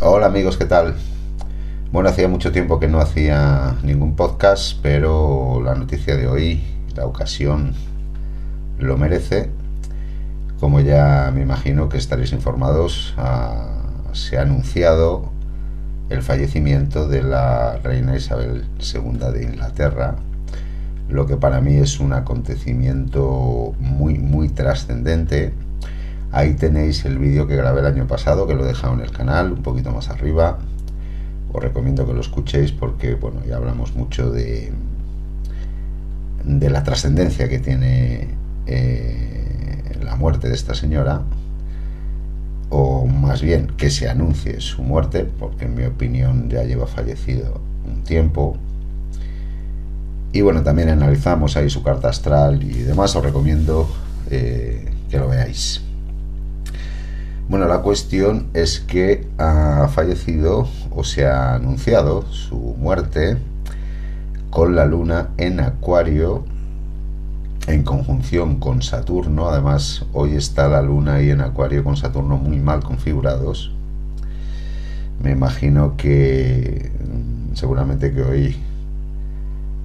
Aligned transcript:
Hola 0.00 0.26
amigos, 0.26 0.56
¿qué 0.56 0.64
tal? 0.64 0.94
Bueno, 1.90 2.08
hacía 2.08 2.28
mucho 2.28 2.52
tiempo 2.52 2.78
que 2.78 2.86
no 2.86 3.00
hacía 3.00 3.74
ningún 3.82 4.14
podcast, 4.14 4.78
pero 4.80 5.60
la 5.64 5.74
noticia 5.74 6.16
de 6.16 6.28
hoy, 6.28 6.62
la 6.94 7.04
ocasión, 7.04 7.72
lo 8.78 8.96
merece. 8.96 9.50
Como 10.60 10.78
ya 10.78 11.32
me 11.34 11.42
imagino 11.42 11.88
que 11.88 11.98
estaréis 11.98 12.30
informados, 12.30 13.12
ah, 13.16 13.66
se 14.12 14.38
ha 14.38 14.42
anunciado 14.42 15.32
el 16.10 16.22
fallecimiento 16.22 17.08
de 17.08 17.24
la 17.24 17.78
reina 17.78 18.16
Isabel 18.16 18.66
II 18.78 19.32
de 19.32 19.42
Inglaterra, 19.42 20.14
lo 21.08 21.26
que 21.26 21.36
para 21.36 21.60
mí 21.60 21.74
es 21.74 21.98
un 21.98 22.12
acontecimiento 22.12 23.74
muy, 23.80 24.16
muy 24.18 24.48
trascendente. 24.48 25.54
Ahí 26.30 26.54
tenéis 26.54 27.04
el 27.04 27.18
vídeo 27.18 27.46
que 27.46 27.56
grabé 27.56 27.80
el 27.80 27.86
año 27.86 28.06
pasado, 28.06 28.46
que 28.46 28.54
lo 28.54 28.64
he 28.64 28.68
dejado 28.68 28.94
en 28.94 29.00
el 29.00 29.10
canal, 29.10 29.52
un 29.52 29.62
poquito 29.62 29.90
más 29.92 30.10
arriba. 30.10 30.58
Os 31.52 31.62
recomiendo 31.62 32.06
que 32.06 32.12
lo 32.12 32.20
escuchéis 32.20 32.72
porque, 32.72 33.14
bueno, 33.14 33.40
ya 33.46 33.56
hablamos 33.56 33.94
mucho 33.94 34.30
de, 34.30 34.72
de 36.44 36.70
la 36.70 36.82
trascendencia 36.82 37.48
que 37.48 37.58
tiene 37.58 38.28
eh, 38.66 39.98
la 40.02 40.16
muerte 40.16 40.48
de 40.48 40.54
esta 40.54 40.74
señora, 40.74 41.22
o 42.68 43.06
más 43.06 43.40
bien 43.40 43.68
que 43.78 43.88
se 43.88 44.10
anuncie 44.10 44.60
su 44.60 44.82
muerte, 44.82 45.24
porque 45.24 45.64
en 45.64 45.74
mi 45.74 45.84
opinión 45.84 46.50
ya 46.50 46.64
lleva 46.64 46.86
fallecido 46.86 47.60
un 47.86 48.04
tiempo, 48.04 48.58
y 50.30 50.42
bueno, 50.42 50.62
también 50.62 50.90
analizamos 50.90 51.56
ahí 51.56 51.70
su 51.70 51.82
carta 51.82 52.10
astral 52.10 52.62
y 52.62 52.82
demás. 52.82 53.16
Os 53.16 53.24
recomiendo 53.24 53.88
eh, 54.30 54.86
que 55.10 55.18
lo 55.18 55.28
veáis. 55.28 55.82
Bueno, 57.48 57.66
la 57.66 57.80
cuestión 57.80 58.48
es 58.52 58.78
que 58.78 59.26
ha 59.38 59.88
fallecido 59.88 60.68
o 60.90 61.02
se 61.02 61.24
ha 61.24 61.54
anunciado 61.54 62.26
su 62.30 62.76
muerte 62.78 63.38
con 64.50 64.76
la 64.76 64.84
luna 64.84 65.30
en 65.38 65.60
Acuario 65.60 66.44
en 67.66 67.84
conjunción 67.84 68.60
con 68.60 68.82
Saturno. 68.82 69.48
Además, 69.48 70.04
hoy 70.12 70.34
está 70.34 70.68
la 70.68 70.82
luna 70.82 71.14
ahí 71.14 71.30
en 71.30 71.40
Acuario 71.40 71.82
con 71.84 71.96
Saturno 71.96 72.36
muy 72.36 72.58
mal 72.58 72.82
configurados. 72.82 73.72
Me 75.22 75.30
imagino 75.30 75.96
que 75.96 76.92
mm, 77.00 77.54
seguramente 77.54 78.12
que 78.12 78.22
hoy 78.22 78.56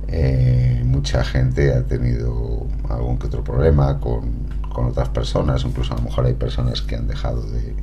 eh, 0.09 0.83
mucha 0.85 1.23
gente 1.23 1.73
ha 1.73 1.83
tenido 1.83 2.67
algún 2.89 3.17
que 3.17 3.27
otro 3.27 3.41
problema 3.41 4.01
con, 4.01 4.52
otras 4.73 5.09
personas, 5.09 5.63
incluso 5.65 5.93
a 5.93 5.97
lo 5.97 6.03
mejor 6.03 6.25
hay 6.25 6.33
personas 6.33 6.81
que 6.81 6.95
han 6.95 7.07
dejado 7.07 7.41
de, 7.43 7.75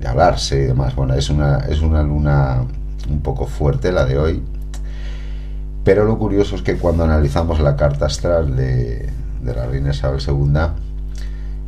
de 0.00 0.06
hablarse 0.08 0.56
y 0.56 0.64
demás. 0.64 0.94
Bueno, 0.94 1.14
es 1.14 1.30
una, 1.30 1.58
es 1.58 1.80
una 1.80 2.02
luna 2.02 2.64
un 3.08 3.20
poco 3.20 3.46
fuerte 3.46 3.92
la 3.92 4.04
de 4.04 4.18
hoy, 4.18 4.42
pero 5.84 6.04
lo 6.04 6.18
curioso 6.18 6.54
es 6.56 6.62
que 6.62 6.76
cuando 6.76 7.04
analizamos 7.04 7.60
la 7.60 7.76
carta 7.76 8.06
astral 8.06 8.56
de, 8.56 9.10
de 9.42 9.54
la 9.54 9.66
reina 9.66 9.90
Isabel 9.90 10.20
II, 10.26 10.60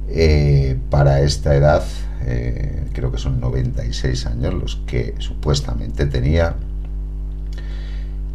eh, 0.08 0.78
para 0.90 1.20
esta 1.22 1.54
edad, 1.54 1.82
eh, 2.26 2.88
creo 2.92 3.10
que 3.10 3.18
son 3.18 3.40
96 3.40 4.26
años 4.26 4.54
los 4.54 4.76
que 4.86 5.14
supuestamente 5.18 6.06
tenía, 6.06 6.54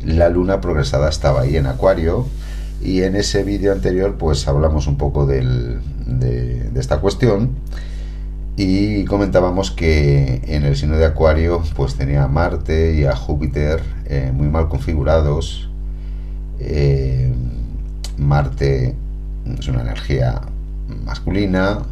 la 0.04 0.30
luna 0.30 0.62
progresada 0.62 1.10
estaba 1.10 1.42
ahí 1.42 1.58
en 1.58 1.68
Acuario 1.68 2.26
y 2.82 3.04
en 3.04 3.16
ese 3.16 3.44
vídeo 3.44 3.72
anterior 3.72 4.16
pues 4.18 4.48
hablamos 4.48 4.88
un 4.88 4.98
poco 4.98 5.26
de, 5.26 5.80
esta 6.76 7.00
cuestión. 7.00 7.52
Y 8.56 9.06
comentábamos 9.06 9.70
que 9.70 10.42
en 10.48 10.64
el 10.64 10.76
signo 10.76 10.98
de 10.98 11.06
Acuario 11.06 11.62
pues 11.76 11.96
tenía 11.96 12.24
a 12.24 12.28
Marte 12.28 12.96
y 12.96 13.06
a 13.06 13.16
Júpiter 13.16 13.84
eh, 14.06 14.32
muy 14.34 14.48
mal 14.48 14.68
configurados. 14.68 15.70
Eh, 16.60 17.32
Marte 18.18 18.96
es 19.60 19.68
una 19.68 19.82
energía 19.82 20.42
masculina, 21.06 21.84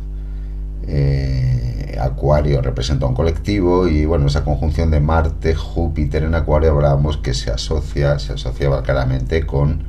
eh, 0.88 1.98
Acuario 2.00 2.62
representa 2.62 3.06
un 3.06 3.16
colectivo. 3.16 3.88
Y 3.88 4.06
bueno, 4.06 4.28
esa 4.28 4.44
conjunción 4.44 4.92
de 4.92 5.00
Marte, 5.00 5.56
Júpiter 5.56 6.24
en 6.24 6.36
Acuario 6.36 6.72
hablábamos 6.72 7.18
que 7.18 7.34
se 7.34 7.52
asocia, 7.52 8.20
se 8.20 8.34
asociaba 8.34 8.84
claramente 8.84 9.46
con 9.46 9.84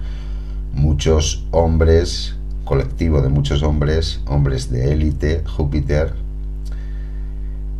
muchos 0.76 1.44
hombres, 1.50 2.36
colectivo 2.64 3.22
de 3.22 3.28
muchos 3.28 3.62
hombres, 3.62 4.20
hombres 4.26 4.70
de 4.70 4.92
élite, 4.92 5.42
Júpiter, 5.44 6.14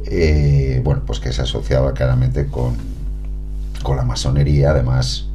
eh, 0.07 0.81
bueno, 0.85 1.03
pues 1.07 1.21
que 1.21 1.33
se 1.33 1.43
asociaba 1.43 1.93
claramente 1.95 2.47
con, 2.47 2.75
con 3.83 3.97
la 3.97 4.05
masonería, 4.05 4.71
además, 4.71 5.27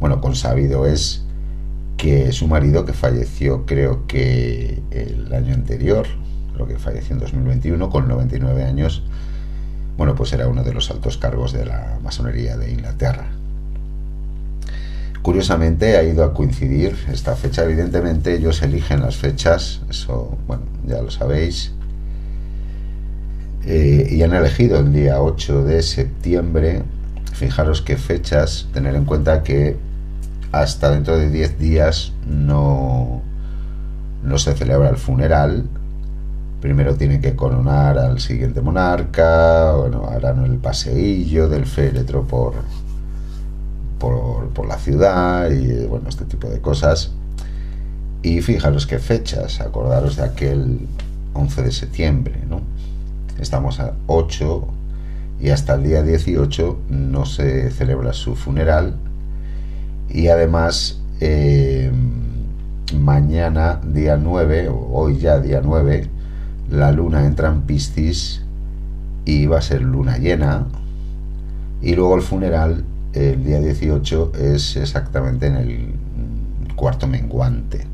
bueno, 0.00 0.20
con 0.20 0.34
sabido 0.34 0.86
es 0.86 1.22
que 1.96 2.32
su 2.32 2.48
marido, 2.48 2.84
que 2.84 2.92
falleció 2.92 3.64
creo 3.64 4.06
que 4.06 4.82
el 4.90 5.32
año 5.32 5.54
anterior, 5.54 6.06
creo 6.54 6.66
que 6.66 6.78
falleció 6.78 7.14
en 7.14 7.20
2021 7.20 7.90
con 7.90 8.08
99 8.08 8.64
años, 8.64 9.02
bueno, 9.96 10.14
pues 10.14 10.32
era 10.32 10.48
uno 10.48 10.64
de 10.64 10.74
los 10.74 10.90
altos 10.90 11.18
cargos 11.18 11.52
de 11.52 11.66
la 11.66 11.98
masonería 12.02 12.56
de 12.56 12.72
Inglaterra. 12.72 13.33
Curiosamente 15.24 15.96
ha 15.96 16.02
ido 16.02 16.22
a 16.22 16.34
coincidir 16.34 16.94
esta 17.10 17.34
fecha, 17.34 17.64
evidentemente 17.64 18.34
ellos 18.34 18.60
eligen 18.62 19.00
las 19.00 19.16
fechas, 19.16 19.80
eso, 19.88 20.36
bueno, 20.46 20.64
ya 20.86 21.00
lo 21.00 21.10
sabéis, 21.10 21.72
eh, 23.64 24.06
y 24.10 24.22
han 24.22 24.34
elegido 24.34 24.80
el 24.80 24.92
día 24.92 25.22
8 25.22 25.64
de 25.64 25.80
septiembre, 25.80 26.82
fijaros 27.32 27.80
qué 27.80 27.96
fechas, 27.96 28.68
tener 28.74 28.96
en 28.96 29.06
cuenta 29.06 29.42
que 29.42 29.78
hasta 30.52 30.90
dentro 30.90 31.16
de 31.16 31.30
10 31.30 31.58
días 31.58 32.12
no, 32.28 33.22
no 34.22 34.36
se 34.36 34.52
celebra 34.52 34.90
el 34.90 34.98
funeral, 34.98 35.64
primero 36.60 36.96
tienen 36.96 37.22
que 37.22 37.34
coronar 37.34 37.96
al 37.96 38.20
siguiente 38.20 38.60
monarca, 38.60 39.72
bueno, 39.72 40.06
harán 40.06 40.44
el 40.44 40.58
paseillo 40.58 41.48
del 41.48 41.64
féretro 41.64 42.26
por, 42.26 42.56
por, 44.54 44.66
la 44.66 44.78
ciudad 44.78 45.50
y 45.50 45.86
bueno, 45.86 46.08
este 46.08 46.24
tipo 46.24 46.48
de 46.48 46.60
cosas. 46.60 47.12
Y 48.22 48.40
fijaros 48.40 48.86
qué 48.86 48.98
fechas, 48.98 49.60
acordaros 49.60 50.16
de 50.16 50.24
aquel 50.24 50.86
11 51.34 51.62
de 51.62 51.72
septiembre, 51.72 52.40
¿no? 52.48 52.60
Estamos 53.38 53.80
a 53.80 53.94
8 54.06 54.66
y 55.40 55.50
hasta 55.50 55.74
el 55.74 55.82
día 55.82 56.02
18 56.02 56.78
no 56.88 57.26
se 57.26 57.70
celebra 57.70 58.12
su 58.12 58.36
funeral 58.36 58.94
y 60.08 60.28
además 60.28 61.00
eh, 61.20 61.90
mañana 62.98 63.80
día 63.84 64.16
9 64.16 64.68
o 64.68 64.88
hoy 64.92 65.18
ya 65.18 65.40
día 65.40 65.60
9 65.62 66.08
la 66.70 66.92
luna 66.92 67.26
entra 67.26 67.48
en 67.48 67.62
Piscis 67.62 68.42
y 69.24 69.46
va 69.46 69.58
a 69.58 69.62
ser 69.62 69.82
luna 69.82 70.18
llena. 70.18 70.66
Y 71.82 71.94
luego 71.94 72.16
el 72.16 72.22
funeral, 72.22 72.84
el 73.14 73.44
día 73.44 73.60
18, 73.60 74.32
es 74.38 74.76
exactamente 74.76 75.46
en 75.46 75.56
el 75.56 75.94
cuarto 76.74 77.06
menguante. 77.06 77.86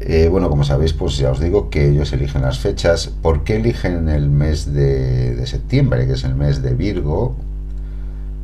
Eh, 0.00 0.28
bueno, 0.28 0.50
como 0.50 0.64
sabéis, 0.64 0.92
pues 0.92 1.16
ya 1.16 1.30
os 1.30 1.38
digo 1.38 1.70
que 1.70 1.88
ellos 1.88 2.12
eligen 2.12 2.42
las 2.42 2.58
fechas. 2.58 3.06
¿Por 3.06 3.44
qué 3.44 3.56
eligen 3.56 4.08
el 4.08 4.30
mes 4.30 4.72
de, 4.72 5.46
septiembre, 5.46 6.06
que 6.06 6.14
es 6.14 6.24
el 6.24 6.34
mes 6.34 6.60
de 6.60 6.74
Virgo? 6.74 7.36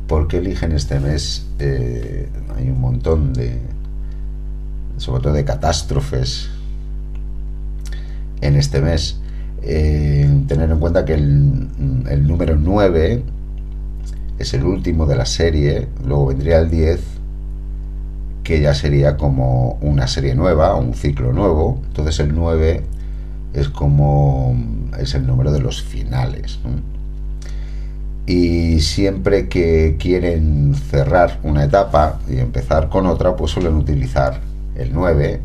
¿Por 0.07 0.27
qué 0.27 0.37
eligen 0.37 0.71
este 0.71 0.99
mes? 0.99 1.45
Eh, 1.59 2.29
hay 2.55 2.69
un 2.69 2.79
montón 2.79 3.33
de, 3.33 3.59
sobre 4.97 5.21
todo 5.21 5.33
de 5.33 5.43
catástrofes 5.43 6.49
en 8.41 8.55
este 8.55 8.81
mes. 8.81 9.19
Eh, 9.61 10.43
tener 10.47 10.69
en 10.69 10.79
cuenta 10.79 11.03
que 11.03 11.15
el, 11.15 12.27
número 12.27 12.55
9 12.55 13.23
es 14.39 14.53
el 14.53 14.63
último 14.63 15.05
de 15.05 15.15
la 15.15 15.25
serie, 15.25 15.87
luego 16.05 16.27
vendría 16.27 16.59
el 16.59 16.69
10, 16.69 16.99
que 18.43 18.61
ya 18.61 18.73
sería 18.73 19.17
como 19.17 19.77
una 19.81 20.07
serie 20.07 20.33
nueva, 20.33 20.75
un 20.75 20.93
ciclo 20.93 21.33
nuevo. 21.33 21.79
Entonces 21.87 22.19
el 22.19 22.33
9 22.33 22.83
es 23.53 23.69
como 23.69 24.55
es 24.97 25.13
el 25.13 25.27
número 25.27 25.51
de 25.51 25.59
los 25.59 25.83
finales. 25.83 26.59
Y 28.25 28.79
siempre 28.79 29.49
que 29.49 29.97
quieren 29.99 30.73
cerrar 30.73 31.39
una 31.43 31.63
etapa 31.63 32.19
y 32.29 32.39
empezar 32.39 32.89
con 32.89 33.05
otra, 33.05 33.35
pues 33.35 33.51
suelen 33.51 33.75
utilizar 33.75 34.39
el 34.75 34.93
9 34.93 35.41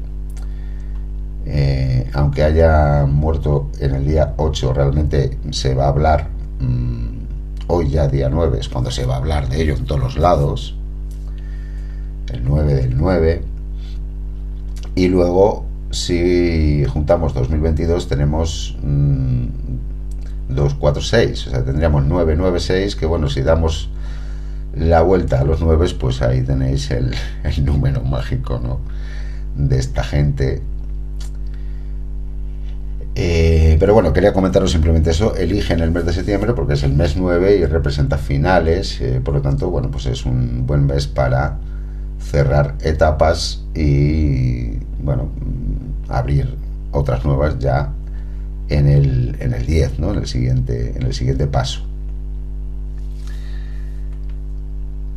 eh, 1.47 2.09
aunque 2.15 2.43
haya 2.43 3.05
muerto 3.07 3.71
en 3.79 3.95
el 3.95 4.07
día 4.07 4.35
8, 4.39 4.73
realmente 4.73 5.37
se 5.51 5.75
va 5.75 5.85
a 5.85 5.89
hablar, 5.89 6.29
mm, 6.61 7.14
hoy 7.67 7.91
ya 7.91 8.09
día 8.09 8.29
9 8.29 8.59
es 8.61 8.69
cuando 8.69 8.91
se 8.91 9.07
va 9.07 9.15
a 9.15 9.19
hablar 9.19 9.49
de 9.49 9.63
ello 9.63 9.75
en 9.75 9.85
todos 9.85 10.01
los 10.01 10.17
lados, 10.17 10.77
el 12.33 12.45
9 12.45 12.75
del 12.75 12.97
9, 12.97 13.43
y 14.95 15.09
luego 15.09 15.65
si 15.91 16.85
juntamos 16.87 17.35
2022 17.35 18.09
tenemos 18.09 18.77
mm, 18.83 19.47
246. 20.49 21.47
O 21.47 21.51
sea, 21.51 21.65
tendríamos 21.65 22.05
996, 22.05 22.97
que 22.97 23.07
bueno, 23.07 23.29
si 23.29 23.43
damos 23.43 23.89
la 24.75 25.03
vuelta 25.03 25.41
a 25.41 25.45
los 25.45 25.61
9, 25.61 25.87
pues 25.99 26.23
ahí 26.23 26.43
tenéis 26.43 26.91
el, 26.91 27.15
el 27.45 27.65
número 27.65 28.03
mágico, 28.03 28.61
¿no? 28.63 28.81
De 29.57 29.79
esta 29.79 30.03
gente 30.03 30.63
eh, 33.17 33.77
pero 33.79 33.95
bueno, 33.95 34.13
quería 34.13 34.33
comentaros 34.33 34.73
simplemente 34.73 35.11
eso. 35.11 35.37
Eligen 35.37 35.81
el 35.81 35.91
mes 35.91 36.05
de 36.07 36.13
septiembre 36.13 36.53
porque 36.55 36.75
es 36.75 36.83
el 36.83 36.95
mes 36.95 37.17
9 37.17 37.57
y 37.57 37.65
representa 37.67 38.19
finales. 38.19 39.01
Eh, 39.01 39.21
por 39.25 39.35
lo 39.35 39.43
tanto, 39.43 39.71
bueno, 39.71 39.91
pues 39.91 40.07
es 40.07 40.25
un 40.27 40.67
buen 40.67 40.87
mes 40.87 41.07
para 41.07 41.59
cerrar 42.19 42.77
etapas 42.83 43.65
y, 43.75 44.79
bueno, 45.03 45.25
mm, 45.25 46.11
abrir 46.13 46.57
otras 46.93 47.25
nuevas 47.25 47.59
ya 47.59 47.93
en 48.69 48.89
el, 48.89 49.37
en 49.41 49.55
el 49.55 49.67
10, 49.67 49.99
¿no? 49.99 50.13
En 50.13 50.19
el 50.19 50.27
siguiente, 50.27 50.95
en 50.97 51.03
el 51.03 51.15
siguiente 51.15 51.47
paso. 51.47 51.83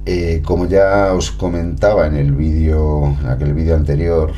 Eh, 0.05 0.41
como 0.45 0.67
ya 0.67 1.11
os 1.13 1.31
comentaba 1.31 2.07
en 2.07 2.15
el 2.15 2.31
vídeo, 2.31 3.17
en 3.21 3.27
aquel 3.27 3.53
vídeo 3.53 3.75
anterior, 3.75 4.31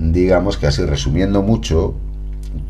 digamos 0.00 0.56
que 0.56 0.66
así 0.66 0.84
resumiendo 0.84 1.42
mucho, 1.42 1.94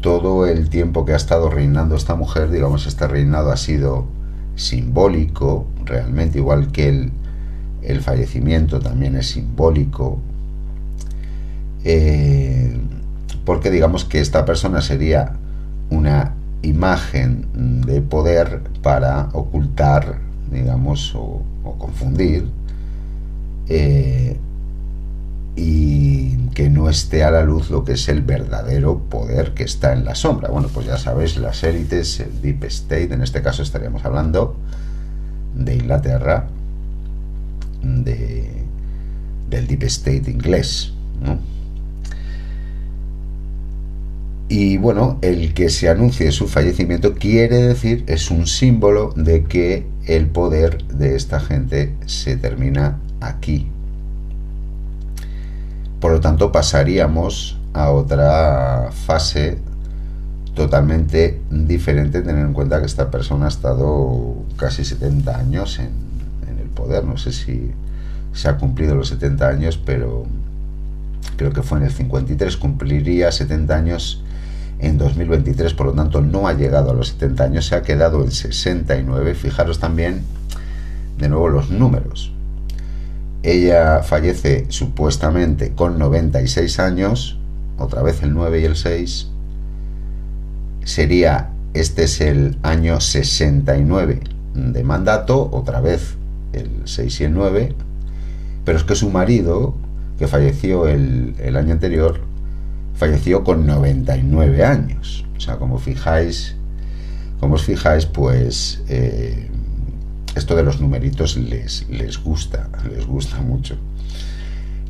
todo 0.00 0.46
el 0.46 0.68
tiempo 0.68 1.04
que 1.04 1.12
ha 1.12 1.16
estado 1.16 1.48
reinando 1.48 1.94
esta 1.94 2.14
mujer, 2.14 2.50
digamos, 2.50 2.86
este 2.86 3.06
reinado 3.06 3.52
ha 3.52 3.56
sido 3.56 4.06
simbólico, 4.56 5.66
realmente, 5.84 6.38
igual 6.38 6.72
que 6.72 6.88
el, 6.88 7.12
el 7.82 8.00
fallecimiento 8.00 8.80
también 8.80 9.16
es 9.16 9.28
simbólico, 9.28 10.18
eh, 11.84 12.78
porque 13.44 13.70
digamos 13.70 14.04
que 14.04 14.20
esta 14.20 14.44
persona 14.44 14.82
sería 14.82 15.36
una 15.90 16.34
imagen 16.62 17.46
de 17.86 18.02
poder 18.02 18.62
para 18.82 19.30
ocultar, 19.32 20.18
digamos, 20.50 21.14
o, 21.14 21.42
confundir, 21.78 22.48
eh, 23.68 24.36
y 25.62 26.36
que 26.54 26.70
no 26.70 26.88
esté 26.88 27.22
a 27.22 27.30
la 27.30 27.42
luz 27.42 27.68
lo 27.68 27.84
que 27.84 27.92
es 27.92 28.08
el 28.08 28.22
verdadero 28.22 28.98
poder 28.98 29.52
que 29.52 29.64
está 29.64 29.92
en 29.92 30.06
la 30.06 30.14
sombra. 30.14 30.48
Bueno, 30.48 30.68
pues 30.72 30.86
ya 30.86 30.96
sabéis, 30.96 31.36
las 31.36 31.62
élites, 31.64 32.18
el 32.20 32.40
Deep 32.40 32.64
State, 32.64 33.12
en 33.12 33.20
este 33.20 33.42
caso 33.42 33.62
estaríamos 33.62 34.02
hablando 34.06 34.56
de 35.54 35.74
Inglaterra, 35.74 36.48
de, 37.82 38.64
del 39.50 39.66
Deep 39.66 39.82
State 39.82 40.30
inglés. 40.30 40.94
Y 44.48 44.78
bueno, 44.78 45.18
el 45.20 45.52
que 45.52 45.68
se 45.68 45.90
anuncie 45.90 46.32
su 46.32 46.48
fallecimiento 46.48 47.14
quiere 47.14 47.58
decir, 47.58 48.04
es 48.06 48.30
un 48.30 48.46
símbolo 48.46 49.12
de 49.14 49.44
que 49.44 49.86
el 50.06 50.26
poder 50.26 50.86
de 50.86 51.16
esta 51.16 51.38
gente 51.38 51.94
se 52.06 52.38
termina 52.38 52.98
aquí, 53.20 53.68
por 56.00 56.12
lo 56.12 56.20
tanto, 56.20 56.50
pasaríamos 56.50 57.58
a 57.74 57.90
otra 57.90 58.90
fase 58.92 59.58
totalmente 60.54 61.40
diferente, 61.50 62.22
tener 62.22 62.44
en 62.44 62.52
cuenta 62.52 62.80
que 62.80 62.86
esta 62.86 63.10
persona 63.10 63.46
ha 63.46 63.48
estado 63.48 64.34
casi 64.56 64.84
70 64.84 65.38
años 65.38 65.78
en, 65.78 65.90
el 66.58 66.68
poder. 66.68 67.04
No 67.04 67.16
sé 67.16 67.32
si 67.32 67.70
se 68.32 68.48
ha 68.48 68.56
cumplido 68.56 68.94
los 68.94 69.08
70 69.08 69.48
años, 69.48 69.78
pero 69.78 70.24
creo 71.36 71.52
que 71.52 71.62
fue 71.62 71.78
en 71.78 71.84
el 71.84 71.92
53, 71.92 72.56
cumpliría 72.56 73.30
70 73.30 73.76
años 73.76 74.22
en 74.78 74.96
2023, 74.96 75.74
por 75.74 75.86
lo 75.86 75.92
tanto 75.92 76.22
no 76.22 76.48
ha 76.48 76.54
llegado 76.54 76.90
a 76.90 76.94
los 76.94 77.08
70 77.08 77.44
años, 77.44 77.66
se 77.66 77.76
ha 77.76 77.82
quedado 77.82 78.22
en 78.24 78.30
69. 78.30 79.34
Fijaros 79.34 79.78
también 79.78 80.22
de 81.18 81.28
nuevo 81.28 81.48
los 81.48 81.70
números. 81.70 82.32
Ella 83.42 84.02
fallece 84.02 84.66
supuestamente 84.68 85.72
con 85.74 85.98
96 85.98 86.78
años, 86.78 87.38
otra 87.78 88.02
vez 88.02 88.22
el 88.22 88.34
9 88.34 88.60
y 88.60 88.64
el 88.64 88.76
6. 88.76 89.28
Sería, 90.84 91.50
este 91.72 92.04
es 92.04 92.20
el 92.20 92.58
año 92.62 93.00
69 93.00 94.20
de 94.54 94.84
mandato, 94.84 95.48
otra 95.52 95.80
vez 95.80 96.16
el 96.52 96.82
6 96.84 97.20
y 97.20 97.24
el 97.24 97.34
9. 97.34 97.74
Pero 98.64 98.78
es 98.78 98.84
que 98.84 98.94
su 98.94 99.10
marido, 99.10 99.74
que 100.18 100.28
falleció 100.28 100.86
el, 100.86 101.34
año 101.56 101.72
anterior, 101.72 102.20
falleció 102.94 103.42
con 103.42 103.66
99 103.66 104.64
años. 104.64 105.24
O 105.36 105.40
sea, 105.40 105.56
como 105.56 105.78
fijáis, 105.78 106.56
como 107.40 107.54
os 107.54 107.64
fijáis, 107.64 108.04
pues 108.04 108.82
eh, 108.88 109.49
esto 110.34 110.54
de 110.56 110.62
los 110.62 110.80
numeritos 110.80 111.36
les, 111.36 111.88
les 111.88 112.22
gusta, 112.22 112.68
les 112.90 113.06
gusta 113.06 113.40
mucho. 113.40 113.76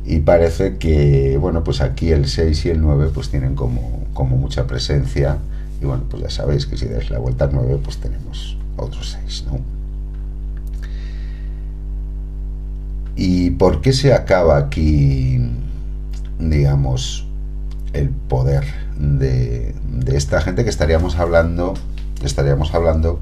Y 0.05 0.19
parece 0.19 0.77
que, 0.77 1.37
bueno, 1.37 1.63
pues 1.63 1.81
aquí 1.81 2.11
el 2.11 2.27
6 2.27 2.65
y 2.65 2.69
el 2.69 2.81
9 2.81 3.11
pues 3.13 3.29
tienen 3.29 3.55
como, 3.55 4.05
como 4.13 4.37
mucha 4.37 4.67
presencia. 4.67 5.37
Y 5.81 5.85
bueno, 5.85 6.03
pues 6.09 6.23
ya 6.23 6.29
sabéis 6.29 6.65
que 6.65 6.77
si 6.77 6.87
dais 6.87 7.09
la 7.09 7.19
vuelta 7.19 7.45
al 7.45 7.51
9 7.53 7.79
pues 7.83 7.97
tenemos 7.97 8.57
otros 8.77 9.17
6, 9.23 9.45
¿no? 9.47 9.59
¿Y 13.15 13.51
por 13.51 13.81
qué 13.81 13.93
se 13.93 14.13
acaba 14.13 14.57
aquí, 14.57 15.39
digamos, 16.39 17.27
el 17.93 18.09
poder 18.09 18.63
de, 18.97 19.75
de 19.85 20.17
esta 20.17 20.41
gente 20.41 20.63
que 20.63 20.69
estaríamos 20.69 21.17
hablando, 21.17 21.73
estaríamos 22.23 22.73
hablando 22.73 23.19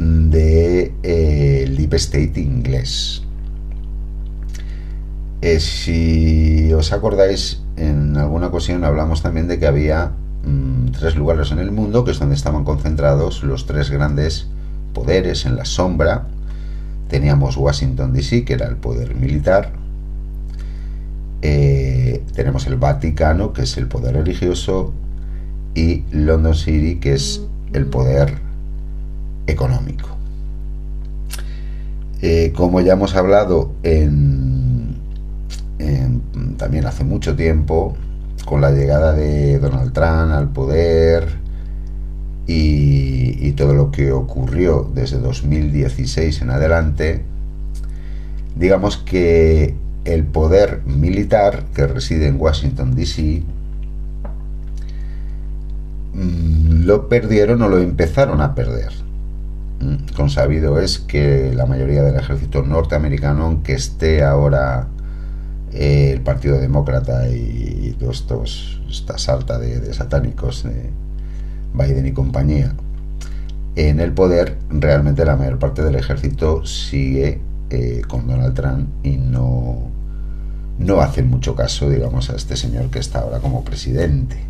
de 0.00 0.94
eh, 1.02 1.74
Deep 1.76 1.94
State 1.94 2.40
inglés. 2.40 3.22
Eh, 5.42 5.60
si 5.60 6.72
os 6.72 6.92
acordáis, 6.92 7.62
en 7.76 8.16
alguna 8.16 8.48
ocasión 8.48 8.84
hablamos 8.84 9.22
también 9.22 9.48
de 9.48 9.58
que 9.58 9.66
había 9.66 10.12
mm, 10.44 10.92
tres 10.98 11.16
lugares 11.16 11.50
en 11.52 11.58
el 11.58 11.70
mundo, 11.70 12.04
que 12.04 12.12
es 12.12 12.18
donde 12.18 12.34
estaban 12.34 12.64
concentrados 12.64 13.42
los 13.42 13.66
tres 13.66 13.90
grandes 13.90 14.48
poderes 14.94 15.46
en 15.46 15.56
la 15.56 15.64
sombra. 15.64 16.26
Teníamos 17.08 17.56
Washington 17.56 18.12
DC, 18.12 18.44
que 18.44 18.54
era 18.54 18.68
el 18.68 18.76
poder 18.76 19.14
militar. 19.14 19.72
Eh, 21.42 22.22
tenemos 22.34 22.66
el 22.66 22.76
Vaticano, 22.76 23.52
que 23.52 23.62
es 23.62 23.76
el 23.76 23.88
poder 23.88 24.14
religioso. 24.14 24.92
Y 25.74 26.04
London 26.10 26.54
City, 26.54 26.96
que 27.00 27.14
es 27.14 27.42
el 27.72 27.86
poder 27.86 28.49
económico. 29.50 30.08
Eh, 32.22 32.52
como 32.54 32.80
ya 32.80 32.92
hemos 32.92 33.14
hablado 33.16 33.72
en, 33.82 34.96
también 36.58 36.86
hace 36.86 37.04
mucho 37.04 37.34
tiempo, 37.34 37.96
con 38.44 38.60
la 38.60 38.70
llegada 38.70 39.14
de 39.14 39.58
Donald 39.58 39.92
Trump 39.92 40.32
al 40.32 40.50
poder 40.50 41.26
y, 42.46 43.36
y 43.40 43.52
todo 43.52 43.72
lo 43.72 43.90
que 43.90 44.12
ocurrió 44.12 44.90
desde 44.94 45.18
2016 45.18 46.42
en 46.42 46.50
adelante, 46.50 47.24
digamos 48.56 48.98
que 48.98 49.74
el 50.04 50.24
poder 50.24 50.82
militar 50.84 51.64
que 51.74 51.86
reside 51.86 52.26
en 52.26 52.38
Washington, 52.38 52.94
D.C., 52.94 53.42
mm, 56.12 56.84
lo 56.84 57.08
perdieron 57.08 57.62
o 57.62 57.68
lo 57.68 57.78
empezaron 57.78 58.42
a 58.42 58.54
perder 58.54 59.09
consabido 60.16 60.78
es 60.80 60.98
que 60.98 61.52
la 61.54 61.66
mayoría 61.66 62.02
del 62.02 62.16
ejército 62.16 62.62
norteamericano, 62.62 63.44
aunque 63.44 63.74
esté 63.74 64.22
ahora 64.22 64.88
eh, 65.72 66.10
el 66.12 66.20
Partido 66.20 66.58
Demócrata 66.58 67.28
y, 67.28 67.96
todos 67.98 68.20
estos, 68.20 68.82
esta 68.88 69.18
salta 69.18 69.58
de, 69.58 69.92
satánicos 69.92 70.64
de 70.64 70.90
Biden 71.74 72.06
y 72.06 72.12
compañía 72.12 72.74
en 73.76 74.00
el 74.00 74.12
poder, 74.12 74.58
realmente 74.68 75.24
la 75.24 75.36
mayor 75.36 75.58
parte 75.58 75.82
del 75.82 75.94
ejército 75.94 76.64
sigue 76.66 77.40
eh, 77.70 78.02
con 78.08 78.26
Donald 78.26 78.54
Trump 78.54 78.88
y 79.04 79.16
no, 79.16 79.90
no 80.78 81.00
hacen 81.00 81.28
mucho 81.28 81.54
caso, 81.54 81.88
digamos, 81.88 82.30
a 82.30 82.36
este 82.36 82.56
señor 82.56 82.90
que 82.90 82.98
está 82.98 83.20
ahora 83.20 83.38
como 83.38 83.64
presidente. 83.64 84.49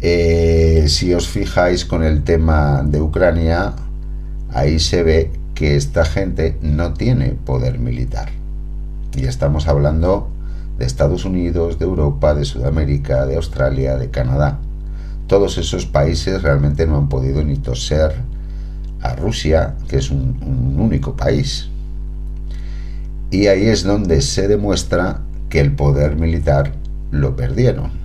Eh, 0.00 0.84
si 0.86 1.12
os 1.12 1.26
fijáis 1.26 1.84
con 1.84 2.04
el 2.04 2.22
tema 2.22 2.84
de 2.84 3.00
Ucrania, 3.00 3.74
ahí 4.52 4.78
se 4.78 5.02
ve 5.02 5.32
que 5.54 5.74
esta 5.74 6.04
gente 6.04 6.56
no 6.62 6.94
tiene 6.94 7.30
poder 7.30 7.80
militar. 7.80 8.28
Y 9.16 9.24
estamos 9.24 9.66
hablando 9.66 10.28
de 10.78 10.86
Estados 10.86 11.24
Unidos, 11.24 11.80
de 11.80 11.86
Europa, 11.86 12.34
de 12.34 12.44
Sudamérica, 12.44 13.26
de 13.26 13.34
Australia, 13.34 13.96
de 13.96 14.10
Canadá. 14.10 14.60
Todos 15.26 15.58
esos 15.58 15.84
países 15.86 16.42
realmente 16.42 16.86
no 16.86 16.96
han 16.96 17.08
podido 17.08 17.42
ni 17.42 17.56
toser 17.56 18.14
a 19.02 19.16
Rusia, 19.16 19.74
que 19.88 19.96
es 19.96 20.12
un, 20.12 20.38
un 20.46 20.80
único 20.80 21.16
país. 21.16 21.70
Y 23.32 23.48
ahí 23.48 23.66
es 23.66 23.82
donde 23.82 24.22
se 24.22 24.46
demuestra 24.46 25.22
que 25.48 25.58
el 25.58 25.72
poder 25.72 26.14
militar 26.14 26.72
lo 27.10 27.34
perdieron 27.34 27.97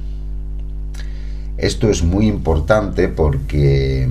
Esto 1.64 1.90
es 1.90 2.04
muy 2.04 2.28
importante 2.28 3.08
porque, 3.08 4.06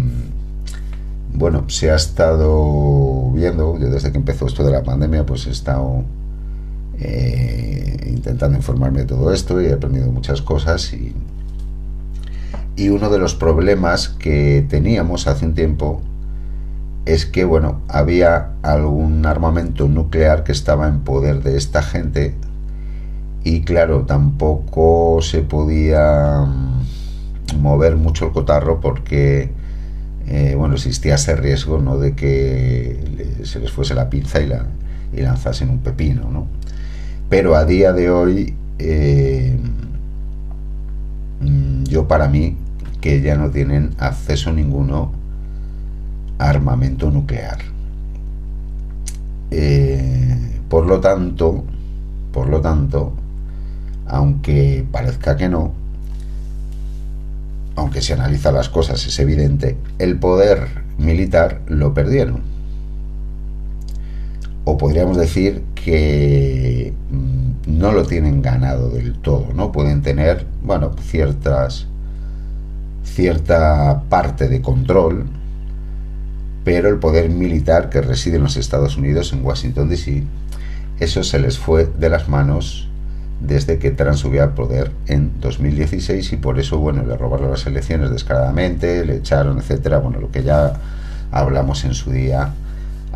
bueno, 1.35 1.69
se 1.69 1.91
ha 1.91 1.97
estado 1.97 3.31
viendo, 3.33 3.79
yo 3.79 3.91
desde 3.91 4.11
que 4.11 4.17
empezó 4.17 4.47
esto 4.47 4.65
de 4.65 4.73
la 4.73 4.83
pandemia, 4.83 5.27
pues 5.27 5.47
he 5.47 5.51
estado 5.51 6.03
eh, 6.99 8.09
intentando 8.09 8.57
informarme 8.57 9.01
de 9.01 9.05
todo 9.05 9.31
esto 9.35 9.61
y 9.61 9.67
he 9.67 9.75
aprendido 9.75 10.11
muchas 10.11 10.41
cosas 10.41 10.95
y, 10.95 11.15
y 12.75 12.89
uno 12.89 13.11
de 13.11 13.19
los 13.19 13.35
problemas 13.35 14.09
que 14.09 14.65
teníamos 14.71 15.27
hace 15.27 15.45
un 15.45 15.53
tiempo 15.53 16.01
es 17.05 17.27
que, 17.27 17.45
bueno, 17.45 17.83
había 17.87 18.53
algún 18.63 19.27
armamento 19.27 19.89
nuclear 19.89 20.43
que 20.43 20.53
estaba 20.53 20.89
en 20.89 21.01
poder 21.01 21.43
de 21.43 21.59
esta 21.59 21.83
gente 21.83 22.35
y 23.45 23.61
claro, 23.61 24.07
tampoco 24.07 25.19
se 25.21 25.43
podía 25.43 26.47
mm, 26.47 26.82
mover 27.55 27.97
mucho 27.97 28.27
el 28.27 28.33
cotarro 28.33 28.81
porque, 28.81 29.51
eh, 30.27 30.55
bueno, 30.57 30.75
existía 30.75 31.17
ese 31.17 31.37
riesgo, 31.37 31.79
¿no?, 31.79 31.99
de 31.99 32.15
que 32.15 33.39
se 33.45 33.61
les 33.61 33.71
fuese 33.71 33.95
la 33.95 34.11
pinza 34.11 34.41
y, 34.41 34.47
la, 34.47 34.67
y 35.13 35.21
lanzasen 35.21 35.71
un 35.71 35.79
pepino, 35.79 36.31
¿no? 36.31 36.47
Pero 37.29 37.57
a 37.57 37.65
día 37.65 37.93
de 37.93 38.11
hoy, 38.11 38.55
eh, 38.79 39.57
mm, 41.41 41.85
yo 41.85 42.09
para 42.09 42.29
mí, 42.29 42.57
que 43.01 43.21
ya 43.21 43.37
no 43.37 43.51
tienen 43.51 43.95
acceso 43.99 44.53
ninguno 44.53 45.13
armamento 46.39 47.11
nuclear. 47.11 47.59
Eh, 49.51 50.61
por 50.69 50.87
lo 50.87 51.01
tanto, 51.01 51.65
por 52.33 52.49
lo 52.49 52.61
tanto, 52.61 53.13
aunque 54.07 54.87
parezca 54.91 55.37
que 55.37 55.49
no, 55.49 55.73
aunque 57.77 58.03
se 58.03 58.13
analiza 58.13 58.53
las 58.53 58.69
cosas 58.69 59.07
es 59.07 59.19
evidente, 59.19 59.77
el 59.99 60.19
poder 60.19 60.69
militar 60.99 61.61
lo 61.67 61.95
perdieron. 61.95 62.43
O 64.65 64.79
podríamos 64.79 65.17
decir 65.17 65.63
que 65.75 66.93
mm, 67.11 67.79
no 67.79 67.93
lo 67.93 68.05
tienen 68.05 68.43
ganado 68.43 68.91
del 68.91 69.15
todo, 69.15 69.49
¿no? 69.55 69.73
Pueden 69.73 70.03
tener, 70.03 70.47
bueno, 70.63 70.93
ciertas 71.01 71.87
cierta 73.05 74.05
parte 74.09 74.49
de 74.49 74.63
control, 74.63 75.27
pero 76.65 76.89
el 76.89 76.99
poder 76.99 77.29
militar 77.31 77.91
que 77.91 78.01
reside 78.01 78.37
en 78.37 78.45
los 78.45 78.57
Estados 78.57 78.97
Unidos, 78.97 79.33
en 79.33 79.45
Washington, 79.45 79.89
D.C., 79.89 80.25
eso 81.01 81.25
se 81.25 81.39
les 81.39 81.59
fue 81.59 81.91
de 81.99 82.09
las 82.09 82.29
manos 82.29 82.89
desde 83.43 83.79
que 83.79 83.91
Trump 83.91 84.15
subió 84.15 84.45
al 84.45 84.55
poder 84.55 84.93
en 85.07 85.41
2016 85.41 86.33
y 86.33 86.37
por 86.37 86.61
eso, 86.61 86.79
bueno, 86.79 87.05
le 87.05 87.17
robaron 87.17 87.51
las 87.51 87.67
elecciones 87.67 88.11
descaradamente, 88.11 89.05
le 89.05 89.17
echaron, 89.17 89.59
etcétera, 89.59 89.99
bueno, 89.99 90.21
lo 90.21 90.31
que 90.31 90.45
ya 90.45 90.75
hablamos 91.33 91.85
en 91.85 91.95
su 91.95 92.13
día 92.13 92.55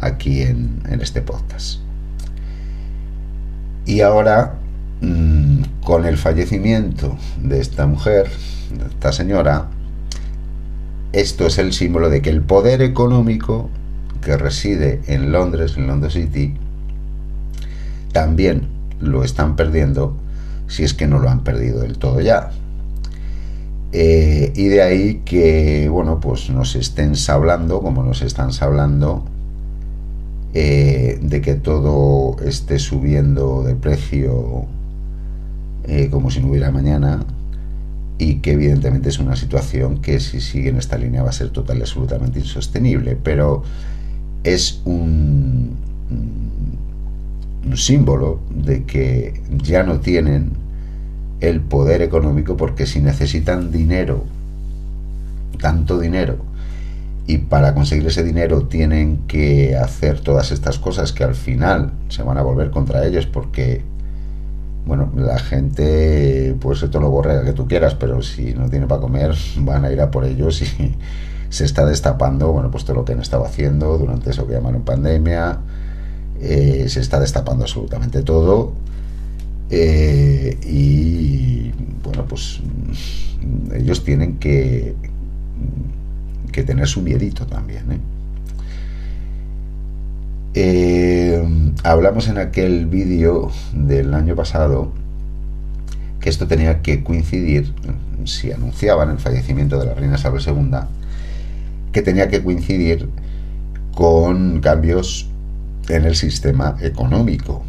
aquí 0.00 0.42
en, 0.42 0.83
este 1.00 1.23
podcast. 1.23 1.78
Y 3.85 4.00
ahora, 4.00 4.54
mm, 5.00 5.62
con 5.85 6.04
el 6.06 6.18
fallecimiento 6.18 7.16
de 7.40 7.61
esta 7.61 7.87
mujer, 7.87 8.28
de 8.76 8.87
esta 8.87 9.12
señora, 9.12 9.68
esto 11.12 11.47
es 11.47 11.59
el 11.59 11.73
símbolo 11.73 12.11
de 12.11 12.21
que 12.21 12.30
el 12.30 12.42
poder 12.42 12.83
económico 12.83 13.71
que 14.23 14.37
reside 14.37 15.02
en 15.06 15.30
Londres, 15.30 15.75
en 15.76 15.87
London 15.87 16.11
City, 16.11 16.54
también 18.12 18.75
lo 19.00 19.25
están 19.25 19.57
perdiendo 19.57 20.17
si 20.69 20.85
es 20.85 20.95
que 20.95 21.07
no 21.07 21.19
lo 21.19 21.29
han 21.29 21.45
perdido 21.45 21.81
del 21.81 21.99
todo 21.99 22.21
ya. 22.21 22.50
Eh, 23.93 24.53
y 24.55 24.67
de 24.67 24.83
ahí 24.83 25.23
que, 25.25 25.88
bueno, 25.88 26.21
pues 26.21 26.50
nos 26.50 26.75
estén 26.76 27.15
hablando, 27.29 27.81
como 27.81 28.03
nos 28.03 28.23
están 28.23 28.50
hablando, 28.61 29.25
eh, 30.55 31.19
de 31.23 31.41
que 31.41 31.55
todo 31.55 32.37
esté 32.45 32.79
subiendo 32.79 33.62
de 33.62 33.75
precio 33.75 34.67
eh, 35.85 36.09
como 36.11 36.31
si 36.31 36.41
no 36.41 36.49
hubiera 36.49 36.71
mañana, 36.71 37.25
y 38.19 38.37
que 38.37 38.53
evidentemente 38.53 39.09
es 39.09 39.19
una 39.19 39.37
situación 39.37 40.00
que 40.00 40.21
si 40.21 40.41
sigue 40.41 40.71
en 40.71 40.79
esta 40.79 40.97
línea 40.97 41.23
va 41.23 41.31
a 41.31 41.33
ser 41.33 41.50
total 41.50 41.79
y 41.79 41.83
absolutamente 41.83 42.38
insostenible, 42.38 43.17
pero 43.23 43.62
es 44.43 44.81
un 44.85 45.76
símbolo 47.75 48.40
de 48.50 48.85
que 48.85 49.42
ya 49.62 49.82
no 49.82 50.00
tienen 50.00 50.52
el 51.40 51.61
poder 51.61 52.02
económico 52.02 52.56
porque 52.56 52.87
si 52.87 53.00
necesitan 53.00 53.70
dinero, 53.70 54.25
tanto 55.61 55.99
dinero, 55.99 56.37
y 57.26 57.38
para 57.38 57.75
conseguir 57.75 58.06
ese 58.06 58.23
dinero 58.23 58.62
tienen 58.66 59.26
que 59.26 59.76
hacer 59.76 60.20
todas 60.20 60.52
estas 60.52 60.78
cosas 60.78 61.12
que 61.12 61.25
al 61.25 61.35
final 61.35 61.92
se 62.08 62.23
van 62.23 62.38
a 62.38 62.42
volver 62.42 62.70
contra 62.70 63.04
ellos 63.04 63.26
porque 63.26 63.82
bueno, 64.87 65.11
la 65.16 65.40
gente 65.40 66.56
puede 66.61 66.78
ser 66.78 66.90
todo 66.90 67.02
lo 67.02 67.11
borrega 67.11 67.42
que 67.44 67.52
tú 67.52 67.66
quieras, 67.66 67.96
pero 67.96 68.23
si 68.23 68.54
no 68.54 68.70
tiene 68.70 68.87
para 68.87 69.00
comer, 69.00 69.35
van 69.58 69.85
a 69.85 69.90
ir 69.90 70.00
a 70.00 70.11
por 70.11 70.25
ellos 70.25 70.62
y 70.62 70.96
se 71.49 71.64
está 71.64 71.85
destapando, 71.85 72.52
bueno, 72.52 72.70
pues 72.70 72.85
todo 72.85 72.96
lo 72.96 73.04
que 73.04 73.12
han 73.12 73.20
estado 73.20 73.44
haciendo 73.44 73.99
durante 73.99 74.30
eso 74.30 74.46
que 74.46 74.54
llamaron 74.54 74.82
pandemia, 74.82 75.58
eh, 76.40 76.87
se 76.88 77.00
está 77.00 77.21
destapando 77.21 77.64
absolutamente 77.64 78.23
todo. 78.23 78.73
Eh, 79.71 80.59
y 80.64 81.73
bueno, 82.02 82.25
pues 82.28 82.61
ellos 83.75 84.05
tienen 84.05 84.38
que, 84.38 84.95
que 86.52 86.62
tener 86.62 86.87
su 86.87 87.02
miedito 87.02 87.47
también. 87.47 88.00
Eh, 90.59 91.43
hablamos 91.83 92.28
en 92.28 92.38
aquel 92.38 92.87
vídeo 92.87 93.50
del 93.75 94.14
año 94.14 94.35
pasado 94.35 94.90
que 96.19 96.31
esto 96.31 96.47
tenía 96.47 96.81
que 96.81 97.05
coincidir, 97.05 97.75
si 98.25 98.50
anunciaban 98.50 99.11
el 99.11 99.19
fallecimiento 99.19 99.78
de 99.78 99.87
la 99.87 99.95
reina 99.95 100.16
Isabel 100.16 100.43
II, 100.45 100.78
que 101.93 102.02
tenía 102.02 102.28
que 102.28 102.43
coincidir 102.43 103.09
con 103.95 104.61
cambios 104.61 105.28
en 105.88 106.05
el 106.05 106.16
sistema 106.16 106.76
económico. 106.81 107.62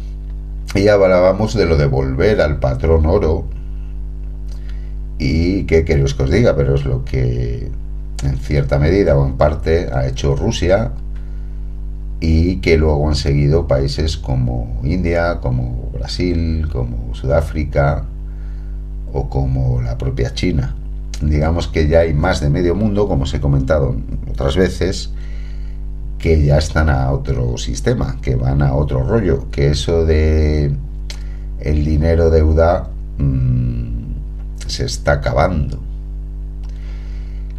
Y 0.74 0.88
hablábamos 0.88 1.54
de 1.54 1.66
lo 1.66 1.76
de 1.76 1.86
volver 1.86 2.40
al 2.40 2.58
patrón 2.58 3.06
oro. 3.06 3.44
Y 5.18 5.64
qué 5.64 5.84
queréis 5.84 6.14
que 6.14 6.22
os 6.24 6.30
diga, 6.30 6.54
pero 6.54 6.74
es 6.74 6.84
lo 6.84 7.04
que 7.04 7.70
en 8.22 8.36
cierta 8.38 8.78
medida 8.78 9.16
o 9.16 9.26
en 9.26 9.36
parte 9.36 9.88
ha 9.92 10.06
hecho 10.06 10.36
Rusia 10.36 10.92
y 12.20 12.56
que 12.56 12.76
luego 12.76 13.08
han 13.08 13.14
seguido 13.14 13.66
países 13.66 14.16
como 14.16 14.80
India, 14.82 15.38
como 15.40 15.90
Brasil, 15.92 16.68
como 16.70 17.14
Sudáfrica 17.14 18.04
o 19.12 19.28
como 19.28 19.80
la 19.80 19.96
propia 19.98 20.34
China. 20.34 20.74
Digamos 21.22 21.68
que 21.68 21.88
ya 21.88 22.00
hay 22.00 22.14
más 22.14 22.40
de 22.40 22.50
medio 22.50 22.74
mundo, 22.74 23.08
como 23.08 23.24
os 23.24 23.34
he 23.34 23.40
comentado 23.40 23.96
otras 24.30 24.56
veces, 24.56 25.12
que 26.18 26.44
ya 26.44 26.58
están 26.58 26.88
a 26.88 27.10
otro 27.12 27.56
sistema, 27.58 28.16
que 28.20 28.36
van 28.36 28.62
a 28.62 28.74
otro 28.74 29.04
rollo, 29.04 29.50
que 29.50 29.68
eso 29.68 30.04
de 30.04 30.74
el 31.60 31.84
dinero 31.84 32.30
deuda 32.30 32.88
mm, 33.18 34.66
se 34.66 34.84
está 34.84 35.12
acabando 35.12 35.88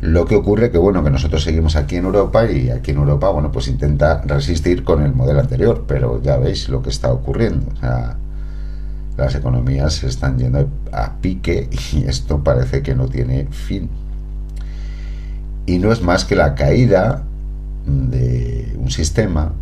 lo 0.02 0.26
que 0.26 0.36
ocurre 0.36 0.72
que, 0.72 0.78
bueno, 0.78 1.04
que 1.04 1.10
nosotros 1.10 1.44
seguimos 1.44 1.76
aquí 1.76 1.98
en 1.98 2.06
Europa 2.06 2.50
y 2.50 2.70
aquí 2.70 2.92
en 2.92 2.98
Europa, 2.98 3.30
bueno, 3.30 3.52
pues 3.52 3.68
intenta 3.68 4.22
resistir 4.22 4.84
con 4.84 5.04
el 5.04 5.14
modelo 5.14 5.42
anterior, 5.42 5.84
pero 5.88 6.22
ya 6.22 6.38
veis 6.38 6.70
lo 6.70 6.82
que 6.82 6.90
está 6.90 7.12
ocurriendo. 7.12 7.68
O 7.74 7.80
sea, 7.80 8.16
las 9.18 9.36
economías 9.36 9.94
se 9.96 10.08
están 10.08 10.38
yendo 10.38 10.70
a 10.94 11.18
pique 11.20 11.70
y 11.92 12.04
esto 12.08 12.44
parece 12.44 12.82
que 12.82 12.96
no 12.96 13.08
tiene 13.08 13.48
fin. 13.52 13.90
Y 15.66 15.80
no 15.80 15.92
es 15.92 16.02
más 16.02 16.24
que 16.24 16.36
la 16.36 16.56
caída 16.56 17.24
de 17.86 18.76
un 18.78 18.92
sistema 18.92 19.54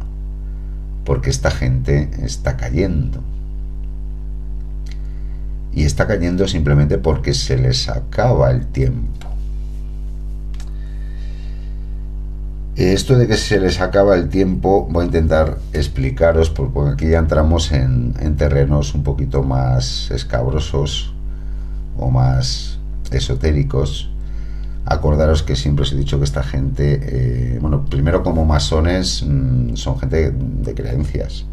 porque 1.06 1.30
esta 1.30 1.52
gente 1.52 2.10
está 2.24 2.58
cayendo. 2.58 3.22
Y 5.74 5.84
está 5.84 6.06
cayendo 6.06 6.48
simplemente 6.48 6.98
porque 6.98 7.34
se 7.34 7.58
les 7.58 7.88
acaba 7.88 8.52
el 8.52 8.68
tiempo. 8.68 9.28
Esto 12.76 13.18
de 13.18 13.26
que 13.28 13.38
se 13.38 13.60
les 13.60 13.82
acaba 13.82 14.16
el 14.16 14.30
tiempo, 14.30 14.88
voy 14.92 15.04
a 15.04 15.06
intentar 15.06 15.58
explicaros, 15.74 16.52
porque 16.52 16.92
aquí 16.92 17.08
ya 17.10 17.18
entramos 17.18 17.72
en, 17.72 18.14
terrenos 18.38 18.94
un 18.94 19.02
poquito 19.02 19.42
más 19.42 20.12
escabrosos 20.12 21.12
o 21.98 22.12
más 22.12 22.78
esotéricos. 23.12 24.12
Acordaros 24.90 25.44
que 25.44 25.58
siempre 25.58 25.84
os 25.84 25.92
he 25.92 25.98
dicho 25.98 26.18
que 26.18 26.24
esta 26.24 26.44
gente, 26.44 27.00
eh, 27.02 27.60
bueno, 27.60 27.86
primero 27.86 28.24
como 28.24 28.46
masones 28.46 29.22
mm, 29.28 29.76
son 29.76 30.00
gente 30.00 30.32
de 30.32 30.74
creencias 30.74 31.46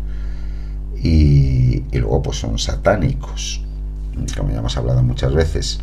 y, 1.03 1.83
luego 1.93 2.23
pues 2.23 2.39
son 2.39 2.59
satánicos, 2.59 3.61
como 4.37 4.51
ya 4.51 4.59
hemos 4.59 4.77
hablado 4.77 5.03
muchas 5.03 5.35
veces. 5.35 5.81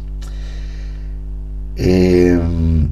Em, 1.76 2.90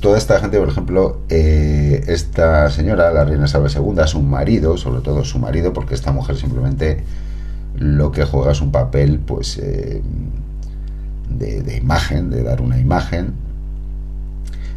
toda 0.00 0.16
esta 0.16 0.40
gente, 0.40 0.58
por 0.58 0.68
ejemplo, 0.68 1.20
eh, 1.28 2.04
esta 2.08 2.70
señora, 2.70 3.12
la 3.12 3.24
reina 3.24 3.44
Isabel 3.44 3.70
II, 3.70 4.06
su 4.06 4.22
marido, 4.22 4.76
sobre 4.78 5.00
todo 5.00 5.24
su 5.24 5.38
marido, 5.38 5.74
porque 5.74 5.94
esta 5.94 6.10
mujer 6.10 6.36
simplemente 6.36 7.04
lo 7.76 8.12
que 8.12 8.24
juega 8.24 8.52
es 8.52 8.60
un 8.60 8.72
papel, 8.72 9.20
pues, 9.20 9.58
eh, 9.58 10.02
de, 11.28 11.76
imagen, 11.76 12.30
de 12.30 12.42
dar 12.42 12.60
una 12.60 12.78
imagen. 12.78 13.34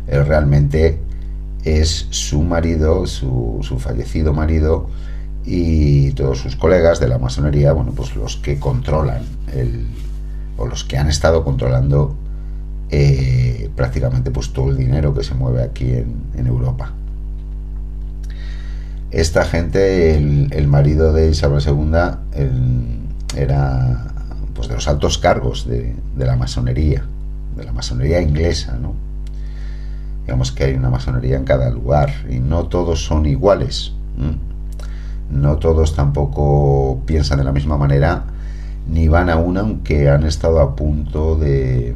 Él 0.08 0.25
realmente 0.25 1.00
es 1.63 2.08
su 2.12 2.42
marido, 2.44 3.08
su, 3.08 3.60
su, 3.62 3.80
fallecido 3.80 4.34
marido 4.34 4.89
y 5.46 6.12
todos 6.12 6.39
sus 6.39 6.56
colegas 6.56 7.00
de 7.00 7.08
la 7.08 7.18
masonería, 7.18 7.74
bueno, 7.74 7.92
pues 7.94 8.16
los 8.16 8.38
que 8.38 8.60
controlan 8.60 9.24
el, 9.54 9.88
o 10.58 10.66
los 10.66 10.84
que 10.84 10.98
han 10.98 11.08
estado 11.08 11.44
controlando 11.44 12.16
eh, 12.89 13.70
prácticamente 13.75 14.32
pues 14.32 14.54
todo 14.54 14.70
el 14.70 14.77
dinero 14.77 15.13
que 15.13 15.24
se 15.24 15.34
mueve 15.36 15.62
aquí 15.62 15.92
en, 15.92 16.48
Europa. 16.48 16.94
Esta 19.12 19.46
gente, 19.46 20.16
el, 20.16 20.68
marido 20.68 21.12
de 21.12 21.30
Isabel 21.30 21.62
II, 21.66 21.92
era 23.36 24.17
pues 24.58 24.68
de 24.68 24.74
los 24.74 24.88
altos 24.88 25.20
cargos 25.20 25.68
de, 25.68 25.96
la 26.18 26.36
masonería, 26.36 27.06
de 27.56 27.64
la 27.64 27.72
masonería 27.72 28.20
inglesa, 28.20 28.76
¿no? 28.82 28.96
Digamos 30.26 30.52
que 30.52 30.64
hay 30.64 30.74
una 30.74 30.90
masonería 30.90 31.38
en 31.38 31.46
cada 31.46 31.70
lugar 31.70 32.10
y 32.28 32.40
no 32.40 32.66
todos 32.66 33.06
son 33.06 33.28
iguales. 33.28 33.94
No 35.30 35.58
todos 35.58 35.96
tampoco 35.96 37.02
piensan 37.06 37.38
de 37.38 37.44
la 37.44 37.52
misma 37.52 37.78
manera 37.78 38.24
ni 38.90 39.08
van 39.08 39.30
a 39.30 39.38
una, 39.38 39.62
aunque 39.62 40.10
han 40.10 40.24
estado 40.24 40.60
a 40.60 40.76
punto 40.76 41.36
de, 41.36 41.94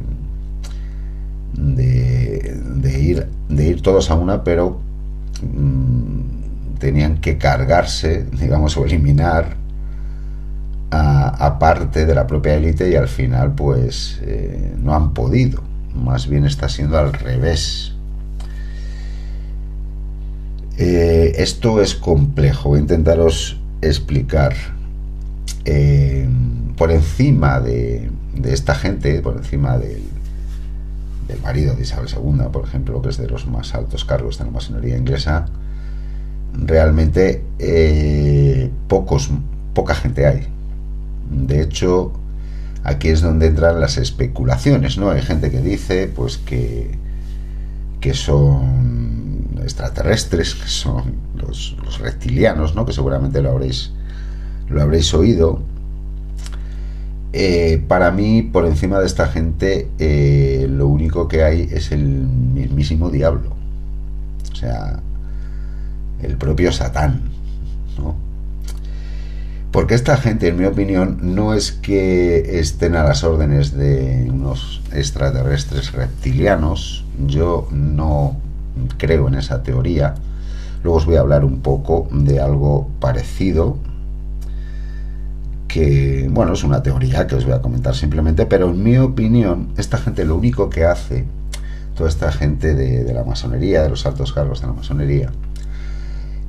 de, 1.54 3.00
ir, 3.00 3.26
de 3.48 3.66
ir 3.66 3.82
todos 3.82 4.10
a 4.10 4.14
una, 4.14 4.44
pero 4.44 4.78
mm, 5.42 6.78
tenían 6.78 7.18
que 7.18 7.38
cargarse, 7.38 8.24
digamos, 8.40 8.76
o 8.76 8.84
eliminar 8.84 9.61
a, 10.92 11.58
parte 11.58 12.04
de 12.04 12.14
la 12.14 12.26
propia 12.26 12.54
élite 12.54 12.90
y 12.90 12.96
al 12.96 13.08
final 13.08 13.54
pues 13.54 14.20
eh, 14.22 14.74
no 14.78 14.94
han 14.94 15.14
podido. 15.14 15.62
Más 15.94 16.28
bien 16.28 16.44
está 16.44 16.68
siendo 16.68 16.98
al 16.98 17.12
revés. 17.12 17.92
Eh, 20.78 21.34
esto 21.36 21.80
es 21.80 21.94
complejo, 21.94 22.70
voy 22.70 22.78
a 22.78 22.82
intentaros 22.82 23.60
explicar. 23.80 24.54
Eh, 25.64 26.28
por 26.76 26.90
encima 26.90 27.60
de, 27.60 28.10
esta 28.44 28.74
gente, 28.74 29.20
por 29.20 29.36
encima 29.36 29.78
del, 29.78 30.02
marido 31.42 31.74
de 31.74 31.82
Isabel 31.82 32.10
II, 32.10 32.48
por 32.52 32.64
ejemplo, 32.64 33.00
que 33.00 33.08
es 33.08 33.16
de 33.16 33.26
los 33.26 33.46
más 33.46 33.74
altos 33.74 34.04
cargos 34.04 34.38
de 34.38 34.44
la 34.44 34.50
masonería 34.50 34.98
inglesa, 34.98 35.46
realmente 36.52 37.42
pocos, 38.88 39.30
poca 39.72 39.94
gente 39.94 40.26
hay. 40.26 40.51
De 41.30 41.62
hecho, 41.62 42.12
aquí 42.84 43.08
es 43.08 43.20
donde 43.20 43.46
entran 43.46 43.80
las 43.80 43.98
especulaciones, 43.98 44.98
¿no? 44.98 45.10
Hay 45.10 45.22
gente 45.22 45.50
que 45.50 45.60
dice, 45.60 46.08
pues, 46.08 46.38
que, 46.38 46.90
que 48.00 48.14
son 48.14 49.50
extraterrestres, 49.62 50.54
que 50.54 50.68
son 50.68 51.14
los, 51.36 51.76
reptilianos, 52.00 52.74
¿no? 52.74 52.84
Que 52.84 52.92
seguramente 52.92 53.42
lo 53.42 53.50
habréis, 53.50 53.92
lo 54.68 54.82
habréis 54.82 55.12
oído 55.14 55.62
eh, 57.32 57.82
para 57.88 58.10
mí, 58.10 58.42
por 58.42 58.66
encima 58.66 58.98
de 58.98 59.06
esta 59.06 59.26
gente, 59.26 59.88
eh, 59.98 60.66
lo 60.68 60.86
único 60.86 61.28
que 61.28 61.42
hay 61.42 61.68
es 61.72 61.90
el 61.90 62.04
mismísimo 62.04 63.10
diablo. 63.10 63.56
O 64.52 64.56
sea, 64.56 65.00
el 66.22 66.36
propio 66.36 66.72
Satán. 66.72 67.22
¿no? 67.96 68.14
Porque 69.72 69.94
esta 69.94 70.18
gente, 70.18 70.48
en 70.48 70.58
mi 70.58 70.66
opinión, 70.66 71.18
no 71.22 71.54
es 71.54 71.72
que 71.72 72.60
estén 72.60 72.94
a 72.94 73.04
las 73.04 73.24
órdenes 73.24 73.74
de 73.74 74.28
unos 74.30 74.82
extraterrestres 74.92 75.92
reptilianos. 75.92 77.06
Yo 77.26 77.68
no 77.70 78.36
creo 78.98 79.28
en 79.28 79.34
esa 79.34 79.62
teoría. 79.62 80.14
Luego 80.82 80.98
os 80.98 81.06
voy 81.06 81.16
a 81.16 81.20
hablar 81.20 81.44
un 81.46 81.60
poco 81.60 82.06
de 82.12 82.38
algo 82.38 82.90
parecido 83.00 83.78
que, 85.68 86.28
bueno, 86.30 86.52
es 86.52 86.64
una 86.64 86.82
teoría 86.82 87.26
que 87.26 87.34
os 87.34 87.46
voy 87.46 87.54
a 87.54 87.62
comentar 87.62 87.94
simplemente, 87.94 88.44
pero 88.44 88.68
en 88.68 88.82
mi 88.82 88.98
opinión, 88.98 89.68
esta 89.78 89.96
gente 89.96 90.26
lo 90.26 90.36
único 90.36 90.68
que 90.68 90.84
hace, 90.84 91.24
toda 91.96 92.10
esta 92.10 92.30
gente 92.30 92.74
de, 92.74 93.10
la 93.14 93.24
masonería, 93.24 93.82
de 93.82 93.88
los 93.88 94.04
altos 94.04 94.34
cargos 94.34 94.60
de 94.60 94.66
la 94.66 94.74
masonería, 94.74 95.30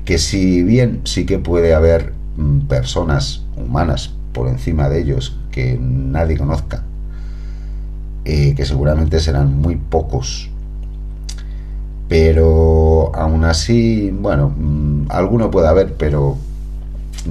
que 0.03 0.17
si 0.17 0.62
bien 0.63 0.99
sí 1.05 1.25
que 1.25 1.39
puede 1.39 1.73
haber 1.73 2.12
personas 2.67 3.46
humanas 3.58 4.13
por 4.34 4.48
encima 4.48 4.89
de 4.89 5.02
ellos 5.02 5.38
que 5.52 5.78
nadie 5.80 6.38
conozca, 6.38 6.84
eh, 8.26 8.56
que 8.56 8.65
seguramente 8.65 9.19
serán 9.19 9.60
muy 9.62 9.76
pocos, 9.76 10.50
pero 12.08 13.12
aún 13.15 13.43
así, 13.43 14.12
bueno, 14.12 14.50
mm, 14.50 15.06
alguno 15.10 15.52
puede 15.52 15.67
haber, 15.67 15.93
pero 15.96 16.38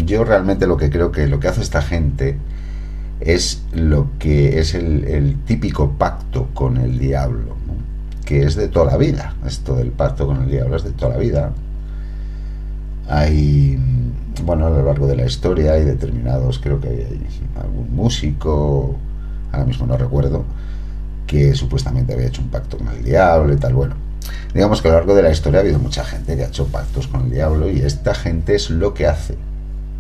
yo 0.05 0.25
realmente 0.25 0.67
lo 0.67 0.77
que 0.77 0.91
creo 0.91 1.13
que 1.13 1.27
lo 1.27 1.39
que 1.41 1.49
hace 1.49 1.61
esta 1.61 1.83
gente 1.83 2.39
es 3.21 3.63
lo 3.73 4.09
que 4.19 4.59
es 4.59 4.75
el, 4.75 5.37
típico 5.47 5.93
pacto 5.93 6.49
con 6.55 6.77
el 6.77 6.99
diablo, 6.99 7.57
que 8.25 8.43
es 8.45 8.57
de 8.57 8.69
toda 8.69 8.93
la 8.93 8.97
vida. 8.97 9.35
Esto 9.47 9.77
del 9.77 9.91
pacto 9.91 10.27
con 10.27 10.43
el 10.43 10.51
diablo 10.51 10.77
es 10.77 10.85
de 10.85 10.91
toda 10.91 11.13
la 11.13 11.19
vida. 11.19 11.53
Hay, 13.09 13.79
bueno, 14.45 14.67
a 14.67 14.71
lo 14.71 14.83
largo 14.85 15.07
de 15.07 15.17
la 15.17 15.27
historia 15.27 15.73
hay 15.73 15.85
determinados, 15.85 16.59
creo 16.59 16.81
que 16.81 16.89
hay 16.89 17.27
algún 17.61 17.95
músico, 17.95 18.97
ahora 19.53 19.65
mismo 19.65 19.87
no 19.87 19.97
recuerdo, 19.97 20.45
que 21.27 21.55
supuestamente 21.55 22.13
había 22.15 22.27
hecho 22.27 22.43
un 22.43 22.49
pacto 22.49 22.79
con 22.79 22.89
el 22.89 23.05
diablo 23.05 23.53
y 23.53 23.57
tal. 23.57 23.75
Bueno, 23.75 23.95
digamos 24.55 24.83
que 24.83 24.89
a 24.89 24.93
lo 24.93 24.99
largo 24.99 25.15
de 25.15 25.23
la 25.23 25.31
historia 25.31 25.61
ha 25.61 25.63
habido 25.63 25.79
mucha 25.79 26.05
gente 26.05 26.37
que 26.37 26.45
ha 26.45 26.49
hecho 26.49 26.67
pactos 26.67 27.09
con 27.09 27.23
el 27.23 27.31
diablo 27.31 27.71
y 27.71 27.81
esta 27.81 28.15
gente 28.15 28.55
es 28.55 28.71
lo 28.71 28.95
que 28.95 29.07
hace 29.07 29.37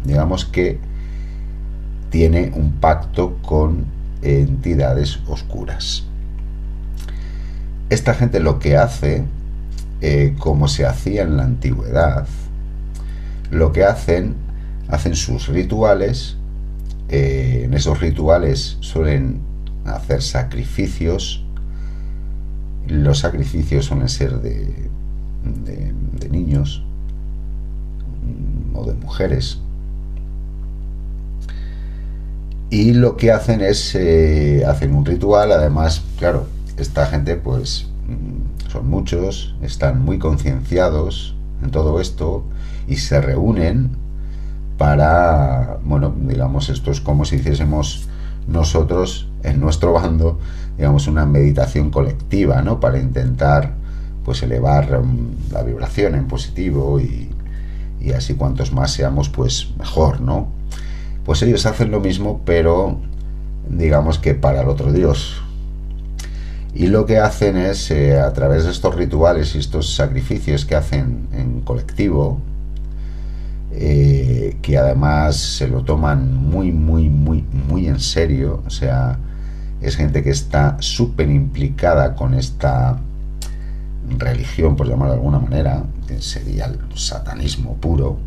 digamos 0.04 0.44
que 0.44 0.78
tiene 2.10 2.52
un 2.54 2.72
pacto 2.72 3.38
con 3.42 3.86
entidades 4.22 5.20
oscuras. 5.26 6.04
Esta 7.90 8.14
gente 8.14 8.40
lo 8.40 8.58
que 8.58 8.76
hace, 8.76 9.24
eh, 10.00 10.34
como 10.38 10.68
se 10.68 10.86
hacía 10.86 11.22
en 11.22 11.36
la 11.36 11.44
antigüedad, 11.44 12.26
lo 13.52 13.70
que 13.70 13.84
hacen, 13.84 14.34
hacen 14.88 15.14
sus 15.14 15.46
rituales, 15.46 16.36
eh, 17.08 17.62
en 17.66 17.74
esos 17.74 18.00
rituales 18.00 18.78
suelen 18.80 19.40
hacer 19.84 20.22
sacrificios, 20.22 21.44
los 22.88 23.20
sacrificios 23.20 23.84
suelen 23.84 24.08
ser 24.08 24.40
de, 24.40 24.90
de 25.44 26.28
niños 26.28 26.82
o 28.74 28.84
de 28.84 28.94
mujeres, 28.94 29.60
y 32.72 32.94
lo 32.94 33.18
que 33.18 33.30
hacen 33.30 33.60
es 33.60 33.94
eh, 33.94 34.64
hacen 34.66 34.94
un 34.94 35.04
ritual 35.04 35.52
además 35.52 36.02
claro 36.18 36.46
esta 36.78 37.04
gente 37.04 37.36
pues 37.36 37.86
mm, 38.08 38.70
son 38.70 38.88
muchos 38.88 39.54
están 39.60 40.02
muy 40.02 40.18
concienciados 40.18 41.36
en 41.62 41.70
todo 41.70 42.00
esto 42.00 42.46
y 42.92 42.96
se 42.96 43.20
reúnen 43.20 43.90
para 44.78 45.78
bueno 45.84 46.14
digamos 46.16 46.68
esto 46.68 46.90
es 46.90 47.00
como 47.00 47.24
si 47.24 47.36
hiciésemos 47.36 48.08
nosotros 48.46 49.28
en 49.42 49.60
nuestro 49.60 49.92
bando 49.92 50.38
digamos 50.76 51.06
una 51.06 51.26
meditación 51.26 51.90
colectiva 51.90 52.62
no 52.62 52.80
para 52.80 52.98
intentar 52.98 53.74
pues 54.24 54.42
elevar 54.42 55.02
mm, 55.02 55.52
la 55.52 55.62
vibración 55.62 56.14
en 56.14 56.26
positivo 56.26 57.00
y, 57.00 57.30
y 58.00 58.12
así 58.12 58.34
cuantos 58.34 58.72
más 58.72 58.92
seamos 58.92 59.28
pues 59.28 59.74
mejor 59.78 60.20
no 60.20 60.62
pues 61.24 61.42
ellos 61.42 61.66
hacen 61.66 61.90
lo 61.90 62.00
mismo, 62.00 62.40
pero 62.44 62.98
digamos 63.68 64.18
que 64.18 64.34
para 64.34 64.62
el 64.62 64.68
otro 64.68 64.92
Dios. 64.92 65.40
Y 66.74 66.86
lo 66.86 67.06
que 67.06 67.18
hacen 67.18 67.56
es, 67.56 67.90
eh, 67.90 68.18
a 68.18 68.32
través 68.32 68.64
de 68.64 68.70
estos 68.70 68.94
rituales 68.94 69.54
y 69.54 69.58
estos 69.58 69.94
sacrificios 69.94 70.64
que 70.64 70.74
hacen 70.74 71.28
en 71.32 71.60
colectivo, 71.60 72.40
eh, 73.74 74.56
que 74.62 74.78
además 74.78 75.36
se 75.36 75.68
lo 75.68 75.82
toman 75.82 76.34
muy, 76.34 76.72
muy, 76.72 77.08
muy, 77.08 77.44
muy 77.68 77.86
en 77.88 78.00
serio, 78.00 78.62
o 78.66 78.70
sea, 78.70 79.18
es 79.80 79.96
gente 79.96 80.22
que 80.22 80.30
está 80.30 80.76
súper 80.80 81.30
implicada 81.30 82.14
con 82.14 82.34
esta 82.34 82.98
religión, 84.18 84.76
por 84.76 84.88
llamarlo 84.88 85.14
de 85.14 85.18
alguna 85.18 85.38
manera, 85.38 85.84
que 86.06 86.20
sería 86.20 86.66
el 86.66 86.78
satanismo 86.94 87.76
puro, 87.76 88.18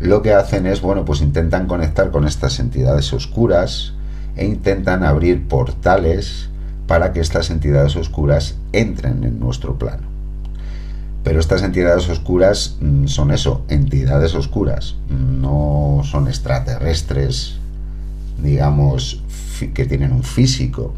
lo 0.00 0.22
que 0.22 0.32
hacen 0.32 0.66
es, 0.66 0.80
bueno, 0.80 1.04
pues 1.04 1.20
intentan 1.20 1.66
conectar 1.66 2.10
con 2.10 2.26
estas 2.26 2.60
entidades 2.60 3.12
oscuras 3.12 3.94
e 4.36 4.46
intentan 4.46 5.02
abrir 5.02 5.48
portales 5.48 6.50
para 6.86 7.12
que 7.12 7.20
estas 7.20 7.50
entidades 7.50 7.96
oscuras 7.96 8.56
entren 8.72 9.24
en 9.24 9.40
nuestro 9.40 9.76
plano. 9.76 10.07
Pero 11.28 11.40
estas 11.40 11.62
entidades 11.62 12.08
oscuras 12.08 12.78
mm, 12.80 13.04
son 13.04 13.32
eso, 13.32 13.62
entidades 13.68 14.34
oscuras, 14.34 14.96
no 15.10 16.00
son 16.02 16.26
extraterrestres, 16.26 17.58
digamos, 18.42 19.22
que 19.74 19.84
tienen 19.84 20.12
un 20.12 20.22
físico. 20.22 20.94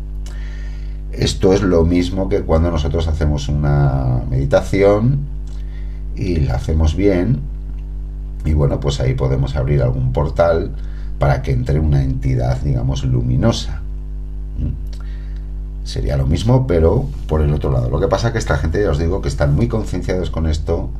Esto 1.11 1.53
es 1.53 1.63
lo 1.63 1.85
mismo 1.85 2.29
que 2.29 2.43
cuando 2.43 2.71
nosotros 2.71 3.09
hacemos 3.09 3.49
una 3.49 4.23
meditación 4.31 5.19
y 6.15 6.37
la 6.37 6.55
hacemos 6.55 6.95
bien, 6.95 7.41
y 8.45 8.53
bueno, 8.53 8.79
pues 8.79 9.01
ahí 9.01 9.15
podemos 9.15 9.57
abrir 9.57 9.83
algún 9.83 10.13
portal 10.13 10.71
para 11.19 11.43
que 11.43 11.51
entre 11.51 11.81
una 11.81 12.05
entidad, 12.05 12.61
digamos, 12.61 13.03
luminosa. 13.03 13.83
Sería 15.85 16.17
lo 16.17 16.27
mismo, 16.27 16.67
pero 16.67 17.07
por 17.27 17.41
el 17.41 17.53
otro 17.53 17.71
lado. 17.71 17.91
Lo 17.91 18.01
que 18.01 18.09
pasa 18.09 18.29
es 18.29 18.33
que 18.33 18.39
esta 18.39 18.57
gente, 18.57 18.83
ya 18.83 18.91
os 18.91 18.99
digo, 18.99 19.23
que 19.23 19.29
están 19.29 19.55
muy 19.55 19.67
concienciados 19.69 20.31
con 20.31 20.47
esto, 20.47 20.91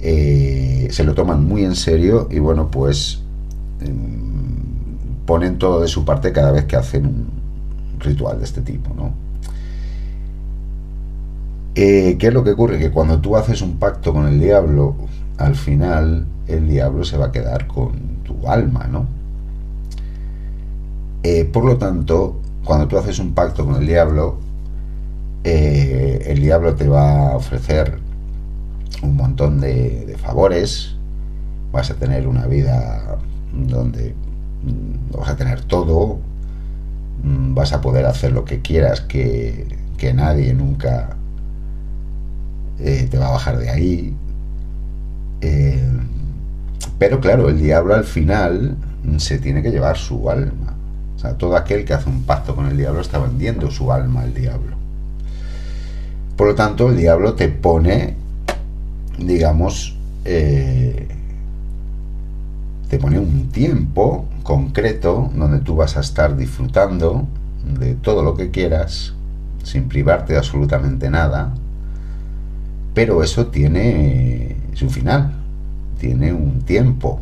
eh, 0.00 0.88
se 0.90 1.04
lo 1.04 1.14
toman 1.14 1.46
muy 1.46 1.64
en 1.64 1.74
serio 1.74 2.28
y 2.30 2.38
bueno, 2.38 2.70
pues 2.70 3.22
em, 3.80 4.28
ponen 5.26 5.58
todo 5.58 5.80
de 5.80 5.88
su 5.88 6.04
parte 6.04 6.32
cada 6.32 6.52
vez 6.52 6.64
que 6.66 6.76
hacen 6.76 7.06
un 7.06 8.00
ritual 8.00 8.38
de 8.38 8.44
este 8.44 8.60
tipo, 8.62 8.94
¿no? 8.94 9.12
Eh, 11.74 12.16
¿Qué 12.18 12.28
es 12.28 12.34
lo 12.34 12.42
que 12.44 12.52
ocurre? 12.52 12.78
Que 12.78 12.90
cuando 12.90 13.20
tú 13.20 13.36
haces 13.36 13.62
un 13.62 13.78
pacto 13.78 14.12
con 14.12 14.26
el 14.26 14.40
diablo, 14.40 14.96
al 15.36 15.54
final 15.54 16.26
el 16.48 16.68
diablo 16.68 17.04
se 17.04 17.16
va 17.16 17.26
a 17.26 17.32
quedar 17.32 17.66
con 17.66 17.92
tu 18.24 18.48
alma, 18.48 18.88
¿no? 18.90 19.06
Eh, 21.22 21.44
por 21.44 21.64
lo 21.64 21.76
tanto, 21.76 22.40
cuando 22.68 22.86
tú 22.86 22.98
haces 22.98 23.18
un 23.18 23.32
pacto 23.32 23.64
con 23.64 23.76
el 23.76 23.86
diablo, 23.86 24.38
eh, 25.42 26.22
el 26.26 26.42
diablo 26.42 26.74
te 26.74 26.86
va 26.86 27.30
a 27.30 27.36
ofrecer 27.36 27.98
un 29.02 29.16
montón 29.16 29.58
de, 29.58 30.14
favores, 30.20 30.94
vas 31.72 31.90
a 31.90 31.94
tener 31.94 32.28
una 32.28 32.46
vida 32.46 33.16
donde 33.54 34.14
mm, 34.64 35.16
vas 35.16 35.30
a 35.30 35.36
tener 35.36 35.62
todo, 35.62 36.18
mm, 37.22 37.54
vas 37.54 37.72
a 37.72 37.80
poder 37.80 38.04
hacer 38.04 38.32
lo 38.32 38.44
que 38.44 38.60
quieras, 38.60 39.00
que, 39.00 39.66
nadie 40.14 40.52
nunca 40.52 41.16
eh, 42.80 43.08
te 43.10 43.16
va 43.16 43.28
a 43.28 43.30
bajar 43.30 43.56
de 43.56 43.70
ahí. 43.70 44.14
pero 46.98 47.18
claro, 47.20 47.48
el 47.48 47.58
diablo 47.62 47.94
al 47.94 48.04
final 48.04 48.76
se 49.16 49.38
tiene 49.38 49.62
que 49.62 49.70
llevar 49.70 49.96
su 49.96 50.28
alma. 50.28 50.77
O 51.18 51.20
sea, 51.20 51.36
todo 51.36 51.56
aquel 51.56 51.84
que 51.84 51.94
hace 51.94 52.08
un 52.08 52.22
pacto 52.22 52.54
con 52.54 52.66
el 52.66 52.76
diablo 52.76 53.00
está 53.00 53.18
vendiendo 53.18 53.72
su 53.72 53.90
alma 53.90 54.22
al 54.22 54.32
diablo. 54.32 54.76
Por 56.36 56.46
lo 56.46 56.54
tanto, 56.54 56.90
el 56.90 56.96
diablo 56.96 57.34
te 57.34 57.48
pone, 57.48 58.14
digamos, 59.18 59.96
eh, 60.24 61.08
te 62.88 62.98
pone 63.00 63.18
un 63.18 63.48
tiempo 63.48 64.26
concreto 64.44 65.28
donde 65.34 65.58
tú 65.58 65.74
vas 65.74 65.96
a 65.96 66.00
estar 66.00 66.36
disfrutando 66.36 67.26
de 67.64 67.96
todo 67.96 68.22
lo 68.22 68.36
que 68.36 68.52
quieras, 68.52 69.14
sin 69.64 69.88
privarte 69.88 70.34
de 70.34 70.38
absolutamente 70.38 71.10
nada, 71.10 71.52
pero 72.94 73.24
eso 73.24 73.48
tiene 73.48 74.56
su 74.74 74.88
final, 74.88 75.32
tiene 75.98 76.32
un 76.32 76.62
tiempo. 76.62 77.18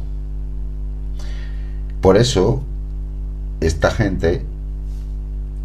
Por 2.03 2.19
eso 2.19 2.63
esta 3.61 3.91
gente 3.91 4.45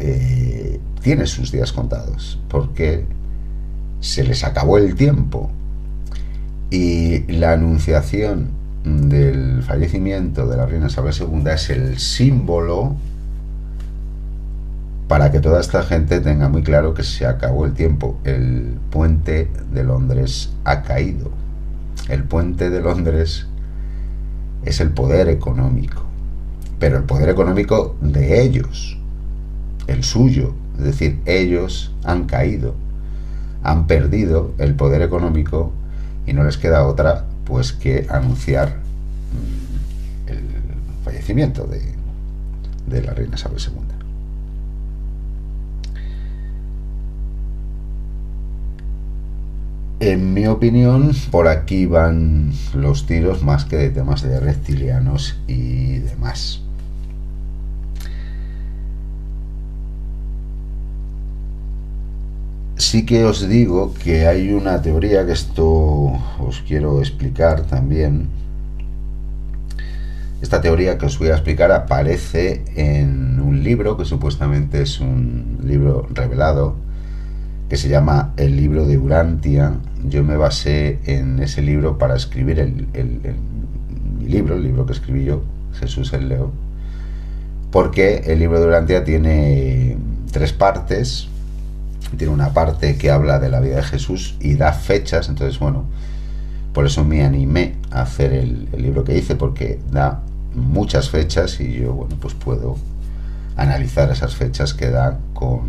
eh, 0.00 0.80
tiene 1.02 1.26
sus 1.26 1.52
días 1.52 1.72
contados, 1.72 2.38
porque 2.48 3.04
se 4.00 4.24
les 4.24 4.44
acabó 4.44 4.78
el 4.78 4.94
tiempo 4.94 5.50
y 6.70 7.20
la 7.32 7.52
anunciación 7.52 8.48
del 8.84 9.62
fallecimiento 9.62 10.48
de 10.48 10.56
la 10.56 10.66
reina 10.66 10.86
Isabel 10.86 11.14
II 11.16 11.44
es 11.52 11.70
el 11.70 11.98
símbolo 11.98 12.96
para 15.06 15.30
que 15.30 15.40
toda 15.40 15.60
esta 15.60 15.82
gente 15.82 16.20
tenga 16.20 16.48
muy 16.48 16.62
claro 16.62 16.94
que 16.94 17.02
se 17.02 17.26
acabó 17.26 17.66
el 17.66 17.74
tiempo. 17.74 18.18
El 18.24 18.78
puente 18.90 19.50
de 19.72 19.84
Londres 19.84 20.50
ha 20.64 20.82
caído. 20.82 21.30
El 22.08 22.24
puente 22.24 22.70
de 22.70 22.80
Londres 22.80 23.46
es 24.64 24.80
el 24.80 24.90
poder 24.90 25.28
económico 25.28 26.11
pero 26.82 26.96
el 26.96 27.04
poder 27.04 27.28
económico 27.28 27.94
de 28.00 28.42
ellos, 28.42 28.98
el 29.86 30.02
suyo, 30.02 30.52
es 30.78 30.82
decir, 30.82 31.20
ellos 31.26 31.92
han 32.02 32.24
caído, 32.24 32.74
han 33.62 33.86
perdido 33.86 34.52
el 34.58 34.74
poder 34.74 35.00
económico 35.02 35.70
y 36.26 36.32
no 36.32 36.42
les 36.42 36.56
queda 36.56 36.84
otra 36.88 37.24
pues 37.44 37.72
que 37.72 38.08
anunciar 38.10 38.78
mm, 39.30 40.28
el 40.28 40.40
fallecimiento 41.04 41.68
de, 41.68 43.00
la 43.00 43.14
reina 43.14 43.36
Isabel 43.36 43.60
II. 43.60 43.74
En 50.00 50.34
mi 50.34 50.48
opinión, 50.48 51.12
por 51.30 51.46
aquí 51.46 51.86
van 51.86 52.52
los 52.74 53.06
tiros 53.06 53.44
más 53.44 53.66
que 53.66 53.76
de 53.76 53.90
temas 53.90 54.22
de 54.22 54.40
reptilianos 54.40 55.38
y 55.46 56.00
demás. 56.00 56.60
Sí 62.82 63.06
que 63.06 63.24
os 63.24 63.48
digo 63.48 63.94
que 63.94 64.26
hay 64.26 64.52
una 64.52 64.82
teoría 64.82 65.24
que 65.24 65.32
esto 65.32 65.64
os 66.40 66.62
quiero 66.66 66.98
explicar 66.98 67.62
también. 67.62 68.28
Esta 70.42 70.60
teoría 70.60 70.98
que 70.98 71.06
os 71.06 71.18
voy 71.18 71.28
a 71.28 71.34
explicar 71.34 71.70
aparece 71.70 72.64
en 72.74 73.40
un 73.40 73.62
libro 73.62 73.96
que 73.96 74.04
supuestamente 74.04 74.82
es 74.82 74.98
un 75.00 75.60
libro 75.62 76.08
revelado 76.12 76.74
que 77.68 77.76
se 77.76 77.88
llama 77.88 78.34
El 78.36 78.56
libro 78.56 78.84
de 78.86 78.98
Urantia. 78.98 79.74
Yo 80.04 80.24
me 80.24 80.36
basé 80.36 80.98
en 81.04 81.38
ese 81.38 81.62
libro 81.62 81.98
para 81.98 82.16
escribir 82.16 82.58
el, 82.58 82.88
libro, 84.20 84.56
el 84.56 84.62
libro 84.64 84.86
que 84.86 84.92
escribí 84.92 85.24
yo, 85.24 85.44
Jesús 85.74 86.12
el 86.12 86.28
Leo, 86.28 86.50
porque 87.70 88.24
el 88.26 88.40
libro 88.40 88.60
de 88.60 88.66
Urantia 88.66 89.04
tiene 89.04 89.96
tres 90.32 90.52
partes, 90.52 91.28
tiene 92.16 92.32
una 92.32 92.52
parte 92.52 92.96
que 92.96 93.10
habla 93.10 93.38
de 93.38 93.48
la 93.48 93.60
vida 93.60 93.76
de 93.76 93.82
Jesús 93.82 94.36
y 94.40 94.54
da 94.54 94.72
fechas, 94.72 95.28
entonces 95.28 95.58
bueno, 95.58 95.84
por 96.72 96.86
eso 96.86 97.04
me 97.04 97.24
animé 97.24 97.76
a 97.90 98.02
hacer 98.02 98.32
el, 98.32 98.68
libro 98.76 99.04
que 99.04 99.16
hice, 99.16 99.36
porque 99.36 99.80
da 99.90 100.20
muchas 100.54 101.10
fechas 101.10 101.60
y 101.60 101.72
yo, 101.72 101.92
bueno, 101.92 102.16
pues 102.20 102.34
puedo 102.34 102.76
analizar 103.56 104.10
esas 104.10 104.34
fechas 104.34 104.74
que 104.74 104.90
da 104.90 105.18
con, 105.34 105.62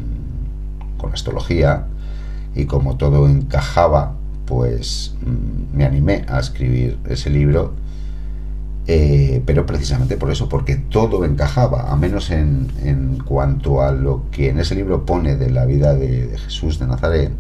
con 0.97 1.13
astrología 1.13 1.85
y 2.55 2.65
como 2.65 2.95
todo 2.95 3.27
encajaba, 3.27 4.13
pues 4.45 5.15
mm, 5.21 5.77
me 5.77 5.85
animé 5.85 6.25
a 6.27 6.39
escribir 6.39 6.97
ese 7.09 7.29
libro 7.29 7.73
eh, 8.85 9.41
pero 9.45 9.65
precisamente 9.65 10.17
por 10.17 10.29
eso, 10.29 10.49
porque 10.49 10.75
todo 10.75 11.23
encajaba, 11.23 11.91
a 11.91 11.95
menos 11.95 12.31
en, 12.31 13.19
cuanto 13.25 13.81
a 13.81 13.91
lo 13.91 14.29
que 14.29 14.49
en 14.49 14.59
ese 14.59 14.75
libro 14.75 15.05
pone 15.05 15.37
de 15.37 15.49
la 15.49 15.65
vida 15.65 15.93
de, 15.93 16.37
Jesús 16.37 16.79
de 16.79 16.87
Nazaret, 16.87 17.31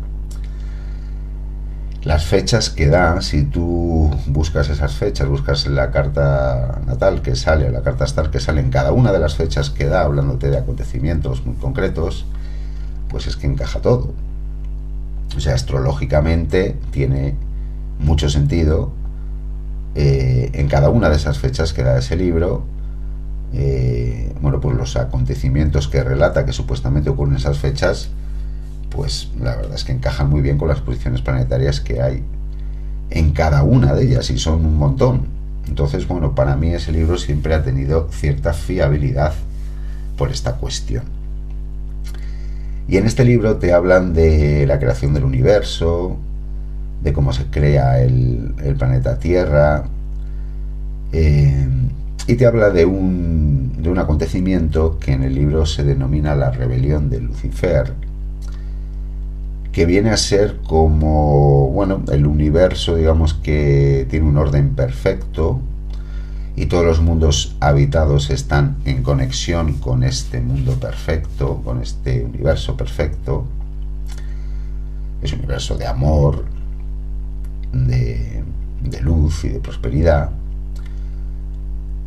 las 2.03 2.25
fechas 2.25 2.69
que 2.69 2.87
da, 2.87 3.21
si 3.21 3.43
tú 3.43 4.09
buscas 4.27 4.69
esas 4.69 4.93
fechas, 4.93 5.27
buscas 5.27 5.67
la 5.67 5.91
carta 5.91 6.81
natal 6.85 7.21
que 7.21 7.35
sale, 7.35 7.69
la 7.71 7.81
carta 7.81 8.05
astral 8.05 8.29
que 8.29 8.39
sale 8.39 8.61
en 8.61 8.69
cada 8.69 8.91
una 8.91 9.11
de 9.11 9.19
las 9.19 9.35
fechas 9.35 9.69
que 9.69 9.85
da, 9.85 10.01
hablándote 10.03 10.49
de 10.49 10.57
acontecimientos 10.57 11.45
muy 11.45 11.55
concretos, 11.55 12.25
pues 13.09 13.27
es 13.27 13.35
que 13.35 13.47
encaja 13.47 13.79
todo. 13.81 14.13
O 15.35 15.39
sea, 15.39 15.55
astrológicamente 15.55 16.77
tiene 16.91 17.35
mucho 17.99 18.29
sentido 18.29 18.91
eh, 19.95 20.49
en 20.53 20.67
cada 20.67 20.89
una 20.89 21.09
de 21.09 21.15
esas 21.15 21.39
fechas 21.39 21.73
que 21.73 21.83
da 21.83 21.97
ese 21.97 22.15
libro, 22.15 22.63
eh, 23.53 24.33
bueno, 24.41 24.59
pues 24.59 24.75
los 24.75 24.95
acontecimientos 24.97 25.87
que 25.87 26.03
relata 26.03 26.45
que 26.45 26.53
supuestamente 26.53 27.09
ocurren 27.09 27.33
en 27.33 27.39
esas 27.39 27.59
fechas, 27.59 28.09
pues 28.89 29.29
la 29.39 29.55
verdad 29.55 29.75
es 29.75 29.83
que 29.83 29.91
encajan 29.91 30.29
muy 30.29 30.41
bien 30.41 30.57
con 30.57 30.67
las 30.67 30.81
posiciones 30.81 31.21
planetarias 31.21 31.79
que 31.79 32.01
hay 32.01 32.23
en 33.09 33.31
cada 33.31 33.63
una 33.63 33.93
de 33.93 34.05
ellas 34.05 34.29
y 34.31 34.39
son 34.39 34.65
un 34.65 34.77
montón. 34.77 35.27
Entonces, 35.67 36.07
bueno, 36.07 36.35
para 36.35 36.55
mí 36.55 36.69
ese 36.69 36.91
libro 36.91 37.17
siempre 37.17 37.53
ha 37.53 37.63
tenido 37.63 38.09
cierta 38.11 38.53
fiabilidad 38.53 39.33
por 40.17 40.31
esta 40.31 40.55
cuestión. 40.55 41.03
Y 42.87 42.97
en 42.97 43.05
este 43.05 43.23
libro 43.23 43.57
te 43.57 43.71
hablan 43.71 44.13
de 44.13 44.65
la 44.67 44.79
creación 44.79 45.13
del 45.13 45.23
universo, 45.23 46.17
de 47.03 47.13
cómo 47.13 47.33
se 47.33 47.45
crea 47.45 48.01
el, 48.01 48.53
planeta 48.77 49.19
Tierra, 49.19 49.83
eh, 51.11 51.67
y 52.25 52.35
te 52.35 52.45
habla 52.45 52.69
de 52.69 52.85
un, 52.85 53.73
de 53.83 53.89
un 53.89 53.99
acontecimiento 53.99 54.97
que 54.97 55.11
en 55.11 55.23
el 55.23 55.35
libro 55.35 55.65
se 55.65 55.83
denomina 55.83 56.35
la 56.35 56.51
rebelión 56.51 57.09
de 57.09 57.19
Lucifer, 57.19 57.93
que 59.73 59.85
viene 59.85 60.11
a 60.11 60.17
ser 60.17 60.57
como, 60.65 61.69
bueno, 61.71 62.01
el 62.11 62.25
universo, 62.25 62.95
digamos 62.95 63.33
que 63.33 64.07
tiene 64.09 64.27
un 64.27 64.37
orden 64.37 64.75
perfecto 64.75 65.59
y 66.55 66.67
todos 66.67 66.85
los 66.85 67.01
mundos 67.01 67.55
habitados 67.59 68.29
están 68.29 68.77
en 68.85 69.01
conexión 69.01 69.73
con 69.73 70.03
este 70.03 70.39
mundo 70.39 70.73
perfecto, 70.73 71.61
con 71.65 71.81
este 71.81 72.23
universo 72.23 72.77
perfecto. 72.77 73.45
Es 75.21 75.33
un 75.33 75.39
universo 75.39 75.75
de 75.77 75.87
amor, 75.87 76.45
de, 77.73 78.43
luz 79.01 79.43
y 79.43 79.49
de 79.49 79.59
prosperidad. 79.59 80.29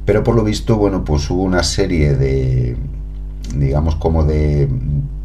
Pero 0.05 0.23
por 0.23 0.37
lo 0.37 0.45
visto, 0.45 0.77
bueno, 0.77 1.05
pues 1.05 1.29
hubo 1.31 1.43
una 1.43 1.65
serie 1.65 2.15
de, 2.15 2.77
digamos, 3.55 3.97
como 3.97 4.25
de, 4.25 4.69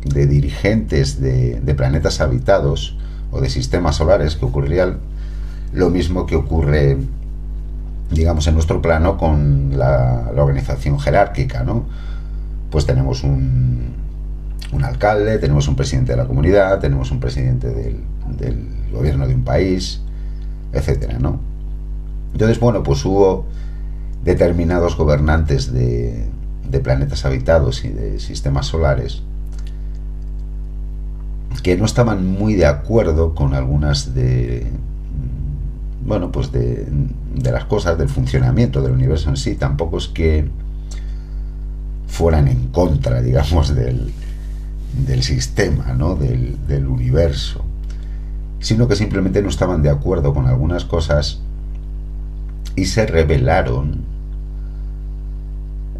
de 0.04 0.28
dirigentes 0.28 1.22
de, 1.22 1.62
planetas 1.78 2.20
habitados 2.20 2.98
o 3.32 3.40
de 3.40 3.50
sistemas 3.50 3.96
solares 3.96 4.36
que 4.36 4.46
ocurriría 4.46 4.98
lo 5.74 5.90
mismo 5.90 6.26
que 6.26 6.36
ocurre, 6.36 6.98
digamos, 8.10 8.48
en 8.48 8.56
nuestro 8.56 8.82
plano 8.82 9.18
con 9.18 9.78
la, 9.78 10.32
organización 10.36 11.00
jerárquica, 11.00 11.64
¿no? 11.64 11.86
Pues 12.72 12.86
tenemos 12.86 13.24
un, 13.24 13.94
un, 14.72 14.84
alcalde, 14.84 15.38
tenemos 15.38 15.68
un 15.68 15.76
presidente 15.76 16.14
de 16.14 16.18
la 16.18 16.26
comunidad, 16.26 16.80
tenemos 16.80 17.12
un 17.12 17.20
presidente 17.20 17.70
del 17.70 18.02
gobierno 18.92 19.28
de 19.28 19.36
un 19.36 19.44
país, 19.44 20.02
etcétera, 20.74 21.20
¿no? 21.20 21.40
Entonces, 22.34 22.60
bueno, 22.60 22.84
pues 22.84 23.04
hubo 23.06 23.46
determinados 24.24 24.96
gobernantes 24.96 25.72
de, 25.74 26.28
de 26.70 26.80
planetas 26.80 27.26
habitados 27.26 27.84
y 27.84 27.90
de 27.90 28.20
sistemas 28.20 28.68
solares 28.68 29.24
que 31.64 31.78
no 31.78 31.86
estaban 31.86 32.26
muy 32.26 32.56
de 32.56 32.66
acuerdo 32.66 33.36
con 33.36 33.54
algunas 33.54 34.16
de 34.16 34.66
bueno 36.04 36.32
pues 36.32 36.52
de, 36.52 36.88
de, 37.36 37.52
las 37.52 37.66
cosas 37.66 37.98
del 37.98 38.10
funcionamiento 38.10 38.82
del 38.82 38.94
universo 38.94 39.30
en 39.30 39.38
sí 39.38 39.56
tampoco 39.56 39.98
es 39.98 40.08
que 40.08 40.50
fueran 42.08 42.48
en 42.48 42.68
contra 42.70 43.22
digamos 43.22 43.76
del, 43.76 44.12
sistema 45.22 45.94
¿no? 45.94 46.16
del 46.16 46.88
universo 46.88 47.64
sino 48.62 48.88
que 48.88 48.96
simplemente 48.96 49.42
no 49.42 49.50
estaban 49.50 49.82
de 49.82 49.90
acuerdo 49.90 50.34
con 50.34 50.48
algunas 50.48 50.86
cosas 50.86 51.42
y 52.76 52.86
se 52.86 53.06
rebelaron 53.06 54.06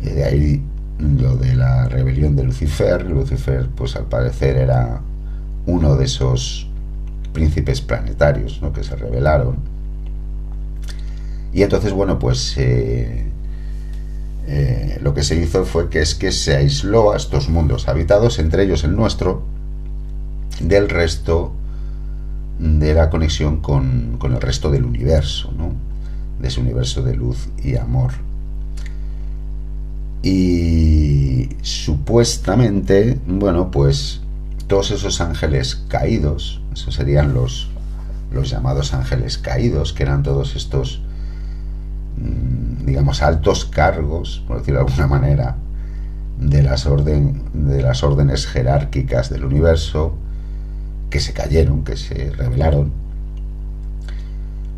de 0.02 0.24
ahí 0.24 0.64
lo 1.00 1.36
de 1.36 1.56
la 1.56 1.88
rebelión 1.88 2.36
de 2.36 2.44
Lucifer. 2.44 3.06
Lucifer, 3.10 3.68
pues 3.76 3.96
al 3.96 4.06
parecer 4.06 4.58
era 4.58 5.02
uno 5.66 5.96
de 5.96 6.06
esos 6.06 6.68
príncipes 7.34 7.82
planetarios 7.82 8.62
que 8.74 8.84
se 8.84 8.96
rebelaron. 8.96 9.58
Y 11.54 11.64
entonces, 11.64 11.92
bueno, 11.92 12.18
pues 12.18 12.56
eh, 12.58 13.26
eh, 14.48 15.00
lo 15.02 15.14
que 15.14 15.24
se 15.24 15.36
hizo 15.36 15.66
fue 15.66 15.90
que 15.90 16.02
es 16.02 16.16
que 16.16 16.32
se 16.32 16.56
aisló 16.56 17.12
a 17.12 17.18
estos 17.18 17.50
mundos 17.50 17.88
habitados, 17.88 18.40
entre 18.40 18.64
ellos 18.64 18.84
el 18.84 18.96
nuestro, 18.96 19.44
del 20.62 20.90
resto 20.90 21.54
de 22.62 22.94
la 22.94 23.10
conexión 23.10 23.58
con, 23.58 24.18
con 24.20 24.34
el 24.34 24.42
resto 24.42 24.70
del 24.70 24.86
universo, 24.86 25.52
¿no? 25.58 25.74
de 26.40 26.48
ese 26.48 26.62
universo 26.62 27.02
de 27.02 27.16
luz 27.16 27.50
y 27.64 27.76
amor. 27.76 28.12
Y 30.22 31.50
supuestamente, 31.64 33.20
bueno, 33.26 33.72
pues 33.72 34.22
todos 34.68 34.92
esos 34.92 35.22
ángeles 35.22 35.84
caídos, 35.88 36.62
esos 36.72 36.94
serían 36.94 37.34
los, 37.34 37.70
los 38.32 38.50
llamados 38.50 38.94
ángeles 38.94 39.40
caídos, 39.40 39.94
que 39.94 40.04
eran 40.04 40.22
todos 40.22 40.56
estos, 40.56 41.02
mm, 42.18 42.86
digamos, 42.86 43.24
altos 43.24 43.66
cargos, 43.66 44.44
por 44.48 44.60
decirlo 44.60 44.82
de 44.82 44.86
alguna 44.86 45.08
manera, 45.08 45.56
de 46.40 46.62
las, 46.62 46.88
de 47.54 47.82
las 47.82 48.04
órdenes 48.04 48.46
jerárquicas 48.46 49.32
del 49.32 49.46
universo, 49.46 50.16
que 51.12 51.20
se 51.20 51.34
cayeron, 51.34 51.84
que 51.84 51.96
se 51.96 52.32
rebelaron, 52.32 52.92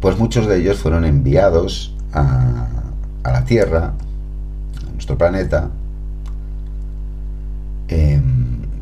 pues 0.01 0.17
muchos 0.17 0.47
de 0.47 0.57
ellos 0.57 0.79
fueron 0.79 1.05
enviados 1.05 1.95
a, 2.11 2.67
a 3.23 3.31
la 3.31 3.45
Tierra 3.45 3.93
nuestro 4.93 5.17
planeta 5.17 5.69
eh, 7.89 8.21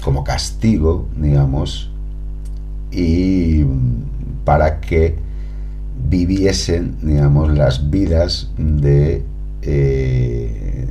como 0.04 0.24
castigo, 0.24 1.08
digamos, 1.16 1.92
y 2.92 3.66
para 4.46 4.82
que 4.82 5.16
viviesen, 6.10 6.98
digamos, 7.02 7.52
las 7.52 7.90
vidas 7.90 8.52
de 8.58 9.24
eh, 9.62 10.88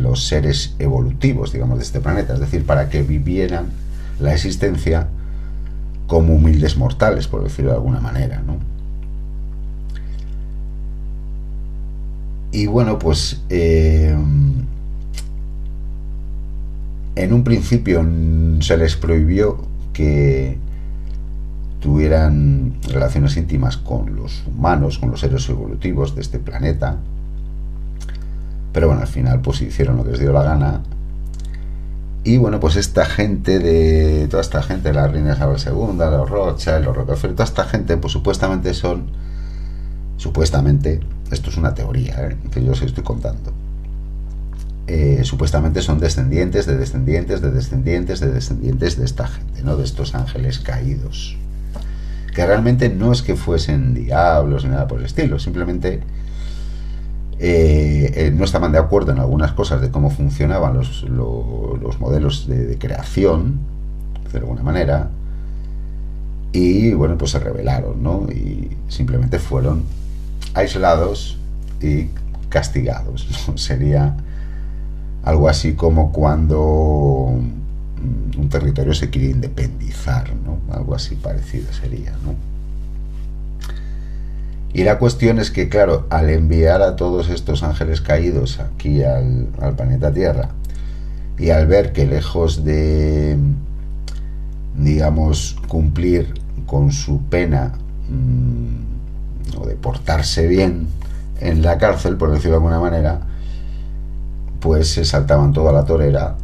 los 0.00 0.26
seres 0.26 0.74
evolutivos, 0.78 1.52
digamos, 1.52 1.78
de 1.78 1.84
este 1.84 2.00
planeta, 2.00 2.34
es 2.34 2.40
decir, 2.40 2.64
para 2.64 2.88
que 2.88 3.02
vivieran 3.02 3.66
la 4.18 4.32
existencia 4.32 5.08
como 6.10 6.34
humildes 6.34 6.76
mortales, 6.76 7.28
por 7.28 7.44
decirlo 7.44 7.70
de 7.70 7.76
alguna 7.76 8.00
manera, 8.00 8.42
¿no? 8.44 8.56
Y 12.50 12.66
bueno, 12.66 12.98
pues 12.98 13.40
eh, 13.48 14.12
en 17.14 17.32
un 17.32 17.44
principio 17.44 18.04
se 18.60 18.76
les 18.76 18.96
prohibió 18.96 19.58
que 19.92 20.58
tuvieran 21.78 22.74
relaciones 22.88 23.36
íntimas 23.36 23.76
con 23.76 24.16
los 24.16 24.42
humanos, 24.48 24.98
con 24.98 25.12
los 25.12 25.20
seres 25.20 25.48
evolutivos 25.48 26.16
de 26.16 26.22
este 26.22 26.40
planeta. 26.40 26.96
Pero 28.72 28.88
bueno, 28.88 29.02
al 29.02 29.08
final 29.08 29.42
pues 29.42 29.62
hicieron 29.62 29.96
lo 29.96 30.02
que 30.02 30.10
les 30.10 30.18
dio 30.18 30.32
la 30.32 30.42
gana. 30.42 30.82
Y 32.22 32.36
bueno, 32.36 32.60
pues 32.60 32.76
esta 32.76 33.06
gente 33.06 33.58
de... 33.58 34.28
Toda 34.28 34.42
esta 34.42 34.62
gente, 34.62 34.92
la 34.92 35.08
reina 35.08 35.32
Isabel 35.32 35.56
II, 35.58 35.96
los 35.96 36.28
Rothschild, 36.28 36.84
los 36.84 36.96
Rockefeller, 36.96 37.34
toda 37.34 37.44
esta 37.44 37.64
gente 37.64 37.96
pues 37.96 38.12
supuestamente 38.12 38.74
son... 38.74 39.10
Supuestamente 40.18 41.00
esto 41.30 41.50
es 41.50 41.56
una 41.56 41.74
teoría 41.74 42.28
¿eh? 42.28 42.36
que 42.50 42.62
yo 42.62 42.72
os 42.72 42.82
estoy 42.82 43.04
contando, 43.04 43.52
eh, 44.86 45.20
supuestamente 45.22 45.82
son 45.82 46.00
descendientes 46.00 46.66
de 46.66 46.76
descendientes 46.76 47.40
de 47.40 47.50
descendientes 47.52 48.18
de 48.18 48.32
descendientes 48.32 48.98
de 48.98 49.04
esta 49.04 49.28
gente, 49.28 49.62
¿no? 49.62 49.76
de 49.76 49.84
estos 49.84 50.14
ángeles 50.14 50.58
caídos. 50.58 51.36
Que 52.34 52.46
realmente 52.46 52.88
no 52.88 53.12
es 53.12 53.22
que 53.22 53.36
fuesen 53.36 53.94
diablos 53.94 54.64
ni 54.64 54.70
nada 54.70 54.88
por 54.88 54.98
el 54.98 55.06
estilo, 55.06 55.38
simplemente 55.38 56.00
eh, 57.42 58.12
eh 58.14 58.32
no 58.34 58.44
estaban 58.44 58.72
de 58.72 58.78
acuerdo 58.78 59.12
en 59.12 59.18
algunas 59.18 59.52
cosas 59.52 59.80
de 59.80 59.90
cómo 59.90 60.10
funcionaban 60.10 60.74
los, 60.74 61.02
los, 61.04 61.80
los 61.80 61.98
modelos 61.98 62.46
de, 62.46 62.66
de, 62.66 62.78
creación, 62.78 63.58
de 64.32 64.38
alguna 64.38 64.62
manera, 64.62 65.10
y 66.52 66.92
bueno, 66.92 67.16
pues 67.16 67.30
se 67.30 67.38
rebelaron, 67.38 68.02
¿no? 68.02 68.26
Y 68.30 68.76
simplemente 68.88 69.38
fueron 69.38 69.84
aislados 70.54 71.38
y 71.80 72.08
castigados. 72.48 73.26
Sería 73.54 74.16
algo 75.22 75.48
así 75.48 75.74
como 75.74 76.12
cuando 76.12 77.38
un 78.38 78.48
territorio 78.48 78.94
se 78.94 79.10
quiere 79.10 79.30
independizar, 79.30 80.34
¿no? 80.34 80.58
Algo 80.74 80.94
así 80.94 81.14
parecido 81.16 81.72
sería, 81.72 82.12
¿no? 82.24 82.49
Y 84.72 84.84
la 84.84 84.98
cuestión 84.98 85.38
es 85.40 85.50
que, 85.50 85.68
claro, 85.68 86.06
al 86.10 86.30
enviar 86.30 86.82
a 86.82 86.94
todos 86.94 87.28
estos 87.28 87.62
ángeles 87.62 88.00
caídos 88.00 88.60
aquí 88.60 89.02
al, 89.02 89.48
planeta 89.76 90.12
Tierra 90.12 90.50
y 91.38 91.50
al 91.50 91.66
ver 91.66 91.92
que 91.92 92.06
lejos 92.06 92.64
de, 92.64 93.36
digamos, 94.76 95.56
cumplir 95.66 96.34
con 96.66 96.92
su 96.92 97.22
pena 97.22 97.72
mmm, 98.08 99.58
o 99.60 99.66
de 99.66 99.74
portarse 99.74 100.46
bien 100.46 100.86
en 101.40 101.62
la 101.62 101.78
cárcel, 101.78 102.16
por 102.16 102.30
decirlo 102.30 102.52
de 102.52 102.56
alguna 102.56 102.80
manera, 102.80 103.20
pues 104.60 104.92
se 104.92 105.04
saltaban 105.04 105.52
toda 105.52 105.72
la 105.72 105.84
torera 105.84 106.36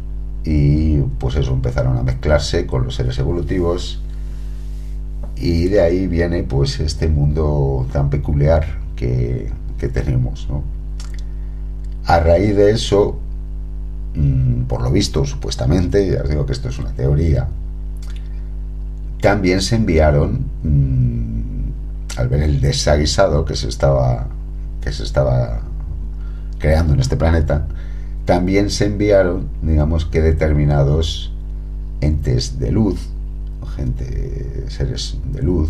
y 0.43 0.97
pues 0.97 1.35
eso, 1.35 1.53
empezaron 1.53 1.97
a 1.97 2.03
mezclarse 2.03 2.65
con 2.65 2.83
los 2.83 2.95
seres 2.95 3.17
evolutivos 3.19 4.01
y 5.39 5.67
de 5.67 5.81
ahí 5.81 6.07
viene 6.07 6.43
pues 6.43 6.79
este 6.79 7.07
mundo 7.07 7.85
tan 7.91 8.09
peculiar 8.09 8.65
que, 8.95 9.51
que 9.77 9.87
tenemos. 9.87 10.47
A 12.05 12.19
raíz 12.19 12.55
de 12.55 12.71
eso, 12.71 13.19
mmm, 14.15 14.63
por 14.63 14.81
lo 14.81 14.91
visto, 14.91 15.25
supuestamente, 15.25 16.11
ya 16.11 16.23
os 16.23 16.29
digo 16.29 16.45
que 16.45 16.53
esto 16.53 16.69
es 16.69 16.79
una 16.79 16.91
teoría, 16.93 17.47
también 19.21 19.61
se 19.61 19.75
enviaron 19.75 20.45
mmm, 20.63 22.17
al 22.17 22.27
ver 22.29 22.43
el 22.43 22.61
desaguisado 22.61 23.45
que 23.45 23.55
se 23.55 23.67
estaba 23.67 24.27
que 24.81 24.91
se 24.91 25.03
estaba 25.03 25.59
creando 26.59 26.93
en 26.93 26.99
este 26.99 27.17
planeta, 27.17 27.67
también 28.25 28.69
se 28.69 28.85
enviaron, 28.85 29.47
digamos 29.61 30.05
que 30.05 30.21
determinados 30.21 31.31
entes 32.01 32.59
de 32.59 32.71
luz, 32.71 33.09
gente, 33.67 34.65
seres 34.69 35.17
de 35.31 35.41
luz, 35.41 35.69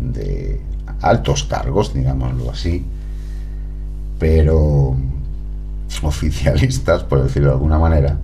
de 0.00 0.60
altos 1.00 1.44
cargos, 1.44 1.94
digámoslo 1.94 2.50
así, 2.50 2.84
pero 4.18 4.96
oficialistas, 6.02 7.04
por 7.04 7.22
decirlo 7.22 7.48
de 7.48 7.54
alguna 7.54 7.78
manera. 7.78 8.18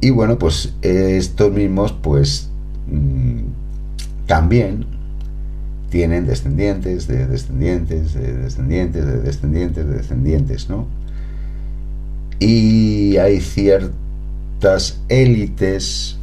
Y 0.00 0.10
bueno, 0.10 0.38
pues 0.38 0.74
estos 0.82 1.52
mismos, 1.52 1.92
pues 1.92 2.48
mm, 2.90 3.40
también 4.26 4.86
tienen 5.90 6.26
descendientes 6.26 7.06
de 7.06 7.26
descendientes 7.26 8.12
de 8.12 8.34
descendientes 8.34 9.06
de 9.06 9.20
descendientes 9.20 9.86
de 9.86 9.94
descendientes, 9.94 10.68
¿no? 10.68 10.86
Y 12.38 13.16
hay 13.16 13.40
ciertas 13.40 15.00
élites 15.08 16.18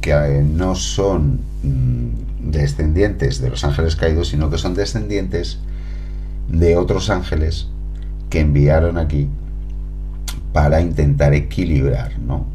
que 0.00 0.12
eh, 0.12 0.42
no 0.42 0.74
son 0.74 1.40
mm, 1.62 2.50
descendientes 2.50 3.40
de 3.40 3.50
los 3.50 3.64
ángeles 3.64 3.96
caídos, 3.96 4.28
sino 4.28 4.50
que 4.50 4.58
son 4.58 4.74
descendientes 4.74 5.58
de 6.48 6.76
otros 6.76 7.10
ángeles 7.10 7.68
que 8.30 8.40
enviaron 8.40 8.98
aquí 8.98 9.28
para 10.52 10.80
intentar 10.80 11.34
equilibrar, 11.34 12.18
¿no? 12.18 12.46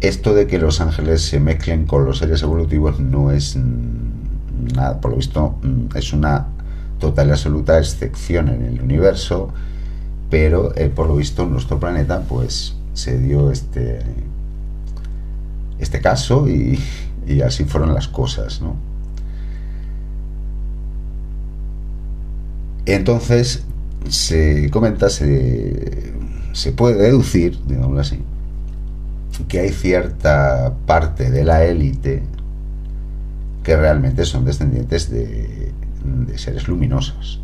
Esto 0.00 0.34
de 0.34 0.46
que 0.46 0.58
los 0.58 0.80
ángeles 0.80 1.22
se 1.22 1.40
mezclen 1.40 1.86
con 1.86 2.04
los 2.04 2.18
seres 2.18 2.42
evolutivos 2.42 3.00
no 3.00 3.30
es 3.30 3.56
nada, 4.74 5.00
por 5.00 5.12
lo 5.12 5.16
visto 5.16 5.58
mm, 5.62 5.96
es 5.96 6.12
una 6.12 6.46
total 6.98 7.28
y 7.28 7.30
absoluta 7.30 7.78
excepción 7.78 8.48
en 8.48 8.62
el 8.62 8.80
universo, 8.80 9.50
pero 10.30 10.74
eh, 10.76 10.88
por 10.88 11.06
lo 11.06 11.16
visto 11.16 11.46
nuestro 11.46 11.78
planeta 11.78 12.22
pues 12.22 12.74
se 12.94 13.18
dio 13.18 13.50
este 13.50 14.00
este 15.78 16.00
caso 16.00 16.48
y, 16.48 16.78
así 17.44 17.64
fueron 17.64 17.92
las 17.92 18.08
cosas, 18.08 18.60
¿no? 18.62 18.76
Entonces, 22.86 23.64
se 24.08 24.70
comenta, 24.70 25.10
se 25.10 26.12
puede 26.76 27.02
deducir, 27.02 27.58
digámoslo 27.66 28.00
así, 28.00 28.22
que 29.48 29.60
hay 29.60 29.70
cierta 29.70 30.74
parte 30.86 31.30
de 31.30 31.44
la 31.44 31.64
élite 31.64 32.22
que 33.62 33.76
realmente 33.76 34.24
son 34.24 34.44
descendientes 34.44 35.10
de, 35.10 35.72
seres 36.36 36.68
luminosos. 36.68 37.40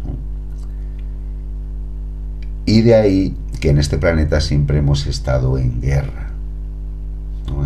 Y 2.65 2.83
de 2.83 2.95
ahí 2.95 3.37
que 3.61 3.71
en 3.71 3.79
este 3.79 3.99
planeta 3.99 4.41
siempre 4.41 4.79
hemos 4.79 5.07
estado 5.07 5.59
en 5.59 5.81
guerra, 5.81 6.31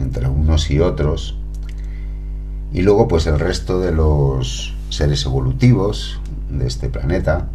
entre 0.01 0.29
unos 0.29 0.71
y 0.71 0.81
otros. 0.81 1.37
Y 2.73 2.83
luego 2.83 3.09
pues 3.09 3.27
el 3.27 3.39
resto 3.39 3.81
de 3.81 3.93
los 3.93 4.75
seres 4.91 5.25
evolutivos 5.25 6.21
de 6.51 6.67
este 6.67 6.89
planeta, 6.89 7.49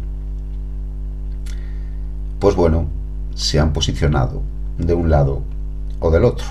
pues 2.40 2.56
bueno, 2.56 2.86
se 3.34 3.60
han 3.60 3.72
posicionado 3.72 4.42
de 4.78 4.94
un 4.94 5.10
lado 5.10 5.42
o 6.00 6.10
del 6.10 6.24
otro. 6.24 6.46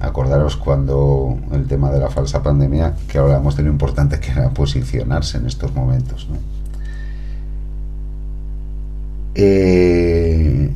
Acordaros 0.00 0.56
cuando 0.56 1.38
el 1.52 1.66
tema 1.66 1.90
de 1.90 2.00
la 2.00 2.10
falsa 2.10 2.42
pandemia, 2.42 2.94
que 3.08 3.18
hablamos 3.18 3.56
de 3.56 3.62
lo 3.62 3.70
importante 3.70 4.20
que 4.20 4.32
era 4.32 4.50
posicionarse 4.50 5.38
en 5.38 5.46
estos 5.46 5.74
momentos. 5.74 6.26
Eh, 9.34 10.70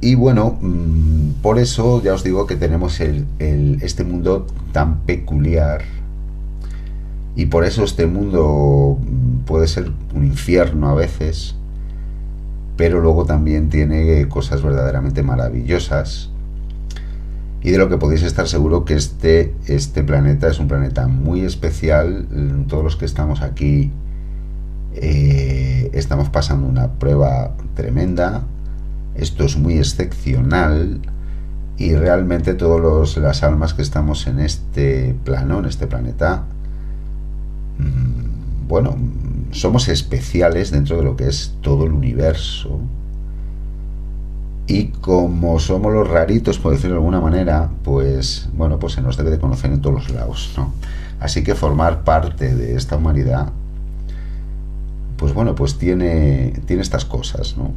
y 0.00 0.14
bueno, 0.14 0.58
mm, 0.60 1.42
por 1.42 1.58
eso 1.58 2.02
ya 2.02 2.14
os 2.14 2.24
digo 2.24 2.46
que 2.46 2.56
tenemos 2.56 3.00
este 3.00 4.04
mundo 4.04 4.46
tan 4.72 5.00
peculiar 5.00 5.82
y 7.36 7.46
por 7.46 7.64
eso 7.64 7.84
este 7.84 8.06
mundo 8.06 8.98
mm, 9.00 9.44
puede 9.46 9.66
ser 9.68 9.90
un 10.14 10.24
infierno 10.24 10.88
a 10.88 10.94
veces, 10.94 11.54
pero 12.76 13.00
luego 13.00 13.24
también 13.24 13.68
tiene 13.68 14.26
cosas 14.28 14.62
verdaderamente 14.62 15.22
maravillosas. 15.22 16.30
Y 17.62 17.70
de 17.72 17.78
lo 17.78 17.90
que 17.90 17.98
podéis 17.98 18.22
estar 18.22 18.48
seguro 18.48 18.86
que 18.86 18.94
este, 18.94 19.54
este 19.66 20.02
planeta 20.02 20.48
es 20.48 20.58
un 20.58 20.68
planeta 20.68 21.08
muy 21.08 21.42
especial. 21.42 22.26
Todos 22.68 22.82
los 22.82 22.96
que 22.96 23.04
estamos 23.04 23.42
aquí 23.42 23.92
eh, 24.94 25.90
estamos 25.92 26.30
pasando 26.30 26.66
una 26.66 26.94
prueba 26.94 27.54
tremenda. 27.74 28.44
Esto 29.20 29.44
es 29.44 29.58
muy 29.58 29.76
excepcional. 29.76 31.00
Y 31.76 31.94
realmente 31.94 32.54
todas 32.54 33.16
las 33.18 33.42
almas 33.42 33.74
que 33.74 33.82
estamos 33.82 34.26
en 34.26 34.40
este 34.40 35.14
plano, 35.24 35.58
en 35.58 35.66
este 35.66 35.86
planeta, 35.86 36.44
mm, 37.78 38.66
bueno, 38.68 38.96
somos 39.50 39.88
especiales 39.88 40.70
dentro 40.70 40.96
de 40.96 41.02
lo 41.02 41.16
que 41.16 41.28
es 41.28 41.54
todo 41.60 41.84
el 41.84 41.92
universo. 41.92 42.80
Y 44.66 44.86
como 44.86 45.58
somos 45.58 45.92
los 45.92 46.08
raritos, 46.08 46.58
por 46.58 46.72
decirlo 46.72 46.94
de 46.94 47.00
alguna 47.00 47.20
manera, 47.20 47.70
pues 47.82 48.48
bueno, 48.54 48.78
pues 48.78 48.94
se 48.94 49.02
nos 49.02 49.16
debe 49.18 49.30
de 49.30 49.38
conocer 49.38 49.70
en 49.70 49.82
todos 49.82 49.96
los 49.96 50.10
lados, 50.10 50.54
¿no? 50.56 50.72
Así 51.18 51.42
que 51.42 51.54
formar 51.54 52.04
parte 52.04 52.54
de 52.54 52.76
esta 52.76 52.96
humanidad, 52.96 53.52
pues 55.18 55.34
bueno, 55.34 55.54
pues 55.54 55.76
tiene, 55.76 56.54
tiene 56.66 56.82
estas 56.82 57.04
cosas, 57.04 57.56
¿no? 57.58 57.72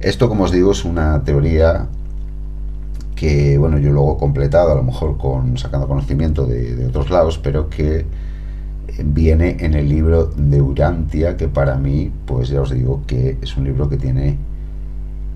Esto, 0.00 0.30
como 0.30 0.44
os 0.44 0.50
digo, 0.50 0.72
es 0.72 0.86
una 0.86 1.22
teoría 1.24 1.86
que, 3.14 3.58
bueno, 3.58 3.76
yo 3.78 3.92
luego 3.92 4.16
he 4.16 4.18
completado, 4.18 4.72
a 4.72 4.74
lo 4.74 4.82
mejor 4.82 5.18
con 5.18 5.58
sacando 5.58 5.86
conocimiento 5.86 6.46
de, 6.46 6.86
otros 6.86 7.10
lados, 7.10 7.38
pero 7.38 7.68
que 7.68 8.06
viene 9.04 9.58
en 9.60 9.74
el 9.74 9.90
libro 9.90 10.26
de 10.26 10.62
Urantia, 10.62 11.36
que 11.36 11.48
para 11.48 11.76
mí, 11.76 12.10
pues 12.24 12.48
ya 12.48 12.62
os 12.62 12.70
digo 12.70 13.02
que 13.06 13.36
es 13.42 13.58
un 13.58 13.64
libro 13.64 13.90
que 13.90 13.98
tiene 13.98 14.38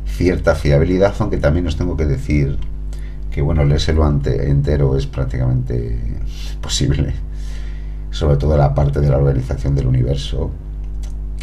cierta 0.06 0.54
fiabilidad, 0.54 1.14
aunque 1.18 1.36
también 1.36 1.66
os 1.66 1.76
tengo 1.76 1.94
que 1.94 2.06
decir 2.06 2.56
que, 3.30 3.42
bueno, 3.42 3.64
leérselo 3.64 4.08
entero 4.08 4.96
es 4.96 5.06
prácticamente 5.06 5.98
posible, 6.62 7.12
sobre 8.10 8.38
todo 8.38 8.56
la 8.56 8.74
parte 8.74 9.02
de 9.02 9.10
la 9.10 9.18
organización 9.18 9.74
del 9.74 9.88
universo, 9.88 10.50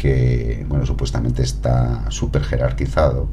que, 0.02 0.66
bueno, 0.68 0.84
supuestamente 0.84 1.44
está 1.44 2.10
súper 2.10 2.42
jerarquizado. 2.42 3.28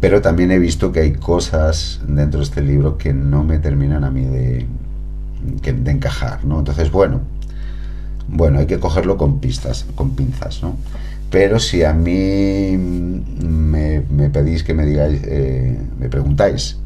Pero 0.00 0.22
también 0.22 0.52
he 0.52 0.60
visto 0.60 0.92
que 0.92 1.00
hay 1.00 1.12
cosas 1.14 2.00
dentro 2.06 2.38
de 2.38 2.44
este 2.44 2.62
libro 2.62 2.96
que 2.96 3.12
no 3.12 3.42
me 3.42 3.58
terminan 3.58 4.04
a 4.04 4.12
mí 4.12 4.24
de, 4.24 4.68
de 5.42 5.90
encajar, 5.90 6.44
¿no? 6.44 6.60
Entonces, 6.60 6.92
bueno, 6.92 7.20
bueno, 8.28 8.60
hay 8.60 8.66
que 8.66 8.78
cogerlo 8.78 9.16
con 9.16 9.40
pistas, 9.40 9.86
con 9.96 10.14
pinzas, 10.14 10.62
¿no? 10.62 10.76
Pero 11.32 11.58
si 11.58 11.82
a 11.82 11.92
mí 11.92 12.76
me, 12.78 14.30
pedís 14.32 14.62
que 14.62 14.72
me 14.72 14.86
digáis, 14.86 15.20
eh, 15.24 15.80
me 15.98 16.08
preguntáis 16.08 16.76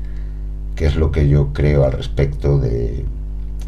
qué 0.75 0.87
es 0.87 0.97
lo 0.97 1.13
que 1.13 1.29
yo 1.29 1.53
creo 1.53 1.85
al 1.85 1.93
respecto 1.93 2.59
de, 2.59 3.05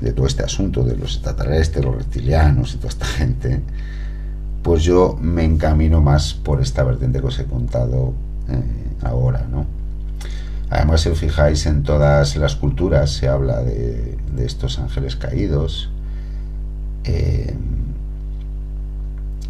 de 0.01 0.13
todo 0.13 0.27
este 0.27 0.43
asunto 0.43 0.85
de 0.85 0.97
los 0.97 1.17
extraterrestres, 1.17 1.85
los 1.85 1.97
reptilianos 1.97 2.73
y 2.73 2.77
toda 2.79 2.89
esta 2.89 3.05
gente, 3.05 3.61
pues 4.67 4.83
yo 4.83 5.17
me 5.21 5.45
encamino 5.45 6.03
más 6.03 6.35
por 6.35 6.61
esta 6.61 6.83
vertiente 6.83 7.21
que 7.21 7.27
os 7.29 7.39
he 7.39 7.45
contado 7.45 8.15
eh, 8.49 8.61
ahora, 9.05 9.47
¿no? 9.49 9.65
Además, 10.71 11.03
si 11.03 11.09
os 11.09 11.21
fijáis 11.21 11.67
en 11.67 11.85
todas 11.85 12.35
las 12.35 12.57
culturas 12.57 13.13
se 13.13 13.29
habla 13.29 13.63
de, 13.63 14.19
estos 14.39 14.81
ángeles 14.81 15.15
caídos. 15.15 15.89
Eh, 17.05 17.55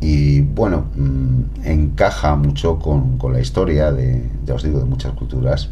y 0.03 0.43
bueno, 0.43 0.85
mm, 0.95 1.65
encaja 1.65 2.37
mucho 2.37 2.79
con, 2.79 3.19
la 3.33 3.41
historia 3.41 3.93
de, 3.93 4.23
ya 4.45 4.53
os 4.53 4.65
digo, 4.65 4.81
de 4.81 4.85
muchas 4.85 5.15
culturas. 5.15 5.71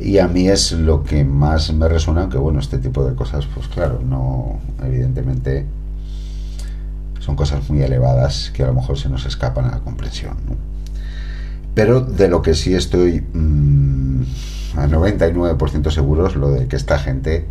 Y 0.00 0.16
a 0.16 0.28
mí 0.28 0.48
es 0.48 0.72
lo 0.72 1.04
que 1.04 1.26
más 1.26 1.74
me 1.74 1.88
resuena, 1.88 2.22
aunque 2.22 2.38
bueno, 2.38 2.58
este 2.58 2.78
tipo 2.78 3.04
de 3.04 3.14
cosas, 3.14 3.44
pues 3.54 3.68
claro, 3.68 4.00
no, 4.02 4.60
evidentemente 4.82 5.66
son 7.20 7.36
cosas 7.36 7.68
muy 7.68 7.82
elevadas 7.82 8.50
que 8.54 8.62
a 8.62 8.66
lo 8.66 8.74
mejor 8.74 8.98
se 8.98 9.08
nos 9.08 9.26
escapan 9.26 9.66
a 9.66 9.70
la 9.72 9.78
comprensión. 9.80 10.36
Pero 11.74 12.00
de 12.00 12.28
lo 12.28 12.42
que 12.42 12.54
sí 12.54 12.74
estoy 12.74 13.20
mm, 13.20 14.22
a 14.76 14.86
99% 14.86 15.90
seguro 15.90 16.26
es 16.26 16.36
lo 16.36 16.50
de 16.50 16.68
que 16.68 16.76
esta 16.76 16.98
gente 16.98 17.46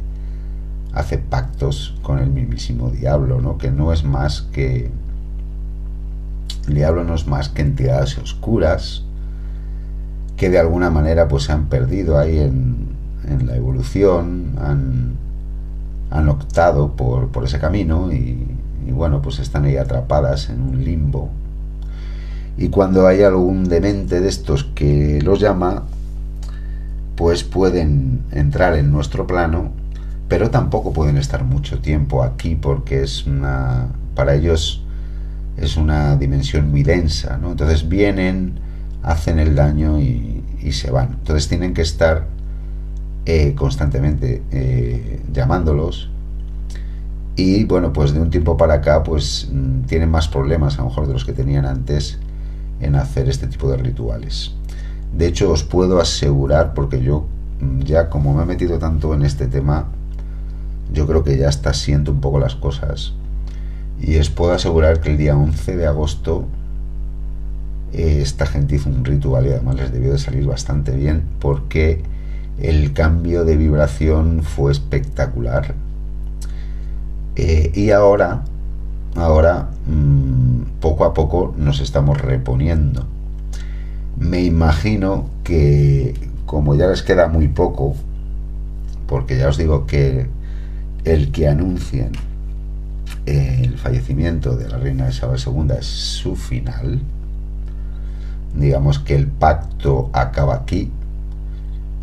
hace 0.94 1.18
pactos 1.18 1.96
con 2.02 2.20
el 2.20 2.30
mismísimo 2.30 2.90
diablo, 2.90 3.42
¿no? 3.42 3.58
Que 3.58 3.70
no 3.70 3.94
es 3.94 4.04
más 4.04 4.42
que... 4.42 4.90
El 6.68 6.74
diablo 6.74 7.04
no 7.04 7.14
es 7.14 7.28
más 7.28 7.50
que 7.50 7.62
entidades 7.62 8.18
oscuras 8.18 9.04
que 10.38 10.50
de 10.50 10.60
alguna 10.60 10.90
manera 10.90 11.28
pues 11.28 11.44
se 11.44 11.52
han 11.52 11.66
perdido 11.66 12.18
ahí 12.18 12.40
en, 12.40 12.96
la 13.46 13.56
evolución, 13.56 14.56
han, 14.60 15.16
han 16.12 16.30
optado 16.30 16.96
por, 16.96 17.30
ese 17.44 17.60
camino 17.60 18.12
y, 18.12 18.48
y 18.86 18.92
bueno, 18.92 19.22
pues 19.22 19.40
están 19.40 19.66
ahí 19.66 19.78
atrapadas 19.78 20.50
en 20.50 20.62
un 20.62 20.84
limbo 20.84 21.30
Y 22.58 22.70
cuando 22.70 23.08
hay 23.08 23.24
algún 23.24 23.66
demente 23.66 24.22
de 24.22 24.30
estos 24.30 24.64
que 24.64 25.22
los 25.22 25.40
llama, 25.40 25.84
pues 27.16 27.44
pueden 27.44 28.22
entrar 28.32 28.76
en 28.76 28.92
nuestro 28.92 29.28
plano, 29.28 29.72
pero 30.28 30.50
tampoco 30.50 30.94
pueden 30.94 31.18
estar 31.18 31.44
mucho 31.44 31.80
tiempo 31.80 32.24
aquí 32.24 32.56
porque 32.56 33.04
es 33.04 33.26
una, 33.26 33.88
para 34.16 34.36
ellos 34.36 34.84
es 35.58 35.78
una 35.78 36.16
dimensión 36.18 36.70
muy 36.70 36.84
densa, 36.84 37.38
¿no? 37.38 37.52
Entonces 37.52 37.88
vienen, 37.88 38.60
hacen 39.04 39.40
el 39.40 39.56
daño 39.56 40.00
y, 40.00 40.32
se 40.72 40.90
van. 40.90 41.10
Entonces 41.20 41.48
tienen 41.48 41.76
que 41.76 41.84
estar 41.84 42.26
eh, 43.28 43.54
constantemente 43.56 44.42
eh, 44.52 45.22
llamándolos 45.32 46.10
y 47.36 47.66
bueno, 47.66 47.92
pues 47.92 48.14
de 48.14 48.20
un 48.20 48.30
tiempo 48.30 48.56
para 48.56 48.76
acá 48.76 49.04
pues 49.04 49.50
mm, 49.52 49.82
tienen 49.82 50.10
más 50.10 50.28
problemas 50.28 50.76
a 50.76 50.84
lo 50.84 50.90
mejor 50.90 51.08
de 51.08 51.14
los 51.14 51.26
que 51.26 51.34
tenían 51.34 51.66
antes 51.66 52.20
en 52.80 52.96
hacer 52.96 53.30
este 53.30 53.48
tipo 53.48 53.70
de 53.70 53.78
rituales. 53.78 54.54
De 55.16 55.28
hecho, 55.28 55.52
os 55.52 55.64
puedo 55.64 56.00
asegurar, 56.02 56.74
porque 56.74 57.02
yo 57.02 57.26
mm, 57.62 57.82
ya 57.82 58.10
como 58.10 58.34
me 58.34 58.44
he 58.44 58.46
metido 58.46 58.80
tanto 58.80 59.14
en 59.14 59.24
este 59.24 59.48
tema, 59.48 59.88
yo 60.94 61.08
creo 61.08 61.24
que 61.24 61.38
ya 61.38 61.50
está 61.50 61.74
siendo 61.74 62.12
un 62.12 62.22
poco 62.22 62.40
las 62.40 62.56
cosas. 62.56 63.14
Y 64.00 64.18
os 64.18 64.30
puedo 64.30 64.54
asegurar 64.54 65.02
que 65.02 65.12
el 65.12 65.18
día 65.18 65.38
11 65.38 65.78
de 65.78 65.88
agosto 65.88 66.46
eh, 67.94 68.20
esta 68.22 68.46
gente 68.46 68.76
hizo 68.76 68.90
un 68.90 69.06
ritual 69.06 69.46
y 69.46 69.50
además 69.52 69.76
les 69.76 69.92
debió 69.92 70.12
de 70.12 70.20
salir 70.20 70.46
bastante 70.46 70.92
bien 70.96 71.24
porque 71.40 72.04
el 72.60 72.94
cambio 72.94 73.46
de 73.46 73.56
vibración 73.58 74.42
fue 74.44 74.72
espectacular. 74.72 75.76
Eh, 77.36 77.72
y 77.74 77.92
ahora, 77.92 78.44
ahora 79.16 79.70
mm, 79.88 80.80
poco 80.80 81.06
a 81.06 81.14
poco 81.14 81.54
nos 81.58 81.80
estamos 81.80 82.22
reponiendo. 82.22 83.06
Me 84.18 84.42
imagino 84.44 85.30
que 85.44 86.14
como 86.46 86.76
ya 86.76 86.88
les 86.88 87.04
queda 87.04 87.28
muy 87.28 87.48
poco, 87.48 87.96
porque 89.08 89.38
ya 89.38 89.50
os 89.50 89.58
digo 89.58 89.86
que 89.86 90.28
el 91.04 91.32
que 91.32 91.48
anuncien 91.48 92.12
el 93.26 93.78
fallecimiento 93.78 94.56
de 94.56 94.70
la 94.70 94.78
reina 94.78 95.10
Isabel 95.10 95.40
II 95.44 95.76
es 95.78 95.86
su 95.86 96.36
final, 96.36 97.02
digamos 98.56 99.00
que 99.00 99.16
el 99.16 99.28
pacto 99.28 100.10
acaba 100.14 100.56
aquí 100.56 100.92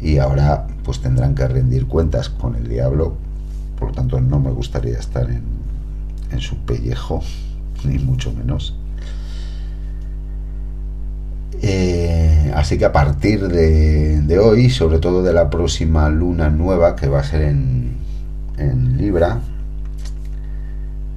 y 0.00 0.18
ahora 0.18 0.66
pues 0.84 1.00
tendrán 1.00 1.34
que 1.34 1.46
rendir 1.46 1.86
cuentas 1.86 2.28
con 2.28 2.56
el 2.56 2.68
diablo, 2.68 3.14
por 3.82 3.88
lo 3.88 3.96
tanto 3.96 4.20
no 4.20 4.38
me 4.38 4.52
gustaría 4.52 4.96
estar 4.96 5.28
en, 5.28 5.42
en 6.30 6.38
su 6.38 6.56
pellejo, 6.58 7.20
ni 7.84 7.98
mucho 7.98 8.32
menos. 8.32 8.76
Eh, 11.60 12.52
así 12.54 12.78
que 12.78 12.84
a 12.84 12.92
partir 12.92 13.48
de, 13.48 14.38
hoy, 14.38 14.70
sobre 14.70 15.00
todo 15.00 15.24
de 15.24 15.32
la 15.32 15.50
próxima 15.50 16.08
luna 16.10 16.48
nueva, 16.48 16.94
que 16.94 17.08
va 17.08 17.18
a 17.18 17.24
ser 17.24 17.42
en, 17.42 17.96
en 18.56 18.98
Libra, 18.98 19.40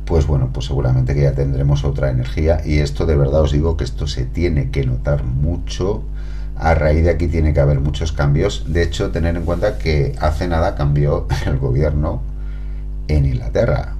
pues 0.05 0.25
bueno, 0.25 0.49
pues 0.51 0.65
seguramente 0.65 1.13
que 1.13 1.21
ya 1.21 1.33
tendremos 1.33 1.83
otra 1.83 2.09
energía. 2.09 2.61
Y 2.65 2.79
esto 2.79 3.05
de 3.05 3.15
verdad 3.15 3.41
os 3.41 3.51
digo 3.51 3.77
que 3.77 3.83
esto 3.83 4.07
se 4.07 4.25
tiene 4.25 4.71
que 4.71 4.87
notar 4.87 5.23
mucho. 5.23 6.01
A 6.55 6.73
raíz 6.73 7.03
de 7.03 7.11
aquí 7.11 7.27
tiene 7.27 7.53
que 7.53 7.59
haber 7.59 7.79
muchos 7.79 8.11
cambios. 8.11 8.65
De 8.67 8.81
hecho, 8.81 9.11
tener 9.11 9.35
en 9.35 9.43
cuenta 9.43 9.77
que 9.77 10.15
hace 10.19 10.47
nada 10.47 10.73
cambió 10.73 11.27
el 11.45 11.59
gobierno 11.59 12.33
en 13.07 13.25
Inglaterra. 13.25 13.95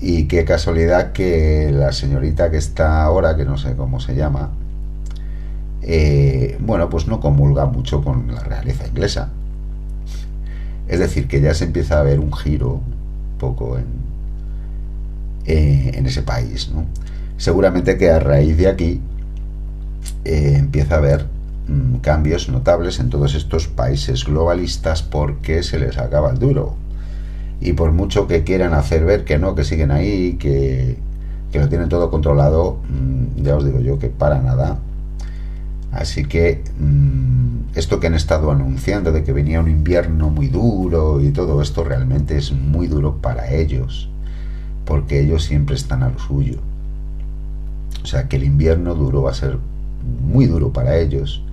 Y 0.00 0.24
qué 0.24 0.44
casualidad 0.44 1.12
que 1.12 1.70
la 1.72 1.92
señorita 1.92 2.50
que 2.50 2.58
está 2.58 3.02
ahora, 3.02 3.36
que 3.36 3.44
no 3.44 3.56
sé 3.56 3.74
cómo 3.76 4.00
se 4.00 4.14
llama, 4.14 4.50
eh, 5.82 6.56
bueno, 6.60 6.88
pues 6.88 7.06
no 7.06 7.20
comulga 7.20 7.66
mucho 7.66 8.02
con 8.02 8.34
la 8.34 8.40
realeza 8.40 8.86
inglesa. 8.86 9.30
Es 10.88 10.98
decir, 10.98 11.28
que 11.28 11.40
ya 11.40 11.54
se 11.54 11.64
empieza 11.64 12.00
a 12.00 12.02
ver 12.02 12.20
un 12.20 12.32
giro 12.32 12.72
un 12.72 13.38
poco 13.38 13.78
en, 13.78 13.86
eh, 15.46 15.92
en 15.94 16.06
ese 16.06 16.22
país. 16.22 16.70
Seguramente 17.36 17.98
que 17.98 18.10
a 18.10 18.18
raíz 18.18 18.56
de 18.56 18.68
aquí 18.68 19.00
eh, 20.24 20.56
empieza 20.56 20.94
a 20.94 20.98
haber 20.98 21.26
mm, 21.68 21.96
cambios 21.96 22.48
notables 22.48 22.98
en 22.98 23.10
todos 23.10 23.34
estos 23.34 23.68
países 23.68 24.24
globalistas 24.24 25.02
porque 25.02 25.62
se 25.62 25.78
les 25.78 25.98
acaba 25.98 26.30
el 26.30 26.38
duro. 26.38 26.76
Y 27.60 27.72
por 27.72 27.92
mucho 27.92 28.26
que 28.26 28.44
quieran 28.44 28.74
hacer 28.74 29.04
ver 29.04 29.24
que 29.24 29.38
no, 29.38 29.54
que 29.54 29.64
siguen 29.64 29.90
ahí, 29.90 30.34
que, 30.34 30.96
que 31.52 31.58
lo 31.58 31.68
tienen 31.68 31.88
todo 31.88 32.10
controlado, 32.10 32.78
mm, 32.88 33.42
ya 33.42 33.56
os 33.56 33.64
digo 33.64 33.80
yo 33.80 33.98
que 33.98 34.08
para 34.08 34.40
nada 34.40 34.78
Así 35.94 36.24
que 36.24 36.64
mm, 36.80 37.76
esto 37.76 38.00
que 38.00 38.08
han 38.08 38.14
estado 38.14 38.50
anunciando 38.50 39.12
de 39.12 39.22
que 39.22 39.32
venía 39.32 39.60
un 39.60 39.70
invierno 39.70 40.28
muy 40.28 40.48
duro 40.48 41.20
y 41.20 41.30
todo 41.30 41.62
esto 41.62 41.84
realmente 41.84 42.36
es 42.36 42.50
muy 42.50 42.88
duro 42.88 43.18
para 43.18 43.52
ellos, 43.52 44.08
porque 44.86 45.20
ellos 45.20 45.44
siempre 45.44 45.76
están 45.76 46.02
a 46.02 46.08
lo 46.08 46.18
suyo. 46.18 46.58
O 48.02 48.06
sea 48.06 48.28
que 48.28 48.36
el 48.36 48.44
invierno 48.44 48.96
duro 48.96 49.22
va 49.22 49.30
a 49.30 49.34
ser 49.34 49.58
muy 50.20 50.46
duro 50.46 50.72
para 50.72 50.98
ellos. 50.98 51.44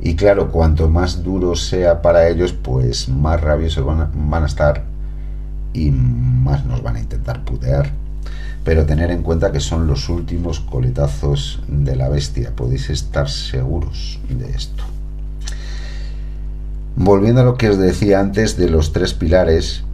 Y 0.00 0.16
claro, 0.16 0.50
cuanto 0.50 0.88
más 0.88 1.22
duro 1.22 1.54
sea 1.54 2.00
para 2.00 2.28
ellos, 2.28 2.54
pues 2.54 3.10
más 3.10 3.42
rabiosos 3.42 3.84
van 3.84 4.00
a, 4.00 4.10
van 4.14 4.44
a 4.44 4.46
estar 4.46 4.84
y 5.72 5.90
más 5.90 6.64
nos 6.64 6.82
van 6.82 6.96
a 6.96 7.00
intentar 7.00 7.44
putear 7.44 7.90
pero 8.64 8.84
tener 8.84 9.10
en 9.10 9.22
cuenta 9.22 9.52
que 9.52 9.60
son 9.60 9.86
los 9.86 10.08
últimos 10.08 10.60
coletazos 10.60 11.62
de 11.66 11.96
la 11.96 12.08
bestia, 12.08 12.54
podéis 12.54 12.90
estar 12.90 13.28
seguros 13.28 14.20
de 14.28 14.50
esto. 14.50 14.84
Volviendo 16.96 17.40
a 17.40 17.44
lo 17.44 17.56
que 17.56 17.70
os 17.70 17.78
decía 17.78 18.20
antes 18.20 18.56
de 18.56 18.68
los 18.68 18.92
tres 18.92 19.14
pilares, 19.14 19.84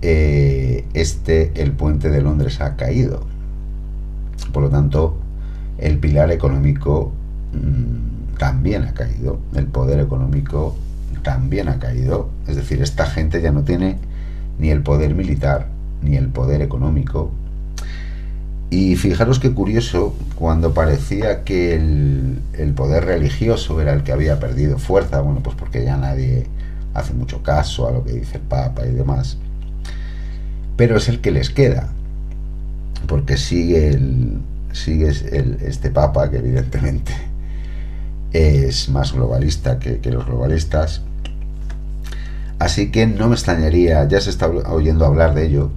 eh, 0.00 0.84
este, 0.94 1.52
el 1.60 1.72
puente 1.72 2.10
de 2.10 2.22
Londres 2.22 2.60
ha 2.60 2.76
caído. 2.76 3.24
Por 4.52 4.62
lo 4.62 4.68
tanto, 4.68 5.16
el 5.78 5.98
pilar 5.98 6.30
económico 6.30 7.12
mm, 7.52 8.36
también 8.38 8.84
ha 8.84 8.94
caído, 8.94 9.40
el 9.54 9.66
poder 9.66 9.98
económico 9.98 10.76
también 11.22 11.68
ha 11.68 11.80
caído. 11.80 12.28
Es 12.46 12.54
decir, 12.54 12.80
esta 12.80 13.06
gente 13.06 13.42
ya 13.42 13.50
no 13.50 13.62
tiene 13.62 13.98
ni 14.58 14.70
el 14.70 14.82
poder 14.82 15.14
militar 15.14 15.66
ni 16.02 16.16
el 16.16 16.28
poder 16.28 16.62
económico. 16.62 17.30
Y 18.70 18.96
fijaros 18.96 19.38
qué 19.38 19.52
curioso, 19.52 20.14
cuando 20.34 20.72
parecía 20.72 21.44
que 21.44 21.74
el, 21.74 22.72
poder 22.74 23.04
religioso 23.04 23.80
era 23.80 23.92
el 23.92 24.02
que 24.02 24.12
había 24.12 24.40
perdido 24.40 24.78
fuerza, 24.78 25.20
bueno, 25.20 25.40
pues 25.42 25.56
porque 25.56 25.84
ya 25.84 25.96
nadie 25.96 26.46
hace 26.94 27.12
mucho 27.12 27.42
caso 27.42 27.86
a 27.86 27.92
lo 27.92 28.02
que 28.02 28.12
dice 28.12 28.38
el 28.38 28.42
Papa 28.42 28.86
y 28.86 28.92
demás, 28.92 29.36
pero 30.76 30.96
es 30.96 31.08
el 31.08 31.20
que 31.20 31.30
les 31.30 31.50
queda, 31.50 31.90
porque 33.06 33.36
sigue, 33.36 33.90
el, 33.90 34.40
sigue 34.72 35.08
este 35.08 35.90
Papa, 35.90 36.30
que 36.30 36.38
evidentemente 36.38 37.12
es 38.32 38.88
más 38.88 39.12
globalista 39.12 39.78
que 39.78 40.10
los 40.10 40.24
globalistas, 40.24 41.02
así 42.64 42.90
que 42.90 43.06
no 43.06 43.28
me 43.28 43.34
extrañaría, 43.34 44.06
ya 44.06 44.20
se 44.20 44.30
está 44.30 44.46
oyendo 44.48 45.04
hablar 45.04 45.34
de 45.34 45.46
ello, 45.46 45.70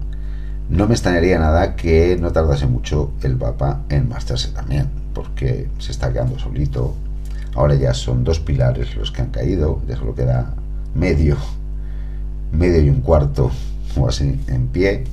no 0.70 0.88
me 0.88 0.94
extrañaría 0.94 1.40
nada 1.40 1.76
que 1.76 2.18
no 2.20 2.32
tardase 2.32 2.68
mucho 2.68 3.12
el 3.24 3.36
Papa 3.38 3.82
en 3.90 4.10
marcharse 4.10 4.50
también, 4.50 4.90
porque 5.14 5.68
se 5.80 5.92
está 5.92 6.12
quedando 6.12 6.40
solito. 6.40 6.96
Ahora 7.56 7.76
ya 7.76 7.94
son 7.94 8.24
dos 8.24 8.40
pilares 8.40 8.96
los 8.96 9.12
que 9.12 9.22
han 9.22 9.30
caído, 9.30 9.82
ya 9.88 9.96
solo 9.96 10.14
queda 10.14 10.54
medio, 10.94 11.38
medio 12.52 12.84
y 12.84 12.90
un 12.90 13.02
cuarto 13.02 13.52
o 13.98 14.08
así 14.08 14.40
en 14.48 14.68
pie. 14.68 15.06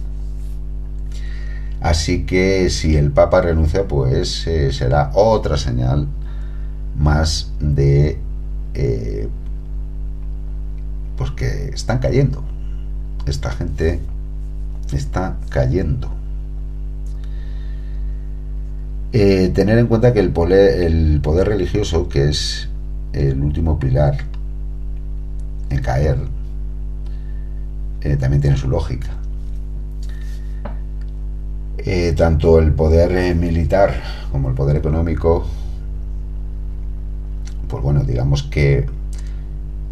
Así 1.81 2.25
que 2.27 2.71
si 2.71 2.97
el 2.97 3.11
Papa 3.13 3.41
renuncia, 3.41 3.89
pues 3.89 4.47
eh, 4.47 4.73
será 4.73 5.11
otra 5.15 5.57
señal 5.57 6.07
más 6.97 7.53
de 7.61 8.19
eh, 8.75 9.29
pues 11.17 11.31
que 11.33 11.71
están 11.75 11.99
cayendo. 11.99 12.43
Esta 13.27 13.51
gente 13.51 14.01
está 14.93 15.37
cayendo. 15.49 16.11
Eh, 19.13 19.51
tener 19.55 19.79
en 19.79 19.87
cuenta 19.87 20.13
que 20.13 20.21
el 20.21 20.31
poder, 20.31 20.83
el 20.83 21.21
poder 21.21 21.49
religioso, 21.49 22.09
que 22.09 22.31
es 22.31 22.69
el 23.13 23.41
último 23.43 23.79
pilar 23.79 24.17
en 25.69 25.83
caer, 25.83 26.17
eh, 28.01 28.17
también 28.17 28.41
tiene 28.41 28.57
su 28.57 28.69
lógica. 28.69 29.09
Eh, 31.79 32.15
tanto 32.17 32.59
el 32.59 32.73
poder 32.73 33.35
militar 33.35 34.03
como 34.31 34.49
el 34.49 34.55
poder 34.55 34.77
económico, 34.77 35.47
pues 37.69 37.83
bueno, 37.83 38.05
digamos 38.05 38.45
que 38.45 38.87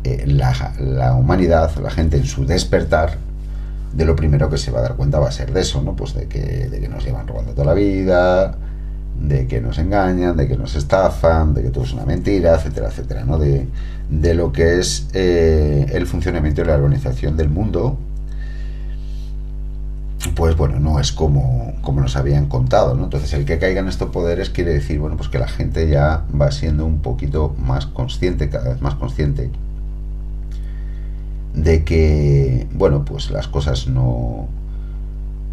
la, 0.04 0.74
la 0.78 1.14
humanidad, 1.14 1.70
la 1.82 1.90
gente 1.90 2.16
en 2.16 2.24
su 2.24 2.46
despertar, 2.46 3.18
de 3.92 4.04
lo 4.04 4.14
primero 4.16 4.48
que 4.48 4.58
se 4.58 4.70
va 4.70 4.78
a 4.80 4.82
dar 4.82 4.96
cuenta 4.96 5.18
va 5.18 5.28
a 5.28 5.32
ser 5.32 5.52
de 5.52 5.60
eso, 5.60 5.82
¿no? 5.82 5.96
Pues 5.96 6.14
de 6.14 6.26
que, 6.26 6.68
de 6.68 6.80
que 6.80 6.88
nos 6.88 7.04
llevan 7.04 7.26
robando 7.26 7.52
toda 7.52 7.66
la 7.66 7.74
vida, 7.74 8.56
de 9.20 9.46
que 9.46 9.60
nos 9.60 9.78
engañan, 9.78 10.36
de 10.36 10.48
que 10.48 10.56
nos 10.56 10.76
estafan, 10.76 11.54
de 11.54 11.62
que 11.62 11.70
todo 11.70 11.84
es 11.84 11.92
una 11.92 12.06
mentira, 12.06 12.54
etcétera, 12.54 12.88
etcétera, 12.88 13.24
¿no? 13.24 13.38
De, 13.38 13.66
de 14.08 14.34
lo 14.34 14.52
que 14.52 14.78
es 14.78 15.08
eh, 15.12 15.86
el 15.92 16.06
funcionamiento 16.06 16.62
y 16.62 16.64
la 16.64 16.74
organización 16.74 17.36
del 17.36 17.48
mundo, 17.48 17.98
pues 20.34 20.56
bueno, 20.56 20.78
no 20.78 21.00
es 21.00 21.12
como, 21.12 21.74
como 21.82 22.00
nos 22.00 22.16
habían 22.16 22.46
contado, 22.46 22.94
¿no? 22.94 23.04
Entonces 23.04 23.32
el 23.32 23.44
que 23.44 23.58
caigan 23.58 23.88
estos 23.88 24.10
poderes 24.10 24.50
quiere 24.50 24.72
decir, 24.72 25.00
bueno, 25.00 25.16
pues 25.16 25.28
que 25.28 25.38
la 25.38 25.48
gente 25.48 25.88
ya 25.88 26.24
va 26.38 26.50
siendo 26.52 26.86
un 26.86 27.00
poquito 27.00 27.54
más 27.58 27.86
consciente, 27.86 28.48
cada 28.50 28.70
vez 28.70 28.80
más 28.80 28.94
consciente, 28.94 29.50
de 31.54 31.84
que, 31.84 32.66
bueno, 32.72 33.04
pues 33.04 33.30
las 33.30 33.48
cosas 33.48 33.86
no, 33.86 34.48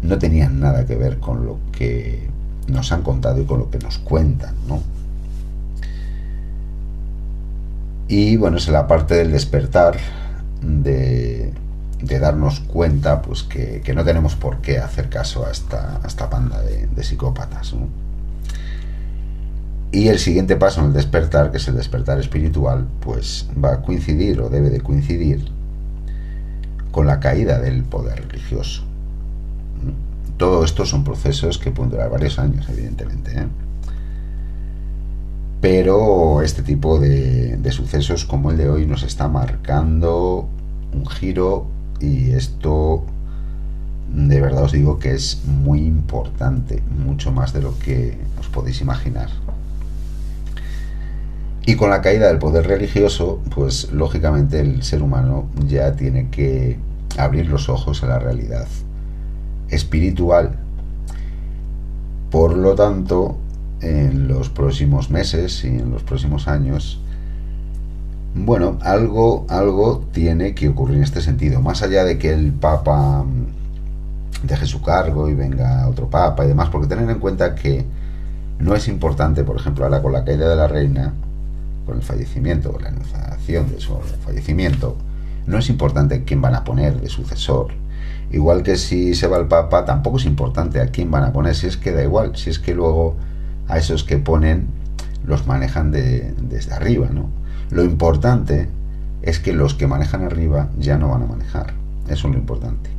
no 0.02 0.18
tenían 0.18 0.60
nada 0.60 0.86
que 0.86 0.96
ver 0.96 1.18
con 1.18 1.46
lo 1.46 1.58
que 1.72 2.28
nos 2.68 2.92
han 2.92 3.02
contado 3.02 3.40
y 3.40 3.44
con 3.44 3.58
lo 3.58 3.70
que 3.70 3.78
nos 3.78 3.98
cuentan, 3.98 4.54
¿no? 4.66 4.82
Y 8.08 8.36
bueno, 8.36 8.56
es 8.56 8.68
la 8.68 8.86
parte 8.86 9.14
del 9.14 9.32
despertar, 9.32 9.96
de, 10.62 11.52
de 12.02 12.18
darnos 12.18 12.60
cuenta 12.60 13.22
pues 13.22 13.42
que, 13.42 13.82
no 13.94 14.04
tenemos 14.04 14.34
por 14.36 14.58
qué 14.58 14.78
hacer 14.78 15.08
caso 15.08 15.46
a 15.46 15.50
esta, 15.50 16.00
esta 16.06 16.30
panda 16.30 16.60
de, 16.62 17.02
psicópatas. 17.02 17.74
Y 19.90 20.08
el 20.08 20.18
siguiente 20.18 20.56
paso 20.56 20.80
en 20.80 20.88
el 20.88 20.92
despertar, 20.92 21.50
que 21.50 21.56
es 21.56 21.68
el 21.68 21.76
despertar 21.76 22.18
espiritual, 22.18 22.86
pues 23.00 23.48
va 23.62 23.74
a 23.74 23.82
coincidir 23.82 24.40
o 24.40 24.48
debe 24.48 24.70
de 24.70 24.80
coincidir 24.80 25.50
con 26.90 27.06
la 27.06 27.20
caída 27.20 27.58
del 27.58 27.84
poder 27.84 28.26
religioso. 28.28 28.82
Todo 30.36 30.64
esto 30.64 30.86
son 30.86 31.04
procesos 31.04 31.58
que 31.58 31.70
pueden 31.70 31.90
durar 31.90 32.10
varios 32.10 32.38
años, 32.38 32.68
evidentemente. 32.68 33.32
¿eh? 33.32 33.46
Pero 35.60 36.42
este 36.42 36.62
tipo 36.62 37.00
de, 37.00 37.56
de, 37.56 37.72
sucesos 37.72 38.24
como 38.24 38.52
el 38.52 38.56
de 38.56 38.68
hoy 38.68 38.86
nos 38.86 39.02
está 39.02 39.26
marcando 39.26 40.48
un 40.92 41.06
giro 41.06 41.66
y 42.00 42.30
esto 42.30 43.04
de 44.08 44.40
verdad 44.40 44.64
os 44.64 44.72
digo 44.72 44.98
que 44.98 45.14
es 45.14 45.42
muy 45.44 45.80
importante, 45.80 46.82
mucho 47.04 47.32
más 47.32 47.52
de 47.52 47.62
lo 47.62 47.78
que 47.78 48.16
os 48.38 48.48
podéis 48.48 48.80
imaginar. 48.80 49.28
Y 51.68 51.76
con 51.76 51.90
la 51.90 52.00
caída 52.00 52.28
del 52.28 52.38
poder 52.38 52.66
religioso, 52.66 53.42
pues 53.54 53.92
lógicamente 53.92 54.58
el 54.58 54.82
ser 54.82 55.02
humano 55.02 55.50
ya 55.66 55.92
tiene 55.92 56.30
que 56.30 56.78
abrir 57.18 57.50
los 57.50 57.68
ojos 57.68 58.02
a 58.02 58.06
la 58.06 58.18
realidad 58.18 58.66
espiritual. 59.68 60.56
Por 62.30 62.56
lo 62.56 62.74
tanto, 62.74 63.36
en 63.82 64.28
los 64.28 64.48
próximos 64.48 65.10
meses 65.10 65.62
y 65.62 65.66
en 65.66 65.90
los 65.90 66.02
próximos 66.04 66.48
años, 66.48 67.02
bueno, 68.34 68.78
algo, 68.80 69.44
algo 69.50 70.06
tiene 70.10 70.54
que 70.54 70.70
ocurrir 70.70 70.96
en 70.96 71.02
este 71.02 71.20
sentido. 71.20 71.60
Más 71.60 71.82
allá 71.82 72.02
de 72.04 72.16
que 72.16 72.32
el 72.32 72.52
Papa 72.54 73.22
mm, 73.22 74.46
deje 74.46 74.64
su 74.64 74.80
cargo 74.80 75.28
y 75.28 75.34
venga 75.34 75.86
otro 75.86 76.08
Papa 76.08 76.46
y 76.46 76.48
demás, 76.48 76.70
porque 76.70 76.86
tener 76.86 77.10
en 77.10 77.18
cuenta 77.18 77.54
que 77.54 77.84
no 78.58 78.74
es 78.74 78.88
importante, 78.88 79.44
por 79.44 79.56
ejemplo, 79.56 79.84
ahora 79.84 80.00
con 80.00 80.14
la 80.14 80.24
caída 80.24 80.48
de 80.48 80.56
la 80.56 80.66
reina, 80.66 81.12
con 81.88 81.96
el 81.96 82.02
fallecimiento, 82.04 82.72
con 82.72 82.82
la 82.82 82.88
anunciación 82.90 83.70
de 83.70 83.80
su 83.80 83.96
fallecimiento, 84.24 84.96
no 85.46 85.58
es 85.58 85.68
importante 85.68 86.24
quién 86.24 86.40
van 86.40 86.54
a 86.54 86.64
poner 86.64 87.00
de 87.00 87.08
sucesor 87.08 87.72
Igual 88.30 88.62
que 88.62 88.76
si 88.76 89.14
se 89.14 89.26
va 89.26 89.38
el 89.38 89.46
Papa, 89.46 89.84
tampoco 89.84 90.18
es 90.18 90.26
importante 90.26 90.80
a 90.80 90.88
quién 90.88 91.10
van 91.10 91.24
a 91.24 91.32
poner, 91.32 91.54
si 91.54 91.66
es 91.66 91.76
que 91.76 91.92
da 91.92 92.02
igual, 92.02 92.36
si 92.36 92.50
es 92.50 92.58
que 92.58 92.74
luego 92.74 93.16
a 93.68 93.78
esos 93.78 94.04
que 94.04 94.18
ponen 94.18 94.66
los 95.24 95.46
manejan 95.46 95.90
de, 95.90 96.34
desde 96.40 96.74
arriba, 96.74 97.08
¿no? 97.10 97.30
Lo 97.70 97.84
importante 97.84 98.68
es 99.22 99.40
que 99.40 99.52
los 99.52 99.74
que 99.74 99.86
manejan 99.86 100.24
arriba 100.24 100.68
ya 100.78 100.98
no 100.98 101.08
van 101.08 101.22
a 101.22 101.26
manejar, 101.26 101.72
eso 102.08 102.28
es 102.28 102.34
lo 102.34 102.38
importante. 102.38 102.90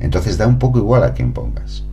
Entonces 0.00 0.36
da 0.36 0.46
un 0.46 0.58
poco 0.58 0.78
igual 0.78 1.04
a 1.04 1.14
quién 1.14 1.32
pongas. 1.32 1.84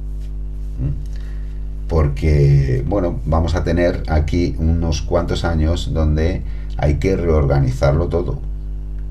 Porque, 1.88 2.84
bueno, 2.86 3.20
vamos 3.26 3.56
a 3.56 3.64
tener 3.64 4.04
aquí 4.08 4.56
unos 4.60 5.02
cuantos 5.02 5.46
años 5.46 5.94
donde 5.94 6.42
hay 6.78 6.96
que 6.96 7.16
reorganizarlo 7.16 8.08
todo, 8.08 8.40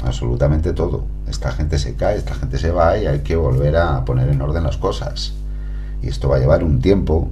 absolutamente 0.04 0.72
todo 0.72 1.16
esta 1.28 1.50
gente 1.52 1.78
se 1.78 1.94
cae, 1.94 2.16
esta 2.16 2.34
gente 2.34 2.58
se 2.58 2.70
va 2.70 2.96
y 2.98 3.06
hay 3.06 3.20
que 3.20 3.36
volver 3.36 3.76
a 3.76 4.04
poner 4.04 4.28
en 4.28 4.40
orden 4.40 4.62
las 4.62 4.76
cosas. 4.76 5.34
Y 6.02 6.08
esto 6.08 6.28
va 6.28 6.36
a 6.36 6.38
llevar 6.38 6.62
un 6.62 6.80
tiempo. 6.80 7.28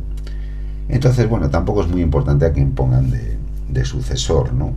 Entonces, 0.89 1.29
bueno, 1.29 1.49
tampoco 1.51 1.83
es 1.83 1.89
muy 1.89 2.03
importante 2.03 2.45
a 2.45 2.53
quien 2.53 2.73
pongan 2.73 3.11
de, 3.11 3.85
sucesor, 3.85 4.53
¿no? 4.53 4.73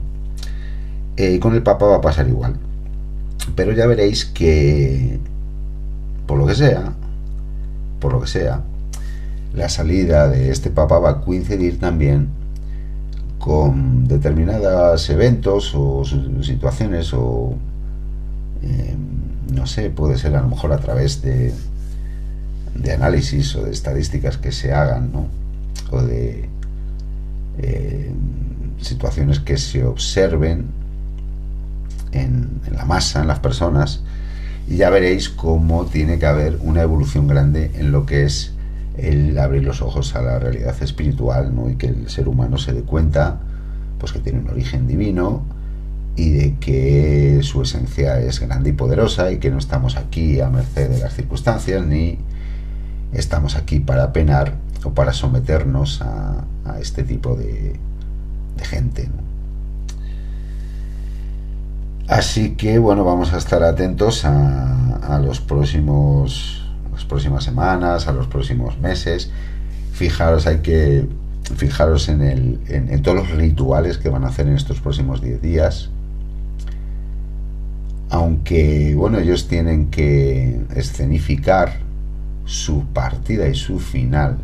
Eh, 1.18 1.34
y 1.34 1.40
con 1.40 1.54
el 1.54 1.64
Papa 1.64 1.86
va 1.86 1.98
a 1.98 2.02
pasar 2.02 2.28
igual. 2.28 2.56
Pero 3.56 3.72
ya 3.72 3.86
veréis 3.86 4.26
que, 4.26 5.20
por 6.26 6.38
lo 6.38 6.46
que 6.46 6.56
sea, 6.56 6.94
por 8.00 8.14
lo 8.14 8.22
que 8.22 8.28
sea, 8.28 8.62
la 9.54 9.70
salida 9.70 10.28
de 10.28 10.52
este 10.52 10.70
Papa 10.70 11.00
va 11.00 11.10
a 11.10 11.22
coincidir 11.22 11.80
también 11.80 12.30
con 13.40 14.08
determinados 14.08 15.10
eventos 15.10 15.74
o 15.76 16.04
situaciones 16.42 17.14
o 17.14 17.56
eh, 18.64 18.96
no 19.54 19.66
sé, 19.66 19.90
puede 19.90 20.18
ser 20.18 20.36
a 20.36 20.42
lo 20.42 20.50
mejor 20.50 20.74
a 20.74 20.78
través 20.78 21.22
de, 21.22 21.54
de 22.76 22.92
análisis 22.92 23.56
o 23.56 23.64
de 23.64 23.72
estadísticas 23.72 24.38
que 24.38 24.52
se 24.52 24.74
hagan, 24.74 25.12
¿no? 25.12 25.28
O 25.92 26.02
de 26.02 26.50
eh, 27.60 28.12
situaciones 28.82 29.40
que 29.40 29.58
se 29.58 29.84
observen 29.84 30.68
en, 32.12 32.62
la 32.72 32.86
masa, 32.86 33.22
en 33.22 33.28
las 33.28 33.40
personas, 33.40 34.02
y 34.68 34.78
ya 34.78 34.90
veréis 34.90 35.30
cómo 35.30 35.86
tiene 35.86 36.20
que 36.20 36.26
haber 36.26 36.58
una 36.62 36.82
evolución 36.82 37.28
grande 37.28 37.72
en 37.76 37.92
lo 37.92 38.06
que 38.06 38.26
es 38.26 38.54
el 38.98 39.38
abrir 39.38 39.64
los 39.64 39.82
ojos 39.82 40.16
a 40.16 40.22
la 40.22 40.40
realidad 40.40 40.76
espiritual, 40.82 41.56
¿no? 41.56 41.70
Y 41.70 41.76
que 41.76 41.88
el 41.88 42.10
ser 42.10 42.28
humano 42.28 42.58
se 42.58 42.74
dé 42.74 42.82
cuenta, 42.82 43.40
pues 44.00 44.12
que 44.12 44.20
tiene 44.20 44.40
un 44.40 44.50
origen 44.50 44.88
divino, 44.88 45.44
y 46.18 46.32
de 46.32 46.56
que 46.56 47.40
su 47.44 47.62
esencia 47.62 48.20
es 48.20 48.40
grande 48.40 48.72
y 48.72 48.74
poderosa 48.74 49.32
y 49.32 49.38
que 49.38 49.52
no 49.52 49.60
estamos 49.60 49.98
aquí 49.98 50.42
a 50.42 50.50
merced 50.50 50.90
de 50.90 51.00
las 51.00 51.14
circunstancias 51.14 51.86
ni 51.86 52.18
estamos 53.14 53.56
aquí 53.56 53.80
para 53.80 54.12
penar 54.12 54.56
o 54.84 54.92
para 54.92 55.14
someternos 55.14 56.02
a, 56.02 56.44
este 56.82 57.04
tipo 57.04 57.36
de, 57.36 57.76
gente. 58.62 59.10
Así 62.08 62.56
que 62.56 62.78
bueno, 62.78 63.06
vamos 63.06 63.34
a 63.34 63.38
estar 63.38 63.64
atentos 63.64 64.26
a, 64.26 65.20
los 65.24 65.40
próximos 65.40 66.67
las 66.98 67.06
próximas 67.06 67.44
semanas, 67.44 68.08
a 68.08 68.12
los 68.12 68.28
próximos 68.28 68.80
meses. 68.80 69.30
Fijaros, 69.94 70.48
hay 70.48 70.58
que 70.58 71.08
fijaros 71.56 72.10
en, 72.10 72.22
el, 72.22 72.60
en, 72.68 73.02
todos 73.04 73.18
los 73.18 73.30
rituales 73.32 73.98
que 73.98 74.10
van 74.10 74.26
a 74.26 74.28
hacer 74.28 74.48
en 74.48 74.56
estos 74.56 74.82
próximos 74.82 75.22
10 75.22 75.42
días 75.42 75.90
aunque 78.10 78.96
bueno, 78.96 79.20
ellos 79.20 79.48
tienen 79.48 79.88
que 79.88 80.62
escenificar 80.76 81.80
su 82.46 82.86
partida 82.86 83.48
y 83.48 83.56
su 83.56 83.80
final. 83.80 84.38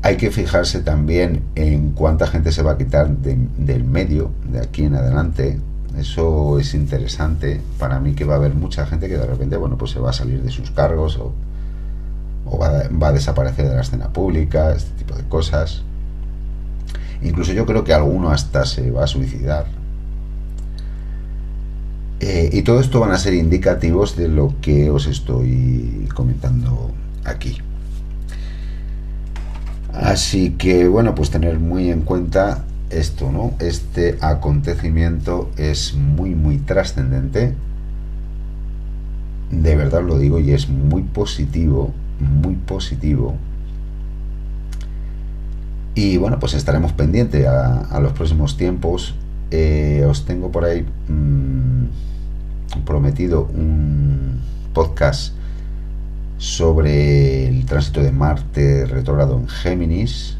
Hay 0.00 0.16
que 0.16 0.30
fijarse 0.30 0.80
también 0.80 1.42
en 1.54 1.90
cuánta 1.90 2.26
gente 2.26 2.52
se 2.52 2.62
va 2.62 2.72
a 2.72 2.78
quitar 2.78 3.10
del 3.10 3.84
medio 3.84 4.30
de 4.50 4.60
aquí 4.60 4.84
en 4.84 4.94
adelante. 4.94 5.58
Eso 5.96 6.58
es 6.58 6.74
interesante. 6.74 7.60
Para 7.78 8.00
mí 8.00 8.14
que 8.14 8.24
va 8.24 8.34
a 8.34 8.36
haber 8.36 8.54
mucha 8.54 8.86
gente 8.86 9.08
que 9.08 9.16
de 9.16 9.26
repente, 9.26 9.56
bueno, 9.56 9.78
pues 9.78 9.92
se 9.92 10.00
va 10.00 10.10
a 10.10 10.12
salir 10.12 10.42
de 10.42 10.50
sus 10.50 10.70
cargos 10.70 11.18
o, 11.18 11.32
va, 12.58 13.08
a 13.08 13.12
desaparecer 13.12 13.68
de 13.68 13.74
la 13.74 13.80
escena 13.80 14.12
pública, 14.12 14.72
este 14.72 14.90
tipo 14.92 15.14
de 15.14 15.24
cosas. 15.24 15.82
Incluso 17.22 17.52
yo 17.52 17.66
creo 17.66 17.84
que 17.84 17.94
alguno 17.94 18.30
hasta 18.30 18.64
se 18.64 18.90
va 18.90 19.04
a 19.04 19.06
suicidar 19.06 19.66
eh, 22.20 22.50
y 22.52 22.62
todo 22.62 22.80
esto 22.80 23.00
van 23.00 23.12
a 23.12 23.18
ser 23.18 23.34
indicativos 23.34 24.16
de 24.16 24.28
lo 24.28 24.54
que 24.60 24.90
os 24.90 25.06
estoy 25.06 26.08
comentando 26.14 26.90
aquí. 27.24 27.58
Así 29.92 30.50
que 30.52 30.88
bueno, 30.88 31.14
pues 31.14 31.30
tener 31.30 31.58
muy 31.58 31.90
en 31.90 32.02
cuenta 32.02 32.64
esto, 32.90 33.30
¿no? 33.30 33.52
Este 33.58 34.18
acontecimiento 34.20 35.50
es 35.56 35.94
muy, 35.94 36.34
muy 36.34 36.58
trascendente. 36.58 37.54
De 39.50 39.76
verdad 39.76 40.02
lo 40.02 40.18
digo 40.18 40.40
y 40.40 40.52
es 40.52 40.68
muy 40.68 41.02
positivo, 41.02 41.92
muy 42.20 42.54
positivo. 42.54 43.34
Y 45.94 46.16
bueno, 46.16 46.38
pues 46.38 46.54
estaremos 46.54 46.92
pendientes 46.92 47.46
a, 47.46 47.98
los 48.00 48.12
próximos 48.12 48.56
tiempos. 48.56 49.14
Eh, 49.50 50.04
os 50.08 50.24
tengo 50.24 50.50
por 50.50 50.64
ahí... 50.64 50.86
Mm, 51.08 51.68
prometido 52.84 53.48
un 53.54 54.40
podcast 54.72 55.34
sobre 56.38 57.48
el 57.48 57.66
tránsito 57.66 58.02
de 58.02 58.12
Marte 58.12 58.86
retrógrado 58.86 59.38
en 59.38 59.48
Géminis. 59.48 60.37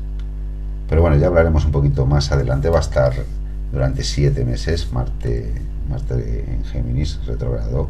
Pero 0.88 1.02
bueno, 1.02 1.16
ya 1.16 1.26
hablaremos 1.26 1.64
un 1.64 1.72
poquito 1.72 2.06
más 2.06 2.32
adelante. 2.32 2.68
Va 2.68 2.78
a 2.78 2.82
estar 2.82 3.12
durante 3.72 4.02
siete 4.02 4.44
meses 4.44 4.92
Marte, 4.92 5.52
Marte 5.88 6.44
en 6.48 6.64
Géminis 6.64 7.20
retrógrado. 7.26 7.88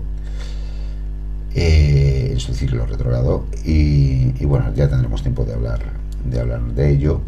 Eh, 1.55 2.30
en 2.32 2.40
su 2.40 2.55
ciclo 2.55 2.86
retrógrado. 2.86 3.46
Y, 3.64 4.34
y, 4.38 4.44
bueno, 4.44 4.72
ya 4.74 4.88
tendremos 4.88 5.22
tiempo 5.22 5.44
de 5.44 5.55
hablar, 5.55 5.80
de 6.24 6.40
hablar 6.40 6.62
de 6.74 6.90
ello. 6.90 7.20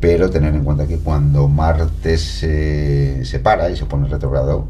Pero 0.00 0.30
tener 0.30 0.54
en 0.54 0.64
cuenta 0.64 0.86
que 0.86 0.98
cuando 0.98 1.48
Marte 1.48 2.18
se, 2.18 3.24
se 3.24 3.38
para 3.38 3.70
y 3.70 3.76
se 3.76 3.86
pone 3.86 4.08
retrógrado, 4.08 4.66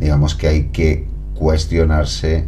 digamos 0.00 0.34
que 0.34 0.48
hay 0.48 0.64
que 0.68 1.06
cuestionarse 1.36 2.44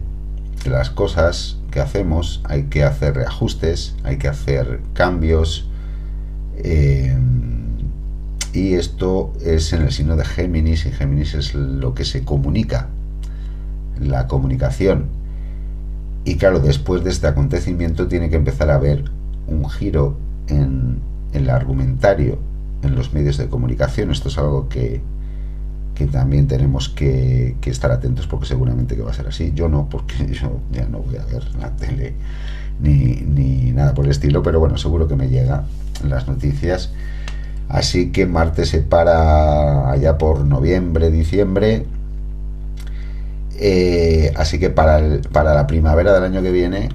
las 0.69 0.91
cosas 0.91 1.57
que 1.71 1.81
hacemos, 1.81 2.43
hay 2.45 2.65
que 2.65 2.83
hacer 2.83 3.15
reajustes, 3.15 3.95
hay 4.03 4.19
que 4.19 4.29
hacer 4.29 4.81
cambios. 4.93 5.70
Eh, 6.63 7.17
y 8.53 8.75
esto 8.75 9.33
es 9.45 9.73
en 9.73 9.83
el 9.83 9.93
signo 9.93 10.17
de 10.17 10.25
Géminis, 10.25 10.87
y 10.87 10.91
Géminis 10.91 11.35
es 11.35 11.55
lo 11.55 11.95
que 11.95 12.05
se 12.05 12.25
comunica, 12.25 12.89
la 14.01 14.27
comunicación. 14.27 15.07
Y 16.25 16.37
claro, 16.37 16.59
después 16.59 17.05
de 17.05 17.11
este 17.11 17.29
acontecimiento 17.29 18.09
tiene 18.09 18.29
que 18.29 18.37
empezar 18.37 18.71
a 18.71 18.75
haber 18.75 19.05
un 19.47 19.69
giro 19.71 20.17
en, 20.49 20.99
el 21.33 21.49
argumentario, 21.49 22.39
en 22.83 22.97
los 22.97 23.13
medios 23.13 23.39
de 23.39 23.47
comunicación. 23.47 24.11
Esto 24.11 24.29
es 24.29 24.39
algo 24.39 24.69
que, 24.69 25.01
que 25.95 26.07
también 26.07 26.49
tenemos 26.49 26.89
que, 26.89 27.57
estar 27.65 27.93
atentos 27.93 28.27
porque 28.27 28.47
seguramente 28.47 28.97
que 28.97 29.03
va 29.03 29.13
a 29.13 29.15
ser 29.15 29.29
así. 29.29 29.53
Yo 29.55 29.69
no, 29.69 29.89
porque 29.89 30.27
yo 30.33 30.61
ya 30.73 30.87
no 30.87 30.99
voy 30.99 31.17
a 31.17 31.25
ver 31.25 31.45
la 31.55 31.71
tele 31.77 32.15
ni, 32.81 33.15
ni 33.15 33.71
nada 33.71 33.95
por 33.95 34.07
el 34.07 34.11
estilo, 34.11 34.43
pero 34.43 34.59
bueno, 34.59 34.77
seguro 34.77 35.07
que 35.07 35.15
me 35.15 35.29
llega 35.29 35.65
las 36.05 36.29
noticias. 36.29 36.91
Así 37.69 38.11
que 38.11 38.27
Marte 38.27 38.67
se 38.67 38.81
para 38.81 39.91
allá 39.91 40.19
por 40.19 40.45
noviembre, 40.45 41.11
diciembre. 41.11 41.87
Eh, 43.57 44.33
así 44.37 44.59
que 44.59 44.71
para, 44.71 45.21
para 45.33 45.55
la 45.55 45.67
primavera 45.67 46.13
del 46.15 46.25
año 46.25 46.43
que 46.43 46.51
viene 46.51 46.89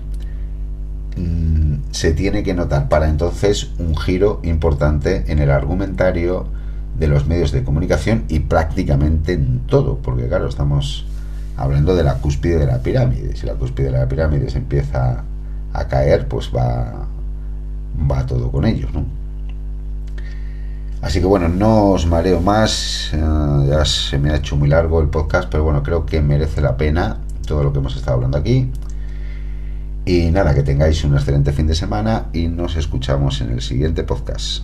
mm, 1.16 1.76
se 1.92 2.12
tiene 2.12 2.44
que 2.44 2.56
notar 2.56 2.90
para 2.90 3.08
entonces 3.08 3.70
un 3.78 3.96
giro 3.96 4.40
importante 4.44 5.26
en 5.28 5.40
el 5.40 5.52
argumentario 5.52 6.48
de 6.98 7.08
los 7.08 7.28
medios 7.28 7.52
de 7.52 7.64
comunicación 7.64 8.24
y 8.30 8.40
prácticamente 8.40 9.34
en 9.34 9.60
todo, 9.68 9.98
porque 9.98 10.28
claro, 10.28 10.48
estamos 10.48 11.06
hablando 11.58 11.96
de 11.96 12.04
la 12.04 12.16
cúspide 12.16 12.58
de 12.58 12.66
la 12.66 12.80
pirámide. 12.80 13.36
Si 13.36 13.46
la 13.46 13.54
cúspide 13.54 13.88
de 13.88 14.00
la 14.00 14.08
pirámide 14.08 14.50
se 14.50 14.58
empieza 14.58 15.24
a 15.74 15.88
caer, 15.88 16.28
pues 16.28 16.52
va, 16.56 17.08
va 18.10 18.26
todo 18.26 18.52
con 18.52 18.66
ellos, 18.66 18.94
¿no? 18.94 19.06
Así 21.02 21.20
que 21.20 21.26
bueno, 21.28 21.50
no 21.50 21.92
os 21.92 22.08
mareo 22.08 22.42
más, 22.42 23.12
eh, 23.14 23.68
ya 23.70 23.86
se 23.86 24.18
me 24.18 24.32
ha 24.32 24.38
hecho 24.38 24.56
muy 24.56 24.68
largo 24.68 25.02
el 25.02 25.08
podcast, 25.10 25.50
pero 25.52 25.64
bueno, 25.64 25.84
creo 25.84 26.06
que 26.06 26.22
merece 26.22 26.62
la 26.62 26.78
pena 26.78 27.18
todo 27.46 27.64
lo 27.64 27.72
que 27.72 27.80
hemos 27.80 27.96
estado 27.96 28.16
hablando 28.16 28.38
aquí. 28.38 28.72
Y 30.06 30.32
nada, 30.32 30.54
que 30.54 30.64
tengáis 30.64 31.04
un 31.04 31.16
excelente 31.16 31.52
fin 31.52 31.68
de 31.68 31.76
semana 31.76 32.28
y 32.34 32.48
nos 32.48 32.76
escuchamos 32.76 33.42
en 33.42 33.52
el 33.52 33.62
siguiente 33.62 34.04
podcast. 34.04 34.64